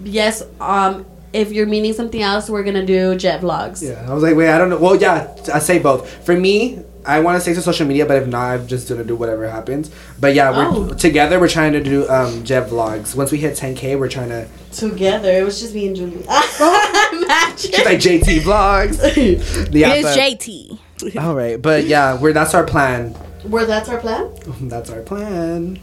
Yes. 0.03 0.43
Um, 0.61 1.05
if 1.33 1.51
you're 1.51 1.65
meaning 1.67 1.93
something 1.93 2.21
else, 2.21 2.49
we're 2.49 2.63
gonna 2.63 2.85
do 2.85 3.15
jet 3.15 3.41
vlogs. 3.41 3.81
Yeah, 3.81 4.05
I 4.09 4.13
was 4.13 4.23
like, 4.23 4.35
wait, 4.35 4.49
I 4.49 4.57
don't 4.57 4.69
know. 4.69 4.77
Well, 4.79 4.95
yeah, 4.95 5.33
I 5.53 5.59
say 5.59 5.79
both. 5.79 6.09
For 6.25 6.35
me, 6.35 6.79
I 7.05 7.19
want 7.21 7.37
to 7.37 7.41
stay 7.41 7.53
to 7.53 7.61
social 7.61 7.87
media, 7.87 8.05
but 8.05 8.21
if 8.21 8.27
not, 8.27 8.59
I'm 8.59 8.67
just 8.67 8.89
gonna 8.89 9.03
do 9.03 9.15
whatever 9.15 9.47
happens. 9.49 9.89
But 10.19 10.33
yeah, 10.33 10.51
we're 10.51 10.67
Oh. 10.91 10.93
together. 10.93 11.39
We're 11.39 11.47
trying 11.47 11.73
to 11.73 11.81
do 11.83 12.07
um 12.09 12.43
Jet 12.43 12.69
vlogs. 12.69 13.15
Once 13.15 13.31
we 13.31 13.37
hit 13.37 13.55
10k, 13.55 13.97
we're 13.97 14.09
trying 14.09 14.29
to. 14.29 14.47
Together, 14.71 15.31
it 15.31 15.43
was 15.43 15.59
just 15.59 15.73
me 15.73 15.87
and 15.87 15.95
Julie. 15.95 16.23
Imagine. 16.27 17.57
She's 17.57 17.85
like 17.85 17.99
JT 17.99 18.39
vlogs. 18.41 18.99
Yeah, 19.73 19.93
it's 19.93 20.07
but- 20.07 20.17
JT. 20.17 20.79
All 21.23 21.33
right, 21.35 21.61
but 21.61 21.85
yeah, 21.85 22.19
we're 22.19 22.33
that's 22.33 22.53
our 22.53 22.63
plan. 22.65 23.11
Where 23.43 23.65
that's 23.65 23.87
our 23.87 23.99
plan. 23.99 24.31
That's 24.67 24.89
our 24.89 25.01
plan. 25.01 25.79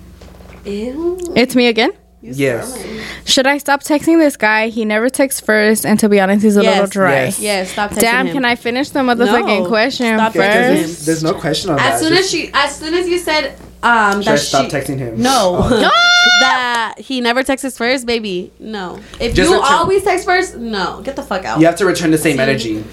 Ew. 0.66 1.18
It's 1.34 1.54
me 1.56 1.68
again. 1.68 1.92
You 2.26 2.32
Yes. 2.34 2.74
smelling. 2.74 3.00
Should 3.24 3.46
I 3.46 3.58
stop 3.58 3.82
texting 3.84 4.18
this 4.18 4.36
guy? 4.36 4.68
He 4.68 4.84
never 4.84 5.08
texts 5.08 5.40
first, 5.40 5.86
and 5.86 5.98
to 6.00 6.08
be 6.08 6.20
honest, 6.20 6.42
he's 6.42 6.56
a 6.56 6.62
Yes, 6.62 6.72
little 6.74 6.86
dry. 6.88 7.24
yes. 7.24 7.38
Yes. 7.40 7.70
Stop 7.72 7.90
texting 7.92 8.00
Damn, 8.00 8.26
him. 8.26 8.32
can 8.34 8.44
I 8.44 8.54
finish 8.56 8.88
the 8.90 9.00
motherfucking 9.00 9.62
No. 9.62 9.68
question 9.68 10.16
Stop 10.18 10.32
texting 10.34 10.42
him. 10.52 10.76
first? 10.76 10.86
there's, 10.86 11.06
there's 11.06 11.22
no 11.22 11.34
question 11.34 11.70
on 11.70 11.78
As 11.78 11.84
that. 11.84 12.00
soon 12.00 12.08
Just- 12.16 12.22
as 12.24 12.30
she, 12.30 12.50
as 12.52 12.74
soon 12.76 12.94
as 12.94 13.08
you 13.08 13.18
said, 13.18 13.52
um, 13.82 14.20
should 14.22 14.28
I 14.28 14.32
that 14.32 14.38
stop 14.40 14.70
she, 14.70 14.76
texting 14.76 14.98
him? 14.98 15.20
No. 15.22 15.58
Oh. 15.62 15.90
that 16.40 16.94
he 16.98 17.20
never 17.20 17.42
texts 17.44 17.78
first, 17.78 18.04
baby. 18.06 18.50
No. 18.58 18.98
If 19.20 19.34
Just 19.34 19.48
you 19.50 19.56
return- 19.56 19.72
always 19.72 20.02
text 20.02 20.24
first, 20.24 20.56
no. 20.56 21.00
Get 21.04 21.14
the 21.16 21.22
fuck 21.22 21.44
out. 21.44 21.60
You 21.60 21.66
have 21.66 21.76
to 21.76 21.86
return 21.86 22.10
the 22.10 22.18
same 22.18 22.36
See? 22.36 22.42
energy. 22.42 22.84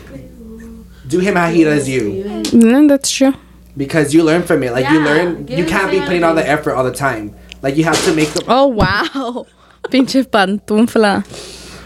Do 1.08 1.20
him 1.20 1.36
how 1.36 1.50
he 1.50 1.64
does 1.64 1.90
you. 1.90 2.24
Mm, 2.52 2.88
that's 2.88 3.10
true. 3.12 3.34
Because 3.76 4.14
you 4.14 4.24
learn 4.24 4.44
from 4.44 4.62
it. 4.64 4.72
Like 4.72 4.90
you 4.90 5.00
learn. 5.00 5.46
give 5.46 5.58
You 5.60 5.66
can't 5.66 5.90
be 5.92 5.98
same 5.98 6.06
putting 6.06 6.24
all 6.24 6.36
the 6.36 6.48
effort 6.48 6.74
all 6.76 6.84
the 6.84 6.92
time. 6.94 7.36
Like 7.64 7.78
you 7.78 7.86
have 7.86 8.00
to 8.06 8.14
make 8.14 8.30
them. 8.34 8.44
Oh 8.48 8.68
wow, 8.68 9.48
pinche 9.90 10.24
pantufla. 10.28 11.24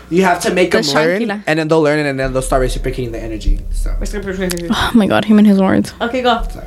You 0.10 0.24
have 0.24 0.42
to 0.42 0.54
make 0.54 0.72
The 0.72 0.82
them 0.82 0.96
learn, 0.96 1.44
and 1.46 1.60
then 1.60 1.68
they'll 1.68 1.82
learn 1.82 2.00
it, 2.00 2.10
and 2.10 2.18
then 2.20 2.34
they'll 2.34 2.42
start 2.42 2.62
reciprocating 2.62 3.12
the 3.12 3.22
energy. 3.22 3.60
So 3.72 3.96
Oh 4.02 4.92
my 4.96 5.06
god, 5.06 5.26
him 5.26 5.38
and 5.38 5.46
his 5.46 5.60
words. 5.60 5.94
okay, 6.02 6.22
go. 6.22 6.42
sorry. 6.50 6.66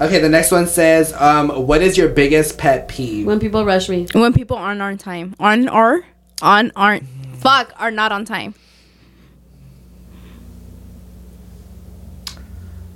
Okay, 0.00 0.18
the 0.20 0.28
next 0.28 0.50
one 0.52 0.66
says, 0.66 1.12
um, 1.14 1.48
"What 1.66 1.82
is 1.82 1.96
your 1.96 2.08
biggest 2.08 2.58
pet 2.58 2.88
peeve?" 2.88 3.26
When 3.26 3.40
people 3.40 3.64
rush 3.64 3.88
me. 3.88 4.06
When 4.12 4.32
people 4.32 4.56
aren't 4.56 4.82
on 4.82 4.98
time, 4.98 5.34
on 5.40 5.68
or 5.68 6.04
on 6.42 6.72
aren't 6.76 7.04
fuck 7.38 7.72
are 7.78 7.90
not 7.90 8.12
on 8.12 8.24
time. 8.26 8.54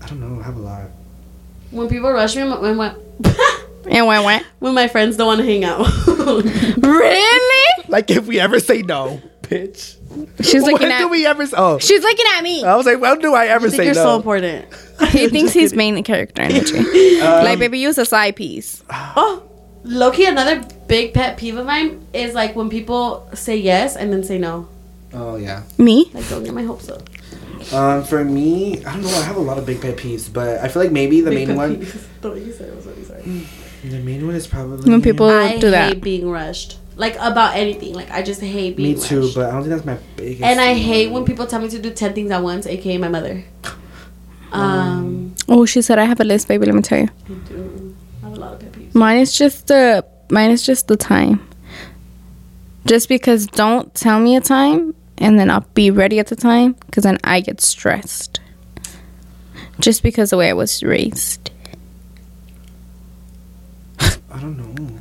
I 0.02 0.06
don't 0.08 0.20
know. 0.20 0.40
I 0.40 0.44
have 0.44 0.56
a 0.56 0.60
lot. 0.60 0.82
when 1.70 1.88
people 1.88 2.10
rush 2.12 2.36
me, 2.36 2.42
when 2.44 2.76
when 2.76 2.94
And 3.88 4.06
went 4.06 4.24
went. 4.24 4.46
when 4.60 4.74
my 4.74 4.88
friends 4.88 5.16
don't 5.16 5.26
want 5.26 5.40
to 5.40 5.46
hang 5.46 5.64
out. 5.64 5.86
Really? 6.84 7.84
Like 7.88 8.10
if 8.10 8.26
we 8.26 8.40
ever 8.40 8.60
say 8.60 8.82
no, 8.82 9.20
bitch. 9.42 9.96
She's 10.44 10.62
looking 10.62 10.88
when 10.88 10.92
at. 10.92 10.98
do 10.98 11.08
we 11.08 11.26
ever? 11.26 11.42
s- 11.42 11.54
Oh, 11.56 11.78
She's 11.78 12.02
looking 12.02 12.24
at 12.36 12.42
me. 12.42 12.64
I 12.64 12.76
was 12.76 12.86
like, 12.86 13.00
when 13.00 13.18
do 13.18 13.34
I 13.34 13.46
ever 13.46 13.66
I 13.66 13.70
think 13.70 13.80
say 13.80 13.84
you're 13.86 13.94
no? 13.94 14.02
so 14.04 14.16
important. 14.16 14.66
he 15.10 15.28
thinks 15.28 15.52
he's 15.52 15.74
main 15.74 16.02
character 16.04 16.42
energy. 16.42 17.20
Um, 17.20 17.44
like, 17.44 17.58
baby, 17.58 17.78
you 17.78 17.88
use 17.88 17.98
a 17.98 18.04
side 18.06 18.36
piece. 18.36 18.82
Oh, 18.90 19.42
Loki, 19.82 20.24
another 20.24 20.62
big 20.86 21.12
pet 21.14 21.36
peeve 21.36 21.56
of 21.56 21.66
mine 21.66 22.06
is 22.12 22.34
like 22.34 22.54
when 22.56 22.70
people 22.70 23.28
say 23.34 23.56
yes 23.56 23.96
and 23.96 24.12
then 24.12 24.22
say 24.24 24.38
no. 24.38 24.68
Oh 25.12 25.36
yeah. 25.36 25.62
Me? 25.78 26.10
Like, 26.14 26.28
don't 26.28 26.42
get 26.44 26.54
my 26.54 26.62
hopes 26.64 26.88
up. 26.88 27.08
Um, 27.72 28.04
for 28.04 28.24
me, 28.24 28.78
I 28.84 28.92
don't 28.94 29.02
know. 29.02 29.08
I 29.08 29.22
have 29.22 29.36
a 29.36 29.40
lot 29.40 29.58
of 29.58 29.66
big 29.66 29.80
pet 29.80 29.96
peeves, 29.96 30.30
but 30.32 30.58
I 30.60 30.68
feel 30.68 30.82
like 30.82 30.92
maybe 30.92 31.20
the 31.20 31.30
Big 31.30 31.48
main 31.48 31.56
pet 31.56 31.56
one, 31.56 31.76
peeves. 31.76 32.04
Don't 32.20 32.38
you 32.44 32.52
say 32.52 32.64
it 32.64 32.76
was 32.76 32.86
really 32.86 33.04
sorry. 33.04 33.46
The 33.90 33.98
main 34.00 34.26
one 34.26 34.34
is 34.34 34.46
probably 34.46 34.90
When 34.90 35.02
people 35.02 35.28
I 35.28 35.58
do 35.58 35.66
hate 35.66 35.70
that. 35.70 36.00
being 36.00 36.28
rushed. 36.30 36.78
Like 36.96 37.16
about 37.16 37.56
anything. 37.56 37.92
Like 37.94 38.10
I 38.10 38.22
just 38.22 38.40
hate 38.40 38.76
being. 38.76 38.96
Rushed. 38.96 39.10
Me 39.10 39.16
too, 39.16 39.22
rushed. 39.22 39.34
but 39.34 39.46
I 39.48 39.52
don't 39.52 39.62
think 39.62 39.74
that's 39.74 39.84
my 39.86 39.98
biggest. 40.16 40.42
and 40.42 40.60
I 40.60 40.68
one. 40.72 40.76
hate 40.80 41.10
when 41.12 41.24
people 41.24 41.46
tell 41.46 41.60
me 41.60 41.68
to 41.68 41.78
do 41.78 41.90
ten 41.90 42.14
things 42.14 42.30
at 42.30 42.42
once, 42.42 42.66
aka 42.66 42.98
my 42.98 43.08
mother. 43.08 43.44
Um, 44.52 45.34
Oh, 45.48 45.66
she 45.66 45.82
said 45.82 45.98
I 45.98 46.04
have 46.04 46.20
a 46.20 46.24
list, 46.24 46.48
baby. 46.48 46.66
Let 46.66 46.74
me 46.74 46.82
tell 46.82 46.98
you. 47.00 47.08
I 47.28 47.32
do. 47.48 47.96
I 48.22 48.26
have 48.28 48.36
a 48.36 48.40
lot 48.40 48.52
of 48.54 48.60
pet 48.60 48.72
peeves. 48.72 48.94
Mine 48.94 49.18
is 49.18 49.36
just 49.36 49.66
the 49.66 50.04
mine 50.30 50.50
is 50.50 50.64
just 50.64 50.86
the 50.88 50.96
time. 50.96 51.46
Just 52.86 53.08
because 53.08 53.46
don't 53.46 53.92
tell 53.94 54.20
me 54.20 54.36
a 54.36 54.40
time 54.40 54.94
and 55.18 55.38
then 55.38 55.50
I'll 55.50 55.66
be 55.74 55.90
ready 55.90 56.18
at 56.18 56.28
the 56.28 56.36
time 56.36 56.74
because 56.86 57.04
then 57.04 57.18
I 57.24 57.40
get 57.40 57.60
stressed. 57.60 58.40
Just 59.80 60.02
because 60.02 60.30
the 60.30 60.36
way 60.36 60.50
I 60.50 60.52
was 60.52 60.82
raised. 60.82 61.50
I 64.34 64.40
don't 64.40 64.58
know. 64.58 64.98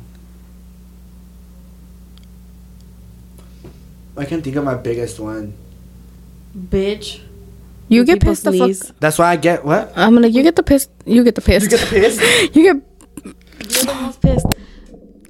I 4.16 4.24
can't 4.24 4.44
think 4.44 4.54
of 4.54 4.62
my 4.64 4.76
biggest 4.76 5.18
one. 5.18 5.54
Bitch. 6.56 7.20
You 7.88 8.00
When 8.00 8.06
get 8.06 8.14
people 8.20 8.30
pissed 8.30 8.44
the 8.44 8.74
fuck. 8.74 8.96
That's 9.00 9.18
why 9.18 9.32
I 9.32 9.36
get 9.36 9.64
what? 9.64 9.92
I'm 9.96 10.14
like 10.14 10.32
you 10.32 10.44
get 10.44 10.54
the 10.54 10.62
piss. 10.62 10.88
You 11.04 11.24
get 11.24 11.34
the 11.34 11.40
piss. 11.40 11.64
You 11.64 11.68
get 11.68 11.80
the 11.80 11.86
piss? 11.86 12.20
you 12.54 12.62
get 12.62 12.82
You're 13.24 13.94
the 13.94 14.00
most 14.00 14.22
pissed. 14.22 14.46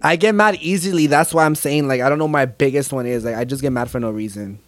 I 0.03 0.17
get 0.17 0.35
mad 0.35 0.57
easily. 0.61 1.07
That's 1.07 1.33
why 1.33 1.47
I'm 1.47 1.55
saying 1.55 1.88
like 1.88 2.03
I 2.03 2.11
don't 2.11 2.19
know 2.19 2.27
what 2.27 2.33
my 2.33 2.45
biggest 2.45 2.93
one 2.93 3.07
is. 3.07 3.25
Like 3.25 3.37
I 3.37 3.45
just 3.45 3.62
get 3.62 3.71
mad 3.71 3.90
for 3.90 4.01
no 4.01 4.11
reason. 4.11 4.59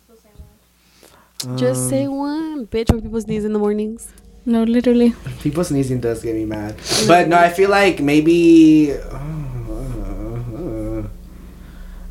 Just 1.57 1.83
Um, 1.83 1.91
say 1.91 2.09
one. 2.09 2.67
Bitch, 2.69 2.91
when 2.91 3.03
people 3.03 3.21
sneeze 3.21 3.45
in 3.45 3.53
the 3.53 3.59
mornings. 3.59 4.09
No, 4.47 4.63
literally. 4.63 5.15
People 5.41 5.65
sneezing 5.65 6.01
does 6.01 6.23
get 6.23 6.35
me 6.35 6.45
mad. 6.45 6.77
But 7.07 7.29
no, 7.29 7.37
I 7.37 7.51
feel 7.51 7.69
like 7.69 8.01
maybe. 8.01 8.93
uh, 8.93 9.19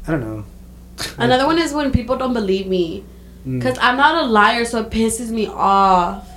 I 0.08 0.12
don't 0.12 0.22
know. 0.22 0.46
Another 1.18 1.48
one 1.48 1.58
is 1.58 1.74
when 1.74 1.92
people 1.92 2.18
don't 2.18 2.34
believe 2.34 2.68
me. 2.68 3.04
Mm. 3.48 3.60
Because 3.60 3.78
I'm 3.80 3.98
not 3.98 4.24
a 4.24 4.28
liar, 4.28 4.66
so 4.66 4.82
it 4.82 4.90
pisses 4.90 5.30
me 5.30 5.48
off. 5.48 6.28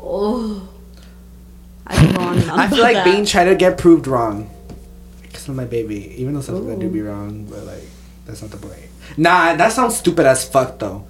Oh. 0.00 0.68
I 1.86 1.96
can 1.96 2.14
go 2.14 2.20
on 2.22 2.38
and 2.38 2.50
on 2.50 2.60
I 2.60 2.68
feel 2.68 2.82
like 2.82 2.94
that. 2.94 3.04
being 3.04 3.24
tried 3.24 3.44
to 3.46 3.54
get 3.54 3.78
proved 3.78 4.06
wrong. 4.06 4.50
Because 5.22 5.48
of 5.48 5.56
my 5.56 5.64
baby. 5.64 6.14
Even 6.20 6.34
though 6.34 6.40
sometimes 6.40 6.70
I 6.70 6.80
do 6.80 6.88
be 6.88 7.02
wrong, 7.02 7.44
but 7.44 7.64
like, 7.64 7.84
that's 8.24 8.42
not 8.42 8.50
the 8.50 8.56
point. 8.58 8.74
Nah, 9.16 9.54
that 9.56 9.72
sounds 9.72 9.96
stupid 9.96 10.26
as 10.26 10.48
fuck 10.48 10.78
though. 10.78 11.06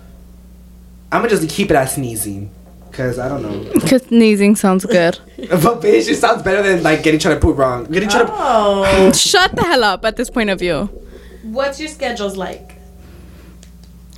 I'm 1.11 1.23
gonna 1.23 1.31
just 1.31 1.49
keep 1.49 1.71
it 1.71 1.77
as 1.77 1.95
sneezing. 1.95 2.51
Because 2.99 3.21
I 3.21 3.29
don't 3.29 3.43
know. 3.43 3.73
Because 3.75 4.03
sneezing 4.03 4.57
sounds 4.57 4.85
good. 4.85 5.21
but 5.37 5.81
bitch, 5.81 6.09
it 6.09 6.17
sounds 6.17 6.43
better 6.43 6.65
than 6.65 6.83
like 6.83 7.05
getting 7.05 7.21
tried 7.21 7.35
to 7.35 7.39
prove 7.39 7.57
wrong. 7.57 7.85
Getting 7.85 8.09
tried 8.09 8.27
to. 8.27 8.33
Oh. 8.33 9.13
Shut 9.15 9.55
the 9.55 9.63
hell 9.63 9.85
up 9.85 10.05
at 10.05 10.17
this 10.17 10.29
point 10.29 10.51
of 10.51 10.59
view. 10.59 10.87
What's 11.45 11.79
your 11.79 11.89
schedules 11.91 12.37
like? 12.37 12.75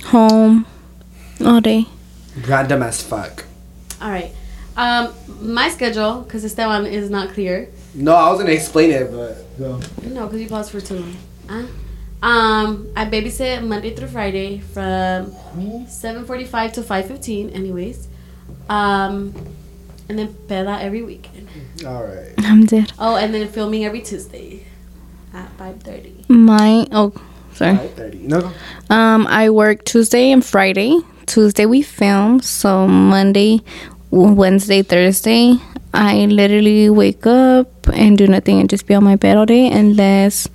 Home. 0.05 0.65
All 1.45 1.61
day. 1.61 1.85
Random 2.47 2.81
as 2.81 3.03
fuck. 3.03 3.45
All 4.01 4.09
right. 4.09 4.31
Um, 4.75 5.13
my 5.39 5.69
schedule, 5.69 6.21
because 6.21 6.43
Esteban 6.43 6.87
is 6.87 7.11
not 7.11 7.35
clear. 7.35 7.69
No, 7.93 8.15
I 8.15 8.31
was 8.31 8.39
gonna 8.39 8.53
explain 8.53 8.89
it, 8.89 9.11
but 9.11 9.59
go. 9.59 9.79
No, 10.09 10.25
because 10.25 10.41
you 10.41 10.47
paused 10.47 10.71
for 10.71 10.81
too 10.81 10.95
long. 10.95 11.15
Huh? 11.47 11.67
Um, 12.27 12.91
I 12.95 13.05
babysit 13.05 13.63
Monday 13.63 13.95
through 13.95 14.07
Friday 14.07 14.57
from 14.57 15.33
7:45 15.85 16.71
to 16.73 16.81
5:15. 16.81 17.51
Anyways, 17.53 18.07
um, 18.69 19.33
and 20.09 20.19
then 20.19 20.33
peda 20.47 20.81
every 20.81 21.01
weekend. 21.03 21.47
All 21.85 22.03
right. 22.03 22.33
I'm 22.39 22.65
dead. 22.65 22.91
Oh, 22.99 23.15
and 23.15 23.33
then 23.33 23.47
filming 23.47 23.85
every 23.85 24.01
Tuesday 24.01 24.65
at 25.33 25.49
5:30. 25.57 26.29
My 26.29 26.87
oh 26.91 27.13
sorry. 27.53 27.77
Five 27.77 27.93
thirty. 27.93 28.19
No. 28.19 28.51
Um, 28.89 29.27
I 29.27 29.49
work 29.49 29.85
Tuesday 29.85 30.31
and 30.31 30.45
Friday. 30.45 30.99
Tuesday 31.27 31.65
we 31.65 31.81
film, 31.81 32.41
so 32.41 32.87
Monday, 32.87 33.61
Wednesday, 34.09 34.81
Thursday, 34.81 35.55
I 35.93 36.25
literally 36.25 36.89
wake 36.89 37.25
up 37.25 37.87
and 37.93 38.17
do 38.17 38.27
nothing 38.27 38.59
and 38.59 38.69
just 38.69 38.85
be 38.85 38.95
on 38.95 39.03
my 39.05 39.15
bed 39.15 39.37
all 39.37 39.45
day 39.45 39.67
unless, 39.71 40.49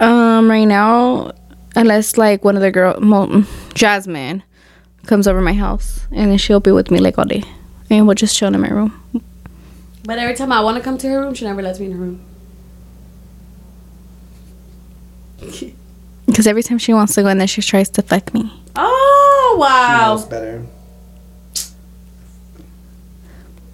um, 0.00 0.48
right 0.50 0.64
now, 0.64 1.32
unless 1.76 2.16
like 2.16 2.44
one 2.44 2.56
of 2.56 2.62
the 2.62 2.70
girl, 2.70 2.98
Mo- 3.00 3.44
Jasmine, 3.74 4.42
comes 5.06 5.26
over 5.26 5.40
my 5.40 5.52
house 5.52 6.06
and 6.12 6.30
then 6.30 6.38
she'll 6.38 6.60
be 6.60 6.70
with 6.72 6.90
me 6.90 6.98
like 6.98 7.18
all 7.18 7.24
day, 7.24 7.42
and 7.90 8.06
we'll 8.06 8.14
just 8.14 8.36
chill 8.36 8.52
in 8.54 8.60
my 8.60 8.68
room. 8.70 8.92
But 10.04 10.18
every 10.18 10.34
time 10.34 10.50
I 10.52 10.60
want 10.60 10.76
to 10.78 10.82
come 10.82 10.98
to 10.98 11.08
her 11.08 11.20
room, 11.20 11.34
she 11.34 11.44
never 11.44 11.62
lets 11.62 11.78
me 11.78 11.86
in 11.86 11.92
her 11.92 11.98
room. 11.98 12.20
Because 16.26 16.46
every 16.46 16.62
time 16.62 16.78
she 16.78 16.94
wants 16.94 17.14
to 17.16 17.22
go 17.22 17.28
in 17.28 17.36
there, 17.38 17.46
she 17.48 17.60
tries 17.60 17.90
to 17.90 18.00
fuck 18.00 18.32
me. 18.32 18.50
Oh 18.76 19.54
She 19.56 19.60
wow! 19.60 20.14
knows 20.14 20.24
better. 20.24 20.64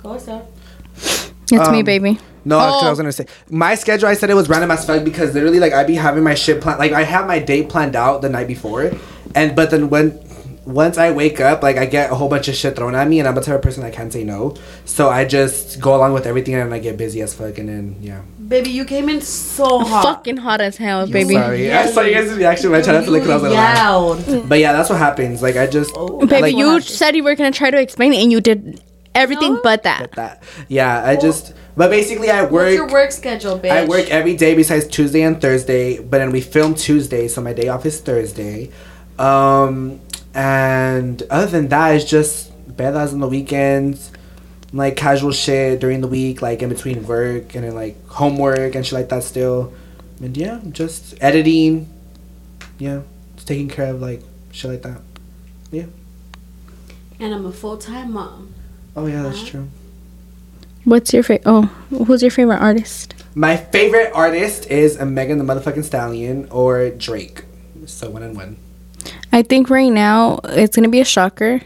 Go 0.02 0.18
Steph. 0.18 0.42
It's 0.96 1.52
me, 1.70 1.78
Um, 1.80 1.84
baby. 1.84 2.18
No, 2.44 2.58
'cause 2.58 2.82
I 2.82 2.86
Oh. 2.86 2.90
was 2.90 2.98
gonna 2.98 3.12
say 3.12 3.26
my 3.50 3.74
schedule. 3.74 4.08
I 4.08 4.14
said 4.14 4.30
it 4.30 4.34
was 4.34 4.48
random 4.48 4.70
as 4.70 4.84
fuck 4.84 5.04
because 5.04 5.34
literally, 5.34 5.60
like, 5.60 5.72
I'd 5.72 5.86
be 5.86 5.94
having 5.94 6.24
my 6.24 6.34
shit 6.34 6.60
plan. 6.60 6.78
Like, 6.78 6.92
I 6.92 7.04
have 7.04 7.26
my 7.26 7.38
day 7.38 7.62
planned 7.62 7.94
out 7.94 8.22
the 8.22 8.28
night 8.28 8.48
before, 8.48 8.90
and 9.34 9.54
but 9.54 9.70
then 9.70 9.88
when 9.90 10.18
once 10.68 10.98
I 10.98 11.10
wake 11.10 11.40
up, 11.40 11.62
like, 11.62 11.78
I 11.78 11.86
get 11.86 12.12
a 12.12 12.14
whole 12.14 12.28
bunch 12.28 12.46
of 12.46 12.54
shit 12.54 12.76
thrown 12.76 12.94
at 12.94 13.08
me, 13.08 13.18
and 13.20 13.26
I'm 13.26 13.36
a 13.38 13.40
type 13.40 13.54
of 13.54 13.62
person 13.62 13.82
I 13.84 13.90
can't 13.90 14.12
say 14.12 14.22
no. 14.22 14.54
So 14.84 15.08
I 15.08 15.24
just 15.24 15.80
go 15.80 15.96
along 15.96 16.12
with 16.12 16.26
everything, 16.26 16.54
and 16.54 16.72
I 16.74 16.78
get 16.78 16.98
busy 16.98 17.22
as 17.22 17.32
fuck, 17.34 17.56
and 17.58 17.68
then 17.68 17.96
yeah. 18.02 18.20
Baby, 18.46 18.70
you 18.70 18.84
came 18.84 19.08
in 19.08 19.20
so 19.22 19.78
hot. 19.80 20.02
Fucking 20.04 20.36
hot 20.36 20.60
as 20.60 20.76
hell, 20.76 21.06
baby. 21.06 21.34
Sorry, 21.34 21.72
I 21.72 21.86
saw 21.86 22.02
you 22.02 22.12
guys' 22.14 22.32
reaction 22.34 22.70
when 22.70 22.80
I 22.80 22.84
tried 22.84 23.04
to 23.04 23.10
look. 23.10 23.22
I 23.24 23.34
was 23.34 23.42
like, 23.42 23.52
wow. 23.52 24.18
But 24.46 24.58
yeah, 24.58 24.72
that's 24.72 24.90
what 24.90 24.98
happens. 24.98 25.40
Like, 25.42 25.56
I 25.56 25.66
just 25.66 25.90
Oh, 25.96 26.26
Baby, 26.26 26.42
Like- 26.42 26.56
you 26.56 26.80
said 26.82 27.16
you 27.16 27.24
were 27.24 27.34
gonna 27.34 27.50
try 27.50 27.70
to 27.70 27.80
explain 27.80 28.12
it, 28.12 28.22
and 28.22 28.30
you 28.30 28.40
did 28.42 28.82
everything 29.14 29.54
No. 29.54 29.60
but 29.62 29.82
that. 29.84 30.00
get 30.00 30.12
that. 30.12 30.42
Yeah, 30.68 31.02
I 31.04 31.16
just. 31.16 31.54
But 31.76 31.90
basically, 31.90 32.28
I 32.30 32.42
What's 32.42 32.52
work. 32.52 32.74
your 32.74 32.88
work 32.88 33.12
schedule, 33.12 33.58
bitch? 33.58 33.70
I 33.70 33.84
work 33.86 34.10
every 34.10 34.34
day 34.36 34.54
besides 34.54 34.86
Tuesday 34.88 35.22
and 35.22 35.40
Thursday, 35.40 35.98
but 35.98 36.18
then 36.18 36.30
we 36.32 36.40
film 36.40 36.74
Tuesday, 36.74 37.28
so 37.28 37.40
my 37.40 37.52
day 37.52 37.68
off 37.68 37.86
is 37.86 38.00
Thursday. 38.00 38.70
Um, 39.18 40.00
and 40.34 41.22
other 41.30 41.46
than 41.46 41.68
that, 41.68 41.94
it's 41.96 42.04
just 42.04 42.52
bedas 42.76 43.12
on 43.12 43.20
the 43.20 43.28
weekends, 43.28 44.12
like 44.72 44.96
casual 44.96 45.32
shit 45.32 45.80
during 45.80 46.00
the 46.00 46.08
week, 46.08 46.42
like 46.42 46.62
in 46.62 46.68
between 46.68 47.06
work 47.06 47.54
and 47.54 47.64
then 47.64 47.74
like 47.74 48.06
homework 48.08 48.74
and 48.74 48.84
shit 48.84 48.92
like 48.94 49.08
that 49.08 49.22
still. 49.24 49.72
And 50.20 50.36
yeah, 50.36 50.60
just 50.70 51.14
editing. 51.20 51.88
Yeah, 52.78 53.02
just 53.36 53.48
taking 53.48 53.68
care 53.68 53.90
of 53.92 54.00
like 54.00 54.22
shit 54.52 54.70
like 54.70 54.82
that. 54.82 55.00
Yeah. 55.70 55.86
And 57.20 57.34
I'm 57.34 57.46
a 57.46 57.52
full 57.52 57.76
time 57.78 58.12
mom. 58.12 58.54
Oh 58.96 59.06
yeah, 59.06 59.22
that's 59.22 59.38
Uh-huh. 59.42 59.50
true. 59.50 59.68
What's 60.84 61.12
your 61.12 61.22
favorite? 61.22 61.42
Oh, 61.44 61.62
who's 61.90 62.22
your 62.22 62.30
favorite 62.30 62.58
artist? 62.60 63.14
My 63.34 63.56
favorite 63.56 64.10
artist 64.14 64.66
is 64.70 64.96
a 64.96 65.04
Megan 65.04 65.38
the 65.38 65.44
motherfucking 65.44 65.84
Stallion 65.84 66.48
or 66.50 66.90
Drake. 66.90 67.44
So 67.86 68.10
one 68.10 68.22
and 68.22 68.36
one. 68.36 68.56
I 69.32 69.42
think 69.42 69.70
right 69.70 69.92
now 69.92 70.40
it's 70.44 70.74
gonna 70.76 70.88
be 70.88 71.00
a 71.00 71.04
shocker. 71.04 71.60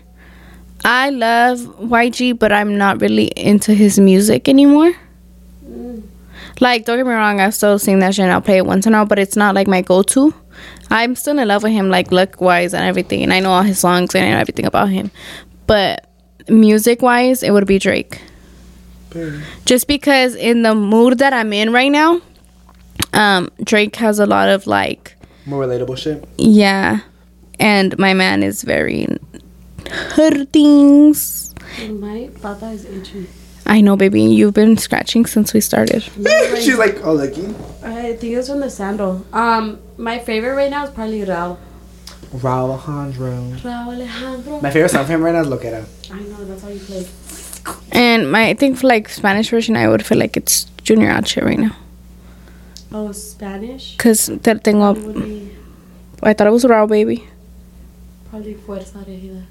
I 0.85 1.11
love 1.11 1.61
YG, 1.81 2.38
but 2.38 2.53
I'm 2.53 2.77
not 2.77 3.01
really 3.01 3.27
into 3.37 3.72
his 3.75 3.98
music 4.01 4.48
anymore. 4.48 4.92
Like, 6.61 6.85
don't 6.85 6.96
get 6.98 7.07
me 7.07 7.12
wrong, 7.12 7.40
I 7.40 7.51
still 7.51 7.79
sing 7.79 8.01
that 8.01 8.14
shit 8.14 8.25
and 8.25 8.33
I'll 8.33 8.40
play 8.40 8.59
it 8.59 8.66
once 8.66 8.87
in 8.87 8.94
a 8.94 8.98
while, 8.98 9.07
but 9.07 9.18
it's 9.18 9.37
not 9.37 9.55
like 9.55 9.66
my 9.66 9.81
go-to. 9.81 10.35
I'm 10.90 11.16
still 11.16 11.38
in 11.38 11.48
love 11.48 11.62
with 11.62 11.72
him, 11.72 11.88
like 11.88 12.12
look-wise 12.12 12.75
and 12.75 12.85
everything, 12.85 13.22
and 13.22 13.33
I 13.33 13.40
know 13.40 13.51
all 13.53 13.62
his 13.62 13.79
songs 13.79 14.14
and 14.14 14.25
I 14.25 14.31
know 14.31 14.38
everything 14.38 14.66
about 14.66 14.88
him. 14.90 15.11
But 15.66 16.07
music-wise, 16.48 17.42
it 17.42 17.51
would 17.53 17.66
be 17.66 17.79
Drake. 17.79 18.20
just 19.64 19.87
because 19.88 20.35
in 20.35 20.62
the 20.62 20.75
mood 20.75 21.18
that 21.18 21.33
I'm 21.33 21.53
in 21.53 21.72
right 21.72 21.90
now, 21.90 22.20
um, 23.12 23.51
Drake 23.64 23.96
has 23.96 24.18
a 24.18 24.27
lot 24.27 24.48
of 24.48 24.66
like, 24.66 25.16
More 25.46 25.64
relatable 25.64 25.96
shit. 25.98 26.25
yeah, 26.38 27.01
and 27.62 27.96
my 27.96 28.12
man 28.12 28.42
is 28.42 28.62
very 28.62 29.07
hurting. 29.88 31.14
My 31.88 32.29
papa 32.42 32.66
is 32.66 32.85
itchy. 32.85 33.29
I 33.64 33.81
know, 33.81 33.96
baby. 33.96 34.22
You've 34.22 34.53
been 34.53 34.77
scratching 34.77 35.25
since 35.25 35.55
we 35.55 35.61
started. 35.61 36.03
She's 36.59 36.77
like, 36.77 36.98
oh, 37.05 37.12
lucky. 37.12 37.46
I 37.85 38.16
think 38.16 38.35
it's 38.35 38.48
from 38.48 38.61
the 38.61 38.68
sandal. 38.68 39.25
Um, 39.33 39.81
my 39.96 40.18
favorite 40.18 40.57
right 40.57 40.70
now 40.70 40.85
is 40.85 40.90
probably 40.90 41.20
Rauw. 41.20 41.57
Rauw 42.35 42.70
Alejandro. 42.70 43.31
Rauw 43.62 43.87
Alejandro. 43.87 44.61
My 44.61 44.70
favorite 44.72 44.88
song 44.90 45.07
from 45.07 45.14
him 45.14 45.22
right 45.22 45.33
now 45.33 45.42
is 45.42 45.46
Lokera. 45.46 45.87
I 46.11 46.20
know 46.20 46.44
that's 46.44 46.62
how 46.62 46.68
you 46.68 46.81
play. 46.81 47.07
And 47.92 48.33
my, 48.33 48.48
I 48.48 48.55
think 48.55 48.79
for 48.79 48.88
like 48.88 49.09
Spanish 49.09 49.51
version, 49.51 49.77
I 49.77 49.88
would 49.88 50.05
feel 50.05 50.18
like 50.18 50.37
it's 50.37 50.64
Junior 50.83 51.16
H 51.16 51.37
right 51.37 51.59
now. 51.59 51.77
Oh, 52.90 53.12
Spanish. 53.12 53.96
Cause 53.98 54.27
that 54.27 54.64
thing 54.64 54.81
It 54.83 54.98
would 54.98 55.14
be 55.14 55.57
I 56.25 56.33
thought 56.33 56.48
it 56.48 56.51
was 56.51 56.64
Rauw, 56.64 56.88
Baby 56.88 57.29
probably 58.33 58.55
Fuerza 58.55 59.05
Regida. 59.05 59.45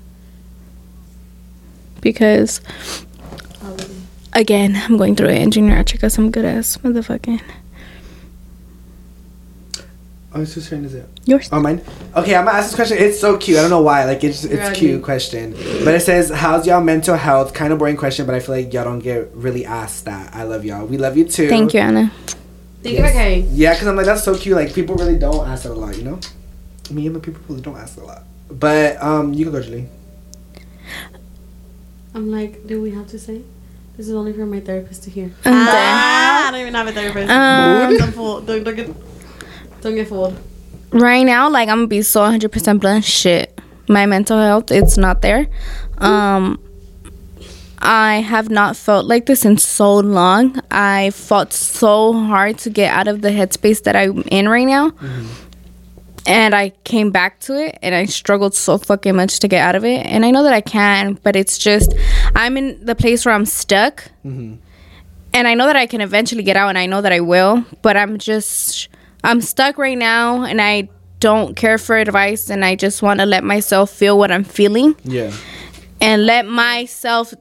because 2.01 2.61
Probably. 3.59 3.85
again, 4.33 4.75
I'm 4.75 4.97
going 4.97 5.15
through 5.15 5.27
it 5.29 5.37
and 5.37 5.53
Junior 5.53 5.77
H 5.77 5.99
got 6.01 6.11
some 6.11 6.31
good 6.31 6.45
ass 6.45 6.77
motherfucking 6.77 7.41
Oh, 10.33 10.39
whose 10.39 10.67
turn 10.69 10.83
is 10.85 10.93
it? 10.95 11.07
yours. 11.25 11.49
Oh, 11.51 11.59
mine. 11.59 11.81
Okay, 12.15 12.33
I'm 12.35 12.45
gonna 12.45 12.57
ask 12.57 12.69
this 12.69 12.75
question. 12.75 12.97
It's 12.97 13.19
so 13.19 13.37
cute. 13.37 13.57
I 13.57 13.61
don't 13.61 13.69
know 13.69 13.81
why. 13.81 14.05
Like 14.05 14.23
it's 14.23 14.45
it's 14.45 14.77
cute 14.79 15.03
question. 15.03 15.51
But 15.83 15.93
it 15.93 15.99
says, 16.03 16.29
"How's 16.29 16.65
y'all 16.65 16.79
mental 16.81 17.17
health?" 17.17 17.53
Kind 17.53 17.73
of 17.73 17.79
boring 17.79 17.97
question, 17.97 18.25
but 18.25 18.33
I 18.33 18.39
feel 18.39 18.55
like 18.55 18.71
y'all 18.73 18.85
don't 18.85 18.99
get 18.99 19.29
really 19.35 19.65
asked 19.65 20.05
that. 20.05 20.33
I 20.33 20.43
love 20.43 20.63
y'all. 20.63 20.85
We 20.85 20.97
love 20.97 21.17
you 21.17 21.25
too. 21.25 21.49
Thank 21.49 21.73
you, 21.73 21.81
Anna. 21.81 22.13
Thank 22.81 22.97
you 22.97 23.03
okay. 23.03 23.39
Yeah, 23.51 23.73
because 23.73 23.87
I'm 23.89 23.97
like 23.97 24.05
that's 24.05 24.23
so 24.23 24.33
cute. 24.37 24.55
Like 24.55 24.73
people 24.73 24.95
really 24.95 25.19
don't 25.19 25.45
ask 25.45 25.63
that 25.63 25.73
a 25.73 25.75
lot. 25.75 25.97
You 25.97 26.03
know, 26.05 26.19
me 26.89 27.07
and 27.07 27.15
my 27.15 27.19
people 27.19 27.41
really 27.49 27.61
don't 27.61 27.75
ask 27.77 27.97
a 27.97 28.03
lot. 28.05 28.23
But 28.51 29.01
um, 29.01 29.33
you 29.33 29.45
can 29.45 29.53
go, 29.53 29.61
Julie. 29.61 29.87
I'm 32.13 32.29
like, 32.31 32.67
do 32.67 32.81
we 32.81 32.91
have 32.91 33.07
to 33.07 33.19
say? 33.19 33.41
This 33.97 34.07
is 34.07 34.13
only 34.13 34.33
for 34.33 34.45
my 34.45 34.59
therapist 34.59 35.03
to 35.03 35.09
hear. 35.09 35.31
Ah, 35.45 36.47
I 36.47 36.51
don't 36.51 36.61
even 36.61 36.73
have 36.73 36.87
a 36.87 36.91
therapist. 36.91 37.29
Um, 37.29 37.97
don't, 37.97 38.11
fool, 38.13 38.41
don't, 38.41 38.63
don't 38.63 38.75
get, 38.75 38.89
don't 39.81 39.95
get 39.95 40.07
fooled. 40.07 40.37
right 40.91 41.23
now, 41.23 41.49
like 41.49 41.69
I'm 41.69 41.77
gonna 41.79 41.87
be 41.87 42.01
so 42.01 42.21
100% 42.21 42.79
blunt. 42.79 43.05
Shit, 43.05 43.59
my 43.87 44.05
mental 44.05 44.37
health, 44.39 44.71
it's 44.71 44.97
not 44.97 45.21
there. 45.21 45.47
Um, 45.99 46.59
I 47.79 48.15
have 48.21 48.49
not 48.49 48.75
felt 48.75 49.05
like 49.05 49.25
this 49.25 49.45
in 49.45 49.57
so 49.57 49.95
long. 49.97 50.59
I 50.69 51.11
fought 51.11 51.53
so 51.53 52.13
hard 52.13 52.57
to 52.59 52.69
get 52.69 52.93
out 52.93 53.07
of 53.07 53.21
the 53.21 53.29
headspace 53.29 53.83
that 53.83 53.95
I'm 53.95 54.21
in 54.31 54.47
right 54.49 54.65
now. 54.67 54.91
And 56.25 56.53
I 56.53 56.69
came 56.83 57.09
back 57.11 57.39
to 57.41 57.55
it 57.55 57.79
and 57.81 57.95
I 57.95 58.05
struggled 58.05 58.53
so 58.53 58.77
fucking 58.77 59.15
much 59.15 59.39
to 59.39 59.47
get 59.47 59.61
out 59.61 59.75
of 59.75 59.83
it. 59.83 60.05
And 60.05 60.23
I 60.23 60.31
know 60.31 60.43
that 60.43 60.53
I 60.53 60.61
can, 60.61 61.19
but 61.23 61.35
it's 61.35 61.57
just, 61.57 61.93
I'm 62.35 62.57
in 62.57 62.85
the 62.85 62.93
place 62.95 63.25
where 63.25 63.33
I'm 63.33 63.45
stuck. 63.45 64.03
Mm-hmm. 64.25 64.55
And 65.33 65.47
I 65.47 65.53
know 65.55 65.65
that 65.65 65.75
I 65.75 65.87
can 65.87 66.01
eventually 66.01 66.43
get 66.43 66.57
out 66.57 66.69
and 66.69 66.77
I 66.77 66.85
know 66.85 67.01
that 67.01 67.11
I 67.11 67.21
will, 67.21 67.65
but 67.81 67.97
I'm 67.97 68.17
just, 68.19 68.89
I'm 69.23 69.41
stuck 69.41 69.77
right 69.77 69.97
now 69.97 70.43
and 70.43 70.61
I 70.61 70.89
don't 71.19 71.55
care 71.55 71.77
for 71.77 71.97
advice 71.97 72.49
and 72.49 72.65
I 72.65 72.75
just 72.75 73.01
want 73.01 73.19
to 73.19 73.25
let 73.25 73.43
myself 73.43 73.89
feel 73.91 74.17
what 74.17 74.31
I'm 74.31 74.43
feeling 74.43 74.95
Yeah. 75.03 75.31
and 76.01 76.25
let 76.25 76.45
myself 76.47 77.33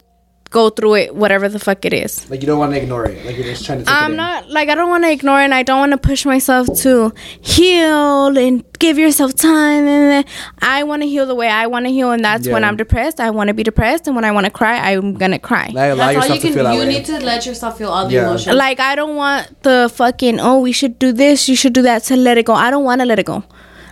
go 0.50 0.68
through 0.68 0.94
it, 0.96 1.14
whatever 1.14 1.48
the 1.48 1.60
fuck 1.60 1.84
it 1.84 1.92
is. 1.92 2.28
Like 2.28 2.40
you 2.42 2.46
don't 2.48 2.58
want 2.58 2.72
to 2.72 2.82
ignore 2.82 3.04
it. 3.06 3.24
Like 3.24 3.36
you're 3.36 3.44
just 3.46 3.64
trying 3.64 3.78
to. 3.78 3.84
Take 3.84 3.94
I'm 3.94 4.10
in. 4.12 4.16
not 4.16 4.50
like 4.50 4.68
I 4.68 4.74
don't 4.74 4.88
want 4.88 5.04
to 5.04 5.10
ignore 5.12 5.40
it 5.40 5.44
and 5.44 5.54
I 5.54 5.62
don't 5.62 5.78
want 5.78 5.92
to 5.92 5.98
push 5.98 6.26
myself 6.26 6.66
to 6.82 7.12
heal 7.40 8.36
and 8.36 8.64
give 8.78 8.98
yourself 8.98 9.34
time 9.34 9.86
and 9.86 10.10
then 10.10 10.24
I 10.60 10.82
want 10.82 11.02
to 11.02 11.08
heal 11.08 11.26
the 11.26 11.34
way 11.34 11.48
I 11.48 11.66
want 11.66 11.86
to 11.86 11.92
heal 11.92 12.10
and 12.10 12.24
that's 12.24 12.48
when 12.48 12.64
I'm 12.64 12.76
depressed. 12.76 13.20
I 13.20 13.30
want 13.30 13.48
to 13.48 13.54
be 13.54 13.62
depressed 13.62 14.06
and 14.06 14.16
when 14.16 14.24
I 14.24 14.32
want 14.32 14.46
to 14.46 14.50
cry, 14.50 14.76
I'm 14.92 15.14
going 15.14 15.30
to 15.32 15.38
cry. 15.38 15.66
Like, 15.72 15.92
allow 15.92 16.12
That's 16.12 16.28
all 16.28 16.34
you 16.34 16.40
to 16.40 16.46
can. 16.48 16.54
feel 16.54 16.72
You 16.74 16.80
way. 16.80 16.88
need 16.88 17.04
to 17.06 17.20
let 17.20 17.46
yourself 17.46 17.78
feel 17.78 17.90
all 17.90 18.06
the 18.08 18.14
Yeah. 18.14 18.26
emotions. 18.26 18.56
Like 18.56 18.80
I 18.80 18.94
don't 18.96 19.16
want 19.16 19.62
the 19.62 19.90
fucking 19.94 20.40
oh 20.40 20.60
we 20.60 20.72
should 20.72 20.98
do 20.98 21.12
this, 21.12 21.48
you 21.48 21.56
should 21.56 21.72
do 21.74 21.82
that 21.82 22.02
to 22.04 22.16
let 22.16 22.38
it 22.38 22.46
go. 22.46 22.54
I 22.54 22.70
don't 22.70 22.84
want 22.84 23.00
to 23.00 23.06
let 23.06 23.18
it 23.18 23.26
go. 23.26 23.44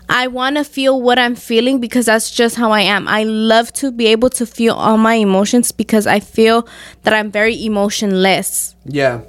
I 0.09 0.27
want 0.27 0.57
to 0.57 0.64
feel 0.64 1.01
what 1.01 1.18
I'm 1.18 1.35
feeling 1.35 1.81
because 1.81 2.07
that's 2.07 2.31
just 2.31 2.57
how 2.57 2.73
I 2.73 2.81
am. 2.81 3.07
I 3.07 3.25
love 3.25 3.73
to 3.75 3.92
be 3.92 4.07
able 4.07 4.31
to 4.31 4.47
feel 4.47 4.75
all 4.75 4.97
my 4.97 5.14
emotions 5.14 5.71
because 5.71 6.07
I 6.07 6.21
feel 6.21 6.66
that 7.03 7.12
I'm 7.12 7.31
very 7.31 7.64
emotionless. 7.64 8.75
yeah. 8.85 9.21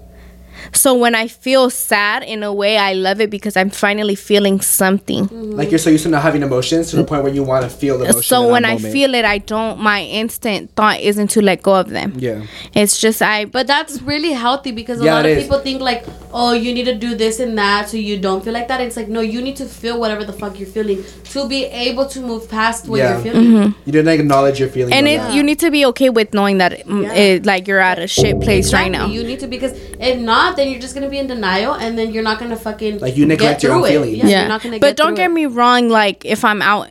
So 0.74 0.93
when 0.95 1.15
I 1.15 1.28
feel 1.28 1.69
sad 1.69 2.24
in 2.24 2.43
a 2.43 2.54
way, 2.54 2.78
I 2.78 2.93
love 2.93 3.22
it 3.22 3.30
because 3.30 3.56
I'm 3.58 3.69
finally 3.69 4.15
feeling 4.15 4.62
something. 4.62 5.28
Like 5.56 5.69
you're 5.72 5.80
so 5.80 5.89
used 5.89 6.04
to 6.04 6.10
not 6.10 6.22
having 6.22 6.41
emotions 6.43 6.89
to 6.91 6.95
the 6.95 7.04
point 7.04 7.24
where 7.24 7.34
you 7.34 7.43
want 7.43 7.63
to 7.63 7.69
feel 7.69 7.98
the 7.98 8.06
emotion. 8.06 8.22
So 8.24 8.45
in 8.45 8.52
when 8.52 8.63
that 8.63 8.69
I 8.69 8.74
moment. 8.76 8.93
feel 8.93 9.15
it, 9.15 9.26
I 9.26 9.38
don't. 9.39 9.80
My 9.80 10.04
instant 10.04 10.72
thought 10.76 11.00
isn't 11.00 11.30
to 11.32 11.41
let 11.41 11.62
go 11.62 11.76
of 11.76 11.89
them. 11.89 12.13
Yeah. 12.17 12.45
It's 12.74 13.00
just 13.00 13.22
I. 13.22 13.45
But 13.45 13.67
that's 13.67 14.02
really 14.02 14.32
healthy 14.34 14.72
because 14.72 15.02
a 15.02 15.06
Yeah, 15.06 15.15
lot 15.15 15.26
of 15.26 15.32
is. 15.38 15.43
people 15.43 15.60
think 15.60 15.82
like, 15.82 16.06
oh, 16.34 16.54
you 16.54 16.74
need 16.74 16.86
to 16.86 16.95
do 16.95 17.15
this 17.15 17.39
and 17.39 17.58
that 17.58 17.89
so 17.89 17.98
you 17.98 18.19
don't 18.19 18.43
feel 18.43 18.54
like 18.54 18.67
that. 18.67 18.82
It's 18.82 18.95
like, 18.98 19.08
no, 19.08 19.22
you 19.22 19.41
need 19.41 19.56
to 19.58 19.65
feel 19.65 20.00
whatever 20.00 20.24
the 20.24 20.34
fuck 20.34 20.60
you're 20.60 20.67
feeling 20.69 21.04
to 21.26 21.48
be 21.48 21.65
able 21.65 22.06
to 22.08 22.22
move 22.22 22.50
past 22.50 22.88
what 22.88 22.98
Yeah. 22.98 23.13
you're 23.13 23.34
feeling. 23.34 23.76
You 23.86 23.91
didn't 23.91 24.08
acknowledge 24.19 24.60
your 24.60 24.69
feelings. 24.69 24.93
and 24.95 25.08
on 25.08 25.13
it, 25.13 25.17
that. 25.17 25.34
you 25.34 25.43
need 25.43 25.60
to 25.60 25.69
be 25.72 25.86
okay 25.88 26.10
with 26.10 26.34
knowing 26.34 26.58
that 26.60 26.86
mm, 26.88 27.04
Yeah. 27.04 27.13
it, 27.13 27.45
like 27.45 27.67
you're 27.67 27.80
at 27.80 28.00
a 28.00 28.08
shit 28.08 28.39
place 28.41 28.74
right 28.74 28.91
now. 28.91 29.08
You 29.08 29.24
need 29.24 29.39
to 29.41 29.48
because 29.48 29.74
if 30.00 30.19
not, 30.19 30.49
then 30.56 30.70
you're 30.70 30.80
just 30.80 30.94
gonna 30.96 31.10
be 31.10 31.18
in 31.20 31.28
denial, 31.28 31.74
and 31.74 31.98
then 31.98 32.12
you're 32.12 32.24
not 32.24 32.40
gonna 32.40 32.56
fucking 32.58 33.00
Like, 33.00 33.18
you 33.18 33.26
neglect 33.26 33.62
get 33.62 33.64
your 33.64 33.74
own 33.78 33.86
it. 33.86 33.90
feelings. 33.90 34.18
Yeah, 34.18 34.26
yeah, 34.28 34.40
You're 34.42 34.50
not 34.50 34.62
gonna 34.64 34.80
but 34.80 34.88
get 34.88 34.98
don't 34.98 35.16
get 35.16 35.30
it. 35.32 35.34
me 35.34 35.46
wrong. 35.46 35.90
Like 35.90 36.26
if 36.26 36.44
I'm 36.46 36.62
out, 36.62 36.90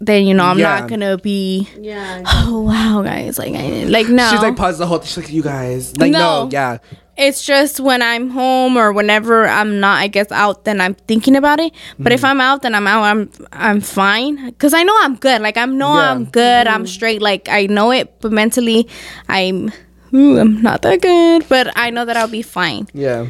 then 0.00 0.26
you 0.26 0.34
know 0.34 0.44
I'm 0.44 0.58
Yeah. 0.58 0.80
not 0.80 0.88
gonna 0.88 1.16
be. 1.18 1.68
Yeah. 1.80 2.22
Oh 2.26 2.62
wow, 2.62 3.02
guys! 3.02 3.38
Like 3.38 3.54
I, 3.54 3.84
like 3.84 4.08
no. 4.08 4.28
She's 4.30 4.40
like 4.42 4.56
pause 4.56 4.78
the 4.78 4.86
whole. 4.86 5.00
She's 5.00 5.16
like 5.16 5.30
you 5.32 5.42
guys. 5.42 5.96
Like 5.96 6.10
no, 6.12 6.44
No. 6.44 6.48
yeah. 6.52 6.78
It's 7.14 7.44
just 7.44 7.78
when 7.78 8.00
I'm 8.00 8.30
home 8.30 8.78
or 8.78 8.90
whenever 8.90 9.46
I'm 9.46 9.80
not, 9.80 9.98
I 10.00 10.06
guess 10.06 10.32
out, 10.32 10.64
then 10.64 10.80
I'm 10.80 10.94
thinking 10.94 11.36
about 11.36 11.60
it. 11.60 11.70
But 11.98 12.06
Mm-hmm. 12.06 12.12
if 12.14 12.24
I'm 12.24 12.40
out, 12.40 12.62
then 12.62 12.74
I'm 12.74 12.86
out. 12.86 13.02
I'm 13.02 13.30
I'm 13.52 13.80
fine 13.82 14.46
because 14.46 14.72
I 14.72 14.82
know 14.82 14.96
I'm 15.02 15.16
good. 15.16 15.42
Like 15.42 15.58
I 15.58 15.66
know 15.66 15.94
Yeah. 15.94 16.10
I'm 16.10 16.24
good. 16.24 16.66
I'm 16.66 16.86
straight. 16.86 17.20
Like 17.20 17.48
I 17.50 17.66
know 17.66 17.90
it, 17.92 18.14
but 18.22 18.32
mentally, 18.32 18.88
I'm 19.28 19.70
ooh, 20.14 20.38
I'm 20.38 20.62
not 20.62 20.82
that 20.82 21.00
good. 21.00 21.48
But 21.48 21.72
I 21.76 21.90
know 21.90 22.04
that 22.04 22.16
I'll 22.16 22.28
be 22.28 22.42
fine. 22.42 22.88
Yeah. 22.92 23.26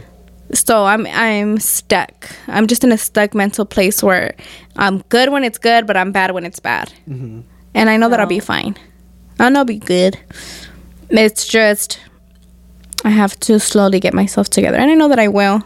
So 0.55 0.85
I'm 0.85 1.07
I'm 1.07 1.59
stuck. 1.59 2.31
I'm 2.47 2.67
just 2.67 2.85
in 2.85 2.93
a 2.93 2.99
stuck 2.99 3.35
mental 3.35 3.65
place 3.65 4.03
where 4.03 4.35
I'm 4.77 4.99
good 5.09 5.31
when 5.31 5.45
it's 5.45 5.59
good, 5.59 5.87
but 5.87 5.97
I'm 5.97 6.13
bad 6.13 6.33
when 6.33 6.45
it's 6.45 6.61
bad. 6.61 6.93
And 7.07 7.45
I 7.91 7.97
know 7.97 8.09
that 8.11 8.21
I'll 8.21 8.27
be 8.27 8.41
fine. 8.41 8.77
I 9.39 9.49
know 9.49 9.61
I'll 9.61 9.65
be 9.65 9.79
good. 9.79 10.19
It's 11.09 11.47
just 11.47 12.01
I 13.05 13.11
have 13.11 13.39
to 13.41 13.59
slowly 13.59 13.99
get 13.99 14.13
myself 14.15 14.51
together, 14.51 14.77
and 14.77 14.91
I 14.91 14.95
know 14.95 15.09
that 15.09 15.19
I 15.19 15.29
will. 15.29 15.63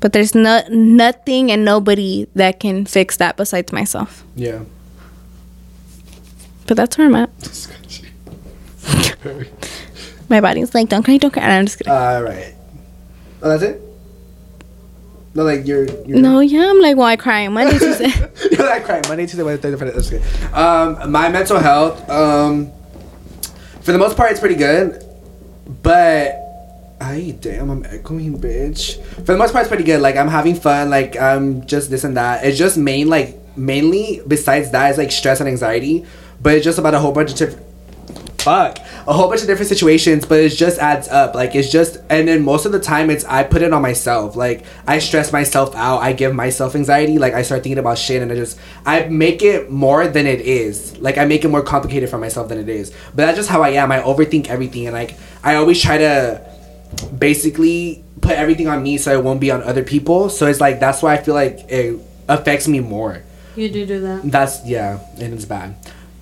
But 0.00 0.12
there's 0.12 0.34
no 0.34 0.62
nothing 0.68 1.50
and 1.50 1.64
nobody 1.64 2.26
that 2.34 2.60
can 2.60 2.84
fix 2.86 3.16
that 3.16 3.36
besides 3.36 3.72
myself. 3.72 4.24
Yeah. 4.34 4.60
But 6.66 6.76
that's 6.76 6.98
where 6.98 7.06
I'm 7.06 7.14
at. 7.14 7.30
My 10.28 10.40
body's 10.40 10.74
like, 10.74 10.88
don't 10.88 11.02
cry, 11.02 11.16
don't 11.18 11.30
cry. 11.32 11.42
And 11.42 11.52
I'm 11.52 11.66
just 11.66 11.78
kidding. 11.78 11.92
All 11.92 12.22
right. 12.22 12.54
Oh, 13.42 13.48
that's 13.50 13.62
it. 13.62 13.82
No, 15.34 15.44
like 15.44 15.66
you're. 15.66 15.84
you're 16.06 16.18
no, 16.18 16.40
yeah, 16.40 16.70
I'm 16.70 16.80
like, 16.80 16.96
why 16.96 17.16
crying? 17.16 17.52
Monday, 17.52 17.78
Tuesday. 17.78 18.08
You're 18.50 18.66
like 18.66 18.84
crying 18.86 19.04
Monday, 19.06 19.26
Tuesday, 19.26 19.42
Wednesday, 19.42 19.70
Thursday, 19.70 19.92
Friday. 19.92 19.92
That's 19.92 20.10
good. 20.10 20.54
Um, 20.54 21.12
my 21.12 21.28
mental 21.28 21.58
health, 21.58 22.08
um, 22.08 22.72
for 23.82 23.92
the 23.92 23.98
most 23.98 24.16
part, 24.16 24.30
it's 24.30 24.40
pretty 24.40 24.54
good, 24.54 25.04
but 25.82 26.46
I 27.00 27.36
damn, 27.40 27.70
I'm 27.70 27.84
echoing, 27.84 28.38
bitch. 28.40 29.02
For 29.16 29.32
the 29.32 29.36
most 29.36 29.52
part, 29.52 29.62
it's 29.62 29.68
pretty 29.68 29.84
good. 29.84 30.00
Like 30.00 30.16
I'm 30.16 30.28
having 30.28 30.54
fun. 30.54 30.88
Like 30.88 31.16
I'm 31.16 31.66
just 31.66 31.90
this 31.90 32.04
and 32.04 32.16
that. 32.16 32.44
It's 32.44 32.56
just 32.56 32.78
main 32.78 33.08
like 33.08 33.36
mainly 33.56 34.22
besides 34.26 34.70
that 34.70 34.90
is 34.90 34.98
like 34.98 35.12
stress 35.12 35.40
and 35.40 35.48
anxiety, 35.48 36.06
but 36.40 36.54
it's 36.54 36.64
just 36.64 36.78
about 36.78 36.94
a 36.94 36.98
whole 36.98 37.12
bunch 37.12 37.32
of 37.32 37.36
different. 37.36 37.65
Fuck, 38.46 38.78
a 39.08 39.12
whole 39.12 39.28
bunch 39.28 39.40
of 39.40 39.48
different 39.48 39.68
situations, 39.68 40.24
but 40.24 40.38
it 40.38 40.50
just 40.50 40.78
adds 40.78 41.08
up. 41.08 41.34
Like 41.34 41.56
it's 41.56 41.68
just, 41.68 41.96
and 42.08 42.28
then 42.28 42.44
most 42.44 42.64
of 42.64 42.70
the 42.70 42.78
time, 42.78 43.10
it's 43.10 43.24
I 43.24 43.42
put 43.42 43.60
it 43.60 43.72
on 43.72 43.82
myself. 43.82 44.36
Like 44.36 44.64
I 44.86 45.00
stress 45.00 45.32
myself 45.32 45.74
out. 45.74 45.98
I 45.98 46.12
give 46.12 46.32
myself 46.32 46.76
anxiety. 46.76 47.18
Like 47.18 47.34
I 47.34 47.42
start 47.42 47.64
thinking 47.64 47.78
about 47.78 47.98
shit, 47.98 48.22
and 48.22 48.30
I 48.30 48.36
just 48.36 48.56
I 48.84 49.08
make 49.08 49.42
it 49.42 49.68
more 49.72 50.06
than 50.06 50.28
it 50.28 50.42
is. 50.42 50.96
Like 50.98 51.18
I 51.18 51.24
make 51.24 51.44
it 51.44 51.48
more 51.48 51.60
complicated 51.60 52.08
for 52.08 52.18
myself 52.18 52.48
than 52.48 52.58
it 52.58 52.68
is. 52.68 52.92
But 53.08 53.26
that's 53.26 53.36
just 53.36 53.48
how 53.48 53.62
I 53.62 53.70
am. 53.70 53.90
I 53.90 54.00
overthink 54.00 54.46
everything, 54.46 54.86
and 54.86 54.94
like 54.94 55.16
I 55.42 55.56
always 55.56 55.82
try 55.82 55.98
to 55.98 56.40
basically 57.18 58.04
put 58.20 58.36
everything 58.36 58.68
on 58.68 58.80
me 58.80 58.96
so 58.96 59.12
it 59.12 59.24
won't 59.24 59.40
be 59.40 59.50
on 59.50 59.60
other 59.64 59.82
people. 59.82 60.28
So 60.28 60.46
it's 60.46 60.60
like 60.60 60.78
that's 60.78 61.02
why 61.02 61.14
I 61.14 61.16
feel 61.16 61.34
like 61.34 61.66
it 61.68 62.00
affects 62.28 62.68
me 62.68 62.78
more. 62.78 63.24
You 63.56 63.68
do 63.70 63.84
do 63.86 64.00
that. 64.02 64.30
That's 64.30 64.64
yeah, 64.64 65.00
and 65.18 65.34
it's 65.34 65.46
bad. 65.46 65.74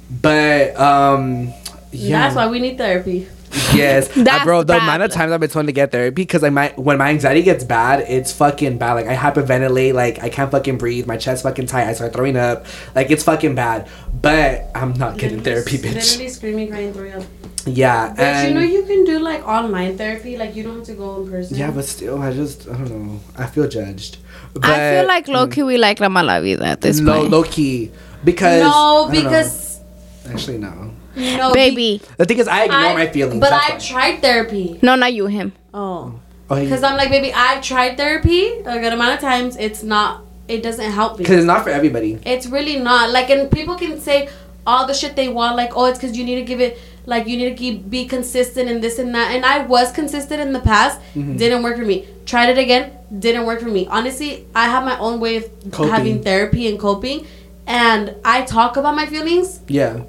But 0.08 0.74
um 0.80 1.52
yeah. 1.94 2.18
That's 2.20 2.34
why 2.36 2.46
we 2.48 2.58
need 2.60 2.76
therapy. 2.78 3.28
Yes, 3.72 4.10
Uh, 4.16 4.24
That's 4.24 4.44
bro. 4.44 4.62
the 4.64 4.72
The 4.74 4.78
amount 4.80 5.02
of 5.04 5.12
times 5.12 5.30
I've 5.32 5.38
been 5.38 5.48
told 5.48 5.66
to 5.66 5.72
get 5.72 5.92
therapy 5.92 6.22
because 6.22 6.42
like 6.42 6.52
my 6.52 6.72
when 6.76 6.98
my 6.98 7.10
anxiety 7.10 7.42
gets 7.42 7.62
bad, 7.62 8.00
it's 8.08 8.32
fucking 8.32 8.78
bad. 8.78 8.94
Like 8.94 9.06
I 9.06 9.14
hyperventilate, 9.14 9.94
like 9.94 10.22
I 10.22 10.28
can't 10.28 10.50
fucking 10.50 10.78
breathe, 10.78 11.06
my 11.06 11.16
chest 11.16 11.44
fucking 11.44 11.66
tight, 11.66 11.86
I 11.86 11.92
start 11.94 12.12
throwing 12.12 12.36
up, 12.36 12.66
like 12.96 13.10
it's 13.12 13.22
fucking 13.22 13.54
bad. 13.54 13.88
But 14.12 14.70
I'm 14.74 14.94
not 14.94 15.18
getting 15.18 15.40
therapy, 15.42 15.78
bitch. 15.78 15.94
Literally 15.94 16.28
screaming, 16.30 16.68
crying, 16.70 16.92
throwing 16.92 17.12
up. 17.14 17.22
Yeah, 17.66 18.08
But 18.10 18.20
and 18.24 18.48
you 18.48 18.54
know 18.54 18.60
you 18.60 18.82
can 18.84 19.04
do 19.04 19.18
like 19.20 19.46
online 19.46 19.96
therapy. 19.96 20.36
Like 20.36 20.54
you 20.56 20.64
don't 20.64 20.76
have 20.78 20.86
to 20.86 20.94
go 20.94 21.22
in 21.22 21.30
person. 21.30 21.56
yeah, 21.56 21.70
but 21.70 21.84
still, 21.84 22.20
I 22.20 22.32
just 22.32 22.66
I 22.68 22.72
don't 22.72 22.90
know. 22.90 23.20
I 23.38 23.46
feel 23.46 23.68
judged. 23.68 24.18
But, 24.54 24.64
I 24.66 24.98
feel 24.98 25.06
like 25.06 25.28
low 25.28 25.46
key 25.46 25.62
we 25.62 25.78
like 25.78 26.00
La 26.00 26.08
Mala 26.08 26.42
Vida 26.42 26.66
at 26.66 26.80
this 26.80 27.00
low, 27.00 27.20
point. 27.20 27.30
low 27.30 27.42
key 27.44 27.90
because 28.24 28.62
no, 28.62 29.08
I 29.08 29.14
know. 29.14 29.22
because 29.22 29.80
actually 30.28 30.58
no. 30.58 30.90
No, 31.16 31.52
Baby. 31.52 32.00
The 32.16 32.24
thing 32.24 32.38
is, 32.38 32.48
I 32.48 32.64
ignore 32.64 32.78
I, 32.80 32.94
my 32.94 33.06
feelings. 33.08 33.40
But 33.40 33.50
that's 33.50 33.70
I 33.70 33.72
why. 33.74 33.78
tried 34.10 34.20
therapy. 34.22 34.78
No, 34.82 34.94
not 34.96 35.12
you, 35.14 35.26
him. 35.26 35.52
Oh, 35.72 36.20
Oh, 36.50 36.60
because 36.62 36.82
I'm 36.82 36.98
like, 36.98 37.08
baby, 37.08 37.32
I've 37.32 37.62
tried 37.62 37.96
therapy 37.96 38.48
a 38.66 38.78
good 38.78 38.92
amount 38.92 39.14
of 39.14 39.20
times. 39.20 39.56
It's 39.56 39.82
not. 39.82 40.22
It 40.46 40.62
doesn't 40.62 40.92
help 40.92 41.12
me. 41.12 41.24
because 41.24 41.38
it's 41.38 41.46
not 41.46 41.62
for 41.64 41.70
everybody. 41.70 42.18
It's 42.26 42.46
really 42.46 42.78
not. 42.78 43.10
Like, 43.10 43.30
and 43.30 43.50
people 43.50 43.76
can 43.76 43.98
say 43.98 44.28
all 44.66 44.86
the 44.86 44.92
shit 44.92 45.16
they 45.16 45.28
want. 45.28 45.56
Like, 45.56 45.74
oh, 45.74 45.86
it's 45.86 45.98
because 45.98 46.18
you 46.18 46.22
need 46.24 46.34
to 46.34 46.42
give 46.42 46.60
it. 46.60 46.78
Like, 47.06 47.26
you 47.26 47.38
need 47.38 47.48
to 47.48 47.54
keep 47.54 47.88
be 47.88 48.04
consistent 48.06 48.68
and 48.68 48.82
this 48.84 48.98
and 48.98 49.14
that. 49.14 49.30
And 49.34 49.44
I 49.46 49.64
was 49.64 49.90
consistent 49.90 50.42
in 50.42 50.52
the 50.52 50.60
past. 50.60 51.00
Mm-hmm. 51.14 51.36
Didn't 51.38 51.62
work 51.62 51.78
for 51.78 51.84
me. 51.86 52.06
Tried 52.26 52.50
it 52.50 52.58
again. 52.58 52.92
Didn't 53.18 53.46
work 53.46 53.60
for 53.60 53.68
me. 53.70 53.86
Honestly, 53.86 54.46
I 54.54 54.66
have 54.68 54.84
my 54.84 54.98
own 54.98 55.20
way 55.20 55.36
of 55.36 55.44
Coping. 55.72 55.92
having 55.92 56.22
therapy 56.22 56.68
and 56.68 56.78
coping. 56.78 57.26
And 57.66 58.14
I 58.22 58.42
talk 58.42 58.76
about 58.76 58.94
my 58.94 59.06
feelings. 59.06 59.60
Yeah, 59.66 60.02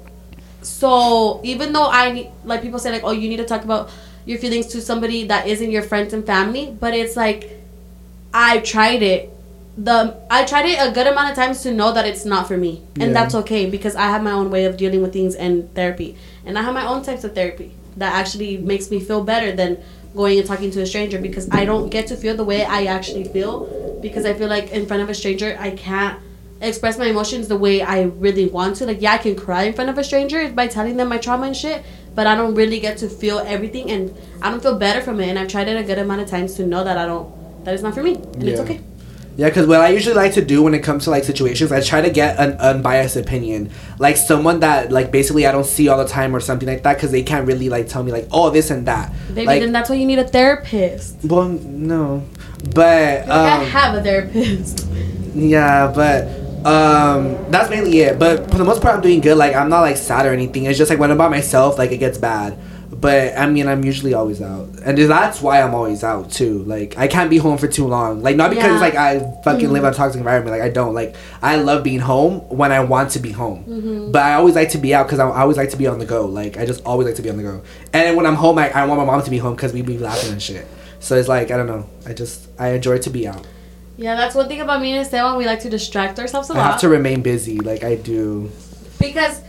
So 0.66 1.40
even 1.44 1.72
though 1.72 1.88
I 1.88 2.10
need, 2.12 2.30
like 2.44 2.60
people 2.60 2.78
say, 2.78 2.90
like, 2.90 3.04
oh, 3.04 3.12
you 3.12 3.28
need 3.28 3.36
to 3.38 3.44
talk 3.46 3.64
about 3.64 3.88
your 4.24 4.38
feelings 4.38 4.66
to 4.68 4.80
somebody 4.80 5.24
that 5.28 5.46
isn't 5.46 5.70
your 5.70 5.82
friends 5.82 6.12
and 6.12 6.26
family, 6.26 6.76
but 6.80 6.92
it's 6.92 7.16
like, 7.16 7.62
I 8.34 8.58
tried 8.58 9.02
it. 9.02 9.30
The 9.78 10.16
I 10.30 10.44
tried 10.44 10.66
it 10.66 10.78
a 10.80 10.90
good 10.90 11.06
amount 11.06 11.30
of 11.30 11.36
times 11.36 11.62
to 11.62 11.70
know 11.70 11.92
that 11.92 12.06
it's 12.06 12.24
not 12.24 12.48
for 12.48 12.56
me, 12.56 12.82
and 12.94 13.08
Yeah. 13.08 13.12
that's 13.12 13.34
okay 13.42 13.66
because 13.70 13.94
I 13.94 14.06
have 14.06 14.22
my 14.22 14.32
own 14.32 14.50
way 14.50 14.64
of 14.64 14.76
dealing 14.78 15.02
with 15.02 15.12
things 15.12 15.34
and 15.34 15.72
therapy, 15.74 16.16
and 16.46 16.58
I 16.58 16.62
have 16.62 16.72
my 16.74 16.86
own 16.86 17.02
types 17.02 17.24
of 17.24 17.34
therapy 17.34 17.72
that 17.98 18.14
actually 18.14 18.56
makes 18.56 18.90
me 18.90 19.00
feel 19.00 19.22
better 19.22 19.52
than 19.52 19.76
going 20.16 20.38
and 20.38 20.46
talking 20.46 20.70
to 20.72 20.80
a 20.80 20.86
stranger 20.86 21.18
because 21.18 21.46
I 21.52 21.66
don't 21.66 21.90
get 21.90 22.06
to 22.08 22.16
feel 22.16 22.34
the 22.36 22.44
way 22.44 22.64
I 22.64 22.84
actually 22.86 23.24
feel 23.24 23.68
because 24.00 24.24
I 24.24 24.32
feel 24.32 24.48
like 24.48 24.70
in 24.72 24.86
front 24.86 25.02
of 25.02 25.10
a 25.10 25.14
stranger 25.14 25.56
I 25.60 25.70
can't 25.72 26.18
express 26.60 26.98
my 26.98 27.06
emotions 27.06 27.48
the 27.48 27.56
way 27.56 27.82
I 27.82 28.02
really 28.02 28.46
want 28.46 28.76
to. 28.76 28.86
Like, 28.86 29.00
yeah, 29.00 29.12
I 29.12 29.18
can 29.18 29.36
cry 29.36 29.64
in 29.64 29.72
front 29.72 29.90
of 29.90 29.98
a 29.98 30.04
stranger 30.04 30.48
by 30.50 30.66
telling 30.66 30.96
them 30.96 31.08
my 31.08 31.18
trauma 31.18 31.46
and 31.46 31.56
shit, 31.56 31.84
but 32.14 32.26
I 32.26 32.34
don't 32.34 32.54
really 32.54 32.80
get 32.80 32.98
to 32.98 33.08
feel 33.08 33.38
everything, 33.40 33.90
and 33.90 34.14
I 34.42 34.50
don't 34.50 34.62
feel 34.62 34.78
better 34.78 35.00
from 35.00 35.20
it. 35.20 35.28
And 35.28 35.38
I've 35.38 35.48
tried 35.48 35.68
it 35.68 35.76
a 35.76 35.84
good 35.84 35.98
amount 35.98 36.22
of 36.22 36.28
times 36.28 36.54
to 36.54 36.66
know 36.66 36.82
that 36.84 36.96
I 36.96 37.06
don't, 37.06 37.64
that 37.64 37.74
it's 37.74 37.82
not 37.82 37.94
for 37.94 38.02
me, 38.02 38.14
and 38.14 38.42
it's 38.48 38.60
okay. 38.60 38.80
Yeah, 39.38 39.48
because 39.50 39.66
what 39.66 39.82
I 39.82 39.88
usually 39.90 40.14
like 40.14 40.32
to 40.32 40.42
do 40.42 40.62
when 40.62 40.72
it 40.72 40.82
comes 40.82 41.04
to 41.04 41.10
like 41.10 41.24
situations, 41.24 41.70
I 41.70 41.82
try 41.82 42.00
to 42.00 42.08
get 42.08 42.38
an 42.38 42.52
unbiased 42.54 43.16
opinion, 43.16 43.70
like 43.98 44.16
someone 44.16 44.60
that 44.60 44.90
like 44.90 45.10
basically 45.12 45.44
I 45.46 45.52
don't 45.52 45.66
see 45.66 45.88
all 45.88 45.98
the 45.98 46.08
time 46.08 46.34
or 46.34 46.40
something 46.40 46.66
like 46.66 46.84
that, 46.84 46.94
because 46.94 47.10
they 47.12 47.22
can't 47.22 47.46
really 47.46 47.68
like 47.68 47.86
tell 47.86 48.02
me 48.02 48.12
like 48.12 48.28
oh 48.32 48.48
this 48.48 48.70
and 48.70 48.86
that. 48.86 49.12
Baby, 49.34 49.46
like, 49.46 49.60
then 49.60 49.72
that's 49.72 49.90
why 49.90 49.96
you 49.96 50.06
need 50.06 50.18
a 50.20 50.26
therapist. 50.26 51.16
well, 51.22 51.50
no, 51.50 52.24
but 52.74 53.28
Like, 53.28 53.28
I 53.28 53.58
um, 53.58 53.66
have 53.66 53.94
a 53.94 54.02
therapist. 54.02 54.86
yeah, 55.34 55.92
but 55.94 56.26
um, 56.66 57.50
that's 57.50 57.70
mainly 57.70 58.00
it. 58.00 58.18
But 58.18 58.50
for 58.50 58.58
the 58.58 58.64
most 58.64 58.82
part, 58.82 58.96
I'm 58.96 59.00
doing 59.00 59.20
good. 59.20 59.36
Like 59.38 59.54
I'm 59.54 59.68
not 59.68 59.80
like 59.80 59.96
sad 59.96 60.26
or 60.26 60.32
anything. 60.32 60.64
It's 60.64 60.78
just 60.78 60.90
like 60.90 60.98
when 60.98 61.10
I'm 61.10 61.18
by 61.18 61.28
myself, 61.28 61.78
like 61.78 61.92
it 61.92 61.98
gets 61.98 62.18
bad. 62.18 62.58
But 62.88 63.36
I 63.36 63.46
mean, 63.46 63.66
I'm 63.68 63.84
usually 63.84 64.14
always 64.14 64.40
out, 64.40 64.68
and 64.84 64.96
that's 64.96 65.42
why 65.42 65.60
I'm 65.60 65.74
always 65.74 66.02
out 66.04 66.30
too. 66.30 66.62
Like 66.64 66.96
I 66.96 67.08
can't 67.08 67.28
be 67.28 67.36
home 67.36 67.58
for 67.58 67.66
too 67.68 67.86
long. 67.86 68.22
Like 68.22 68.36
not 68.36 68.50
because 68.50 68.64
Yeah. 68.74 68.78
like 68.80 68.94
I 68.94 69.20
fucking 69.44 69.70
live 69.70 69.84
in 69.84 69.90
a 69.90 69.94
toxic 69.94 70.18
environment. 70.18 70.56
Like 70.56 70.62
I 70.62 70.70
don't. 70.72 70.94
Like 70.94 71.14
I 71.42 71.56
love 71.56 71.82
being 71.82 72.00
home 72.00 72.40
when 72.48 72.72
I 72.72 72.80
want 72.80 73.10
to 73.10 73.18
be 73.18 73.32
home. 73.32 73.64
Mm-hmm. 73.64 74.12
But 74.12 74.22
I 74.22 74.34
always 74.34 74.54
like 74.54 74.70
to 74.70 74.78
be 74.78 74.94
out 74.94 75.06
because 75.06 75.18
I 75.18 75.28
I 75.28 75.40
always 75.42 75.56
like 75.56 75.70
to 75.70 75.76
be 75.76 75.86
on 75.86 75.98
the 75.98 76.06
go. 76.06 76.26
Like 76.26 76.56
I 76.56 76.64
just 76.64 76.84
always 76.84 77.06
like 77.06 77.16
to 77.16 77.22
be 77.22 77.30
on 77.30 77.36
the 77.36 77.42
go. 77.42 77.62
And 77.92 78.16
when 78.16 78.24
I'm 78.24 78.36
home, 78.36 78.56
I, 78.58 78.70
I 78.70 78.86
want 78.86 78.98
my 79.00 79.04
mom 79.04 79.22
to 79.22 79.30
be 79.30 79.38
home 79.38 79.54
because 79.56 79.72
we 79.72 79.82
be 79.82 79.98
laughing 79.98 80.32
and 80.32 80.42
shit. 80.42 80.66
So 81.00 81.16
it's 81.16 81.28
like 81.28 81.50
I 81.50 81.56
don't 81.56 81.66
know. 81.66 81.88
I 82.06 82.12
just 82.14 82.48
I 82.58 82.68
enjoy 82.70 82.98
to 82.98 83.10
be 83.10 83.26
out. 83.28 83.46
Yeah, 83.96 84.14
that's 84.14 84.34
one 84.34 84.46
thing 84.48 84.60
about 84.60 84.80
me 84.82 84.92
and 84.92 85.00
Esteban. 85.00 85.36
We 85.38 85.46
like 85.46 85.60
to 85.60 85.70
distract 85.70 86.18
ourselves 86.18 86.50
a 86.50 86.54
I 86.54 86.56
have 86.58 86.70
lot 86.72 86.80
to 86.80 86.88
remain 86.88 87.22
busy. 87.22 87.58
Like 87.58 87.82
I 87.82 87.94
do. 87.96 88.50
because 89.00 89.40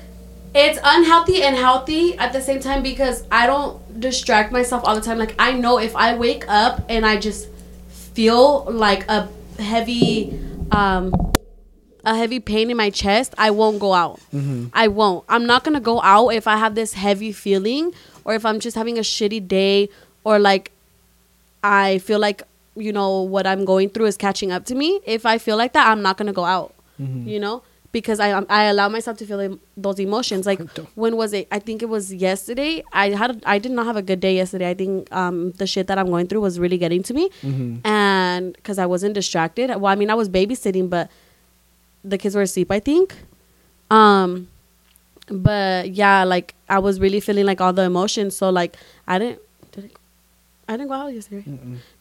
it's 0.55 0.79
unhealthy 0.83 1.43
and 1.43 1.55
healthy 1.55 2.17
at 2.17 2.33
the 2.33 2.41
same 2.41 2.59
time 2.59 2.81
because 2.81 3.23
I 3.31 3.45
don't 3.45 3.99
distract 3.99 4.51
myself 4.51 4.83
all 4.85 4.95
the 4.95 5.01
time. 5.01 5.17
Like 5.17 5.35
I 5.37 5.51
know 5.53 5.77
if 5.77 5.95
I 5.95 6.15
wake 6.15 6.45
up 6.47 6.83
and 6.89 7.05
I 7.05 7.17
just 7.17 7.49
feel 7.89 8.63
like 8.71 9.07
a 9.09 9.27
heavy 9.59 10.39
um 10.71 11.13
a 12.05 12.15
heavy 12.15 12.39
pain 12.39 12.71
in 12.71 12.77
my 12.77 12.89
chest, 12.89 13.33
I 13.37 13.51
won't 13.51 13.79
go 13.79 13.93
out. 13.93 14.21
I 14.73 14.87
won't. 14.87 15.25
I'm 15.27 15.45
not 15.45 15.65
going 15.65 15.73
to 15.73 15.81
go 15.81 16.01
out 16.01 16.29
if 16.29 16.47
I 16.47 16.55
have 16.55 16.73
this 16.73 16.93
heavy 16.93 17.33
feeling 17.33 17.91
or 18.23 18.33
if 18.33 18.45
I'm 18.45 18.61
just 18.61 18.77
having 18.77 18.97
a 18.97 19.01
shitty 19.01 19.45
day 19.45 19.89
or 20.23 20.39
like 20.39 20.71
I 21.61 21.97
feel 21.97 22.19
like 22.19 22.43
you 22.77 22.93
know 22.93 23.21
what 23.21 23.45
I'm 23.47 23.65
going 23.65 23.89
through 23.89 24.05
is 24.05 24.17
catching 24.17 24.51
up 24.51 24.65
to 24.65 24.75
me. 24.75 24.99
If 25.05 25.25
I 25.25 25.37
feel 25.37 25.57
like 25.57 25.73
that, 25.73 25.87
I'm 25.87 26.01
not 26.01 26.17
gonna 26.17 26.33
go 26.33 26.45
out. 26.45 26.73
You 26.99 27.39
know, 27.39 27.61
because 27.91 28.19
I 28.19 28.29
I 28.49 28.63
allow 28.65 28.89
myself 28.89 29.17
to 29.17 29.25
feel 29.25 29.59
those 29.75 29.99
emotions. 29.99 30.45
Like 30.47 30.59
when 30.95 31.15
was 31.15 31.31
it? 31.33 31.47
I 31.51 31.59
think 31.59 31.83
it 31.83 31.89
was 31.89 32.11
yesterday. 32.13 32.83
I 32.91 33.09
had 33.11 33.43
I 33.45 33.59
did 33.59 33.71
not 33.71 33.85
have 33.85 33.97
a 33.97 34.01
good 34.01 34.19
day 34.19 34.35
yesterday. 34.35 34.69
I 34.69 34.73
think 34.73 35.11
um 35.13 35.51
the 35.53 35.67
shit 35.67 35.85
that 35.87 35.97
I'm 35.99 36.09
going 36.09 36.25
through 36.27 36.41
was 36.41 36.59
really 36.59 36.77
getting 36.79 37.03
to 37.03 37.13
me, 37.13 37.29
and 37.85 38.53
because 38.53 38.79
I 38.79 38.87
wasn't 38.87 39.13
distracted. 39.13 39.69
Well, 39.69 39.91
I 39.91 39.95
mean 39.95 40.09
I 40.09 40.15
was 40.15 40.27
babysitting, 40.27 40.89
but 40.89 41.11
the 42.03 42.17
kids 42.17 42.35
were 42.35 42.41
asleep. 42.41 42.71
I 42.71 42.79
think. 42.79 43.15
Um, 43.91 44.47
but 45.29 45.91
yeah, 45.91 46.23
like 46.23 46.55
I 46.69 46.79
was 46.79 46.99
really 46.99 47.19
feeling 47.19 47.45
like 47.45 47.61
all 47.61 47.73
the 47.73 47.83
emotions. 47.83 48.35
So 48.35 48.49
like 48.49 48.75
I 49.07 49.19
didn't. 49.19 49.41
I, 50.67 50.77
didn't 50.77 50.87
go 50.89 50.93
out 50.93 51.13
yesterday. 51.13 51.43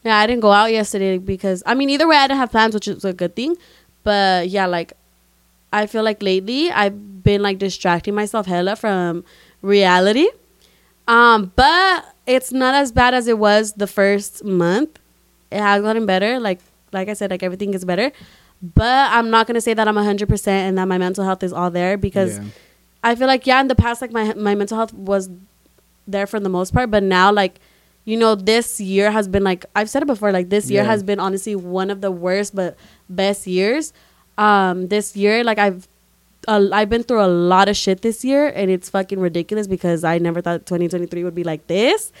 Yeah, 0.03 0.17
I 0.17 0.27
didn't 0.27 0.41
go 0.41 0.51
out 0.51 0.71
yesterday 0.71 1.17
because 1.17 1.63
I 1.65 1.73
mean 1.73 1.89
either 1.89 2.07
way 2.07 2.15
I 2.17 2.27
didn't 2.27 2.39
have 2.39 2.51
plans, 2.51 2.73
which 2.73 2.87
is 2.87 3.05
a 3.05 3.13
good 3.13 3.35
thing. 3.35 3.55
But 4.03 4.49
yeah, 4.49 4.65
like 4.65 4.93
I 5.71 5.85
feel 5.85 6.03
like 6.03 6.21
lately 6.21 6.71
I've 6.71 7.23
been 7.23 7.41
like 7.41 7.57
distracting 7.59 8.15
myself 8.15 8.45
hella 8.45 8.75
from 8.75 9.23
reality. 9.61 10.27
Um, 11.07 11.51
but 11.55 12.05
it's 12.25 12.51
not 12.51 12.75
as 12.75 12.91
bad 12.91 13.13
as 13.13 13.27
it 13.27 13.37
was 13.37 13.73
the 13.73 13.87
first 13.87 14.43
month. 14.43 14.99
It 15.51 15.59
has 15.59 15.81
gotten 15.81 16.05
better. 16.05 16.39
Like 16.39 16.59
like 16.91 17.09
I 17.09 17.13
said, 17.13 17.31
like 17.31 17.43
everything 17.43 17.73
is 17.73 17.85
better. 17.85 18.11
But 18.61 19.11
I'm 19.11 19.29
not 19.29 19.45
gonna 19.47 19.61
say 19.61 19.73
that 19.73 19.87
I'm 19.87 19.95
hundred 19.95 20.29
percent 20.29 20.69
and 20.69 20.77
that 20.77 20.87
my 20.87 20.97
mental 20.97 21.23
health 21.23 21.43
is 21.43 21.53
all 21.53 21.69
there 21.71 21.97
because 21.97 22.37
Yeah. 22.37 22.45
I 23.03 23.15
feel 23.15 23.27
like 23.27 23.45
yeah, 23.47 23.61
in 23.61 23.67
the 23.67 23.75
past 23.75 24.01
like 24.01 24.11
my 24.11 24.33
my 24.33 24.55
mental 24.55 24.77
health 24.77 24.93
was 24.93 25.29
there 26.07 26.27
for 26.27 26.39
the 26.39 26.49
most 26.49 26.73
part, 26.73 26.89
but 26.89 27.03
now 27.03 27.31
like 27.31 27.59
you 28.07 28.15
know 28.15 28.35
this 28.35 28.79
year 28.79 29.11
has 29.11 29.27
been 29.27 29.43
like 29.43 29.65
I've 29.75 29.89
said 29.89 30.01
it 30.01 30.05
before 30.05 30.31
like 30.31 30.49
this 30.49 30.71
year 30.71 30.81
Yeah. 30.83 30.89
has 30.91 31.03
been 31.03 31.19
honestly 31.19 31.55
one 31.55 31.89
of 31.91 31.99
the 31.99 32.09
worst 32.09 32.55
but 32.55 32.77
best 33.09 33.45
years. 33.45 33.91
Um 34.37 34.87
this 34.87 35.15
year 35.15 35.43
like 35.43 35.59
I've 35.59 35.87
uh, 36.47 36.69
I've 36.71 36.89
been 36.89 37.03
through 37.03 37.21
a 37.21 37.27
lot 37.27 37.67
of 37.67 37.75
shit 37.75 38.01
this 38.01 38.23
year 38.23 38.47
and 38.55 38.71
it's 38.71 38.89
fucking 38.89 39.19
ridiculous 39.19 39.67
because 39.67 40.05
I 40.05 40.17
never 40.19 40.39
thought 40.41 40.65
2023 40.65 41.25
would 41.25 41.35
be 41.35 41.43
like 41.43 41.67
this. 41.67 42.13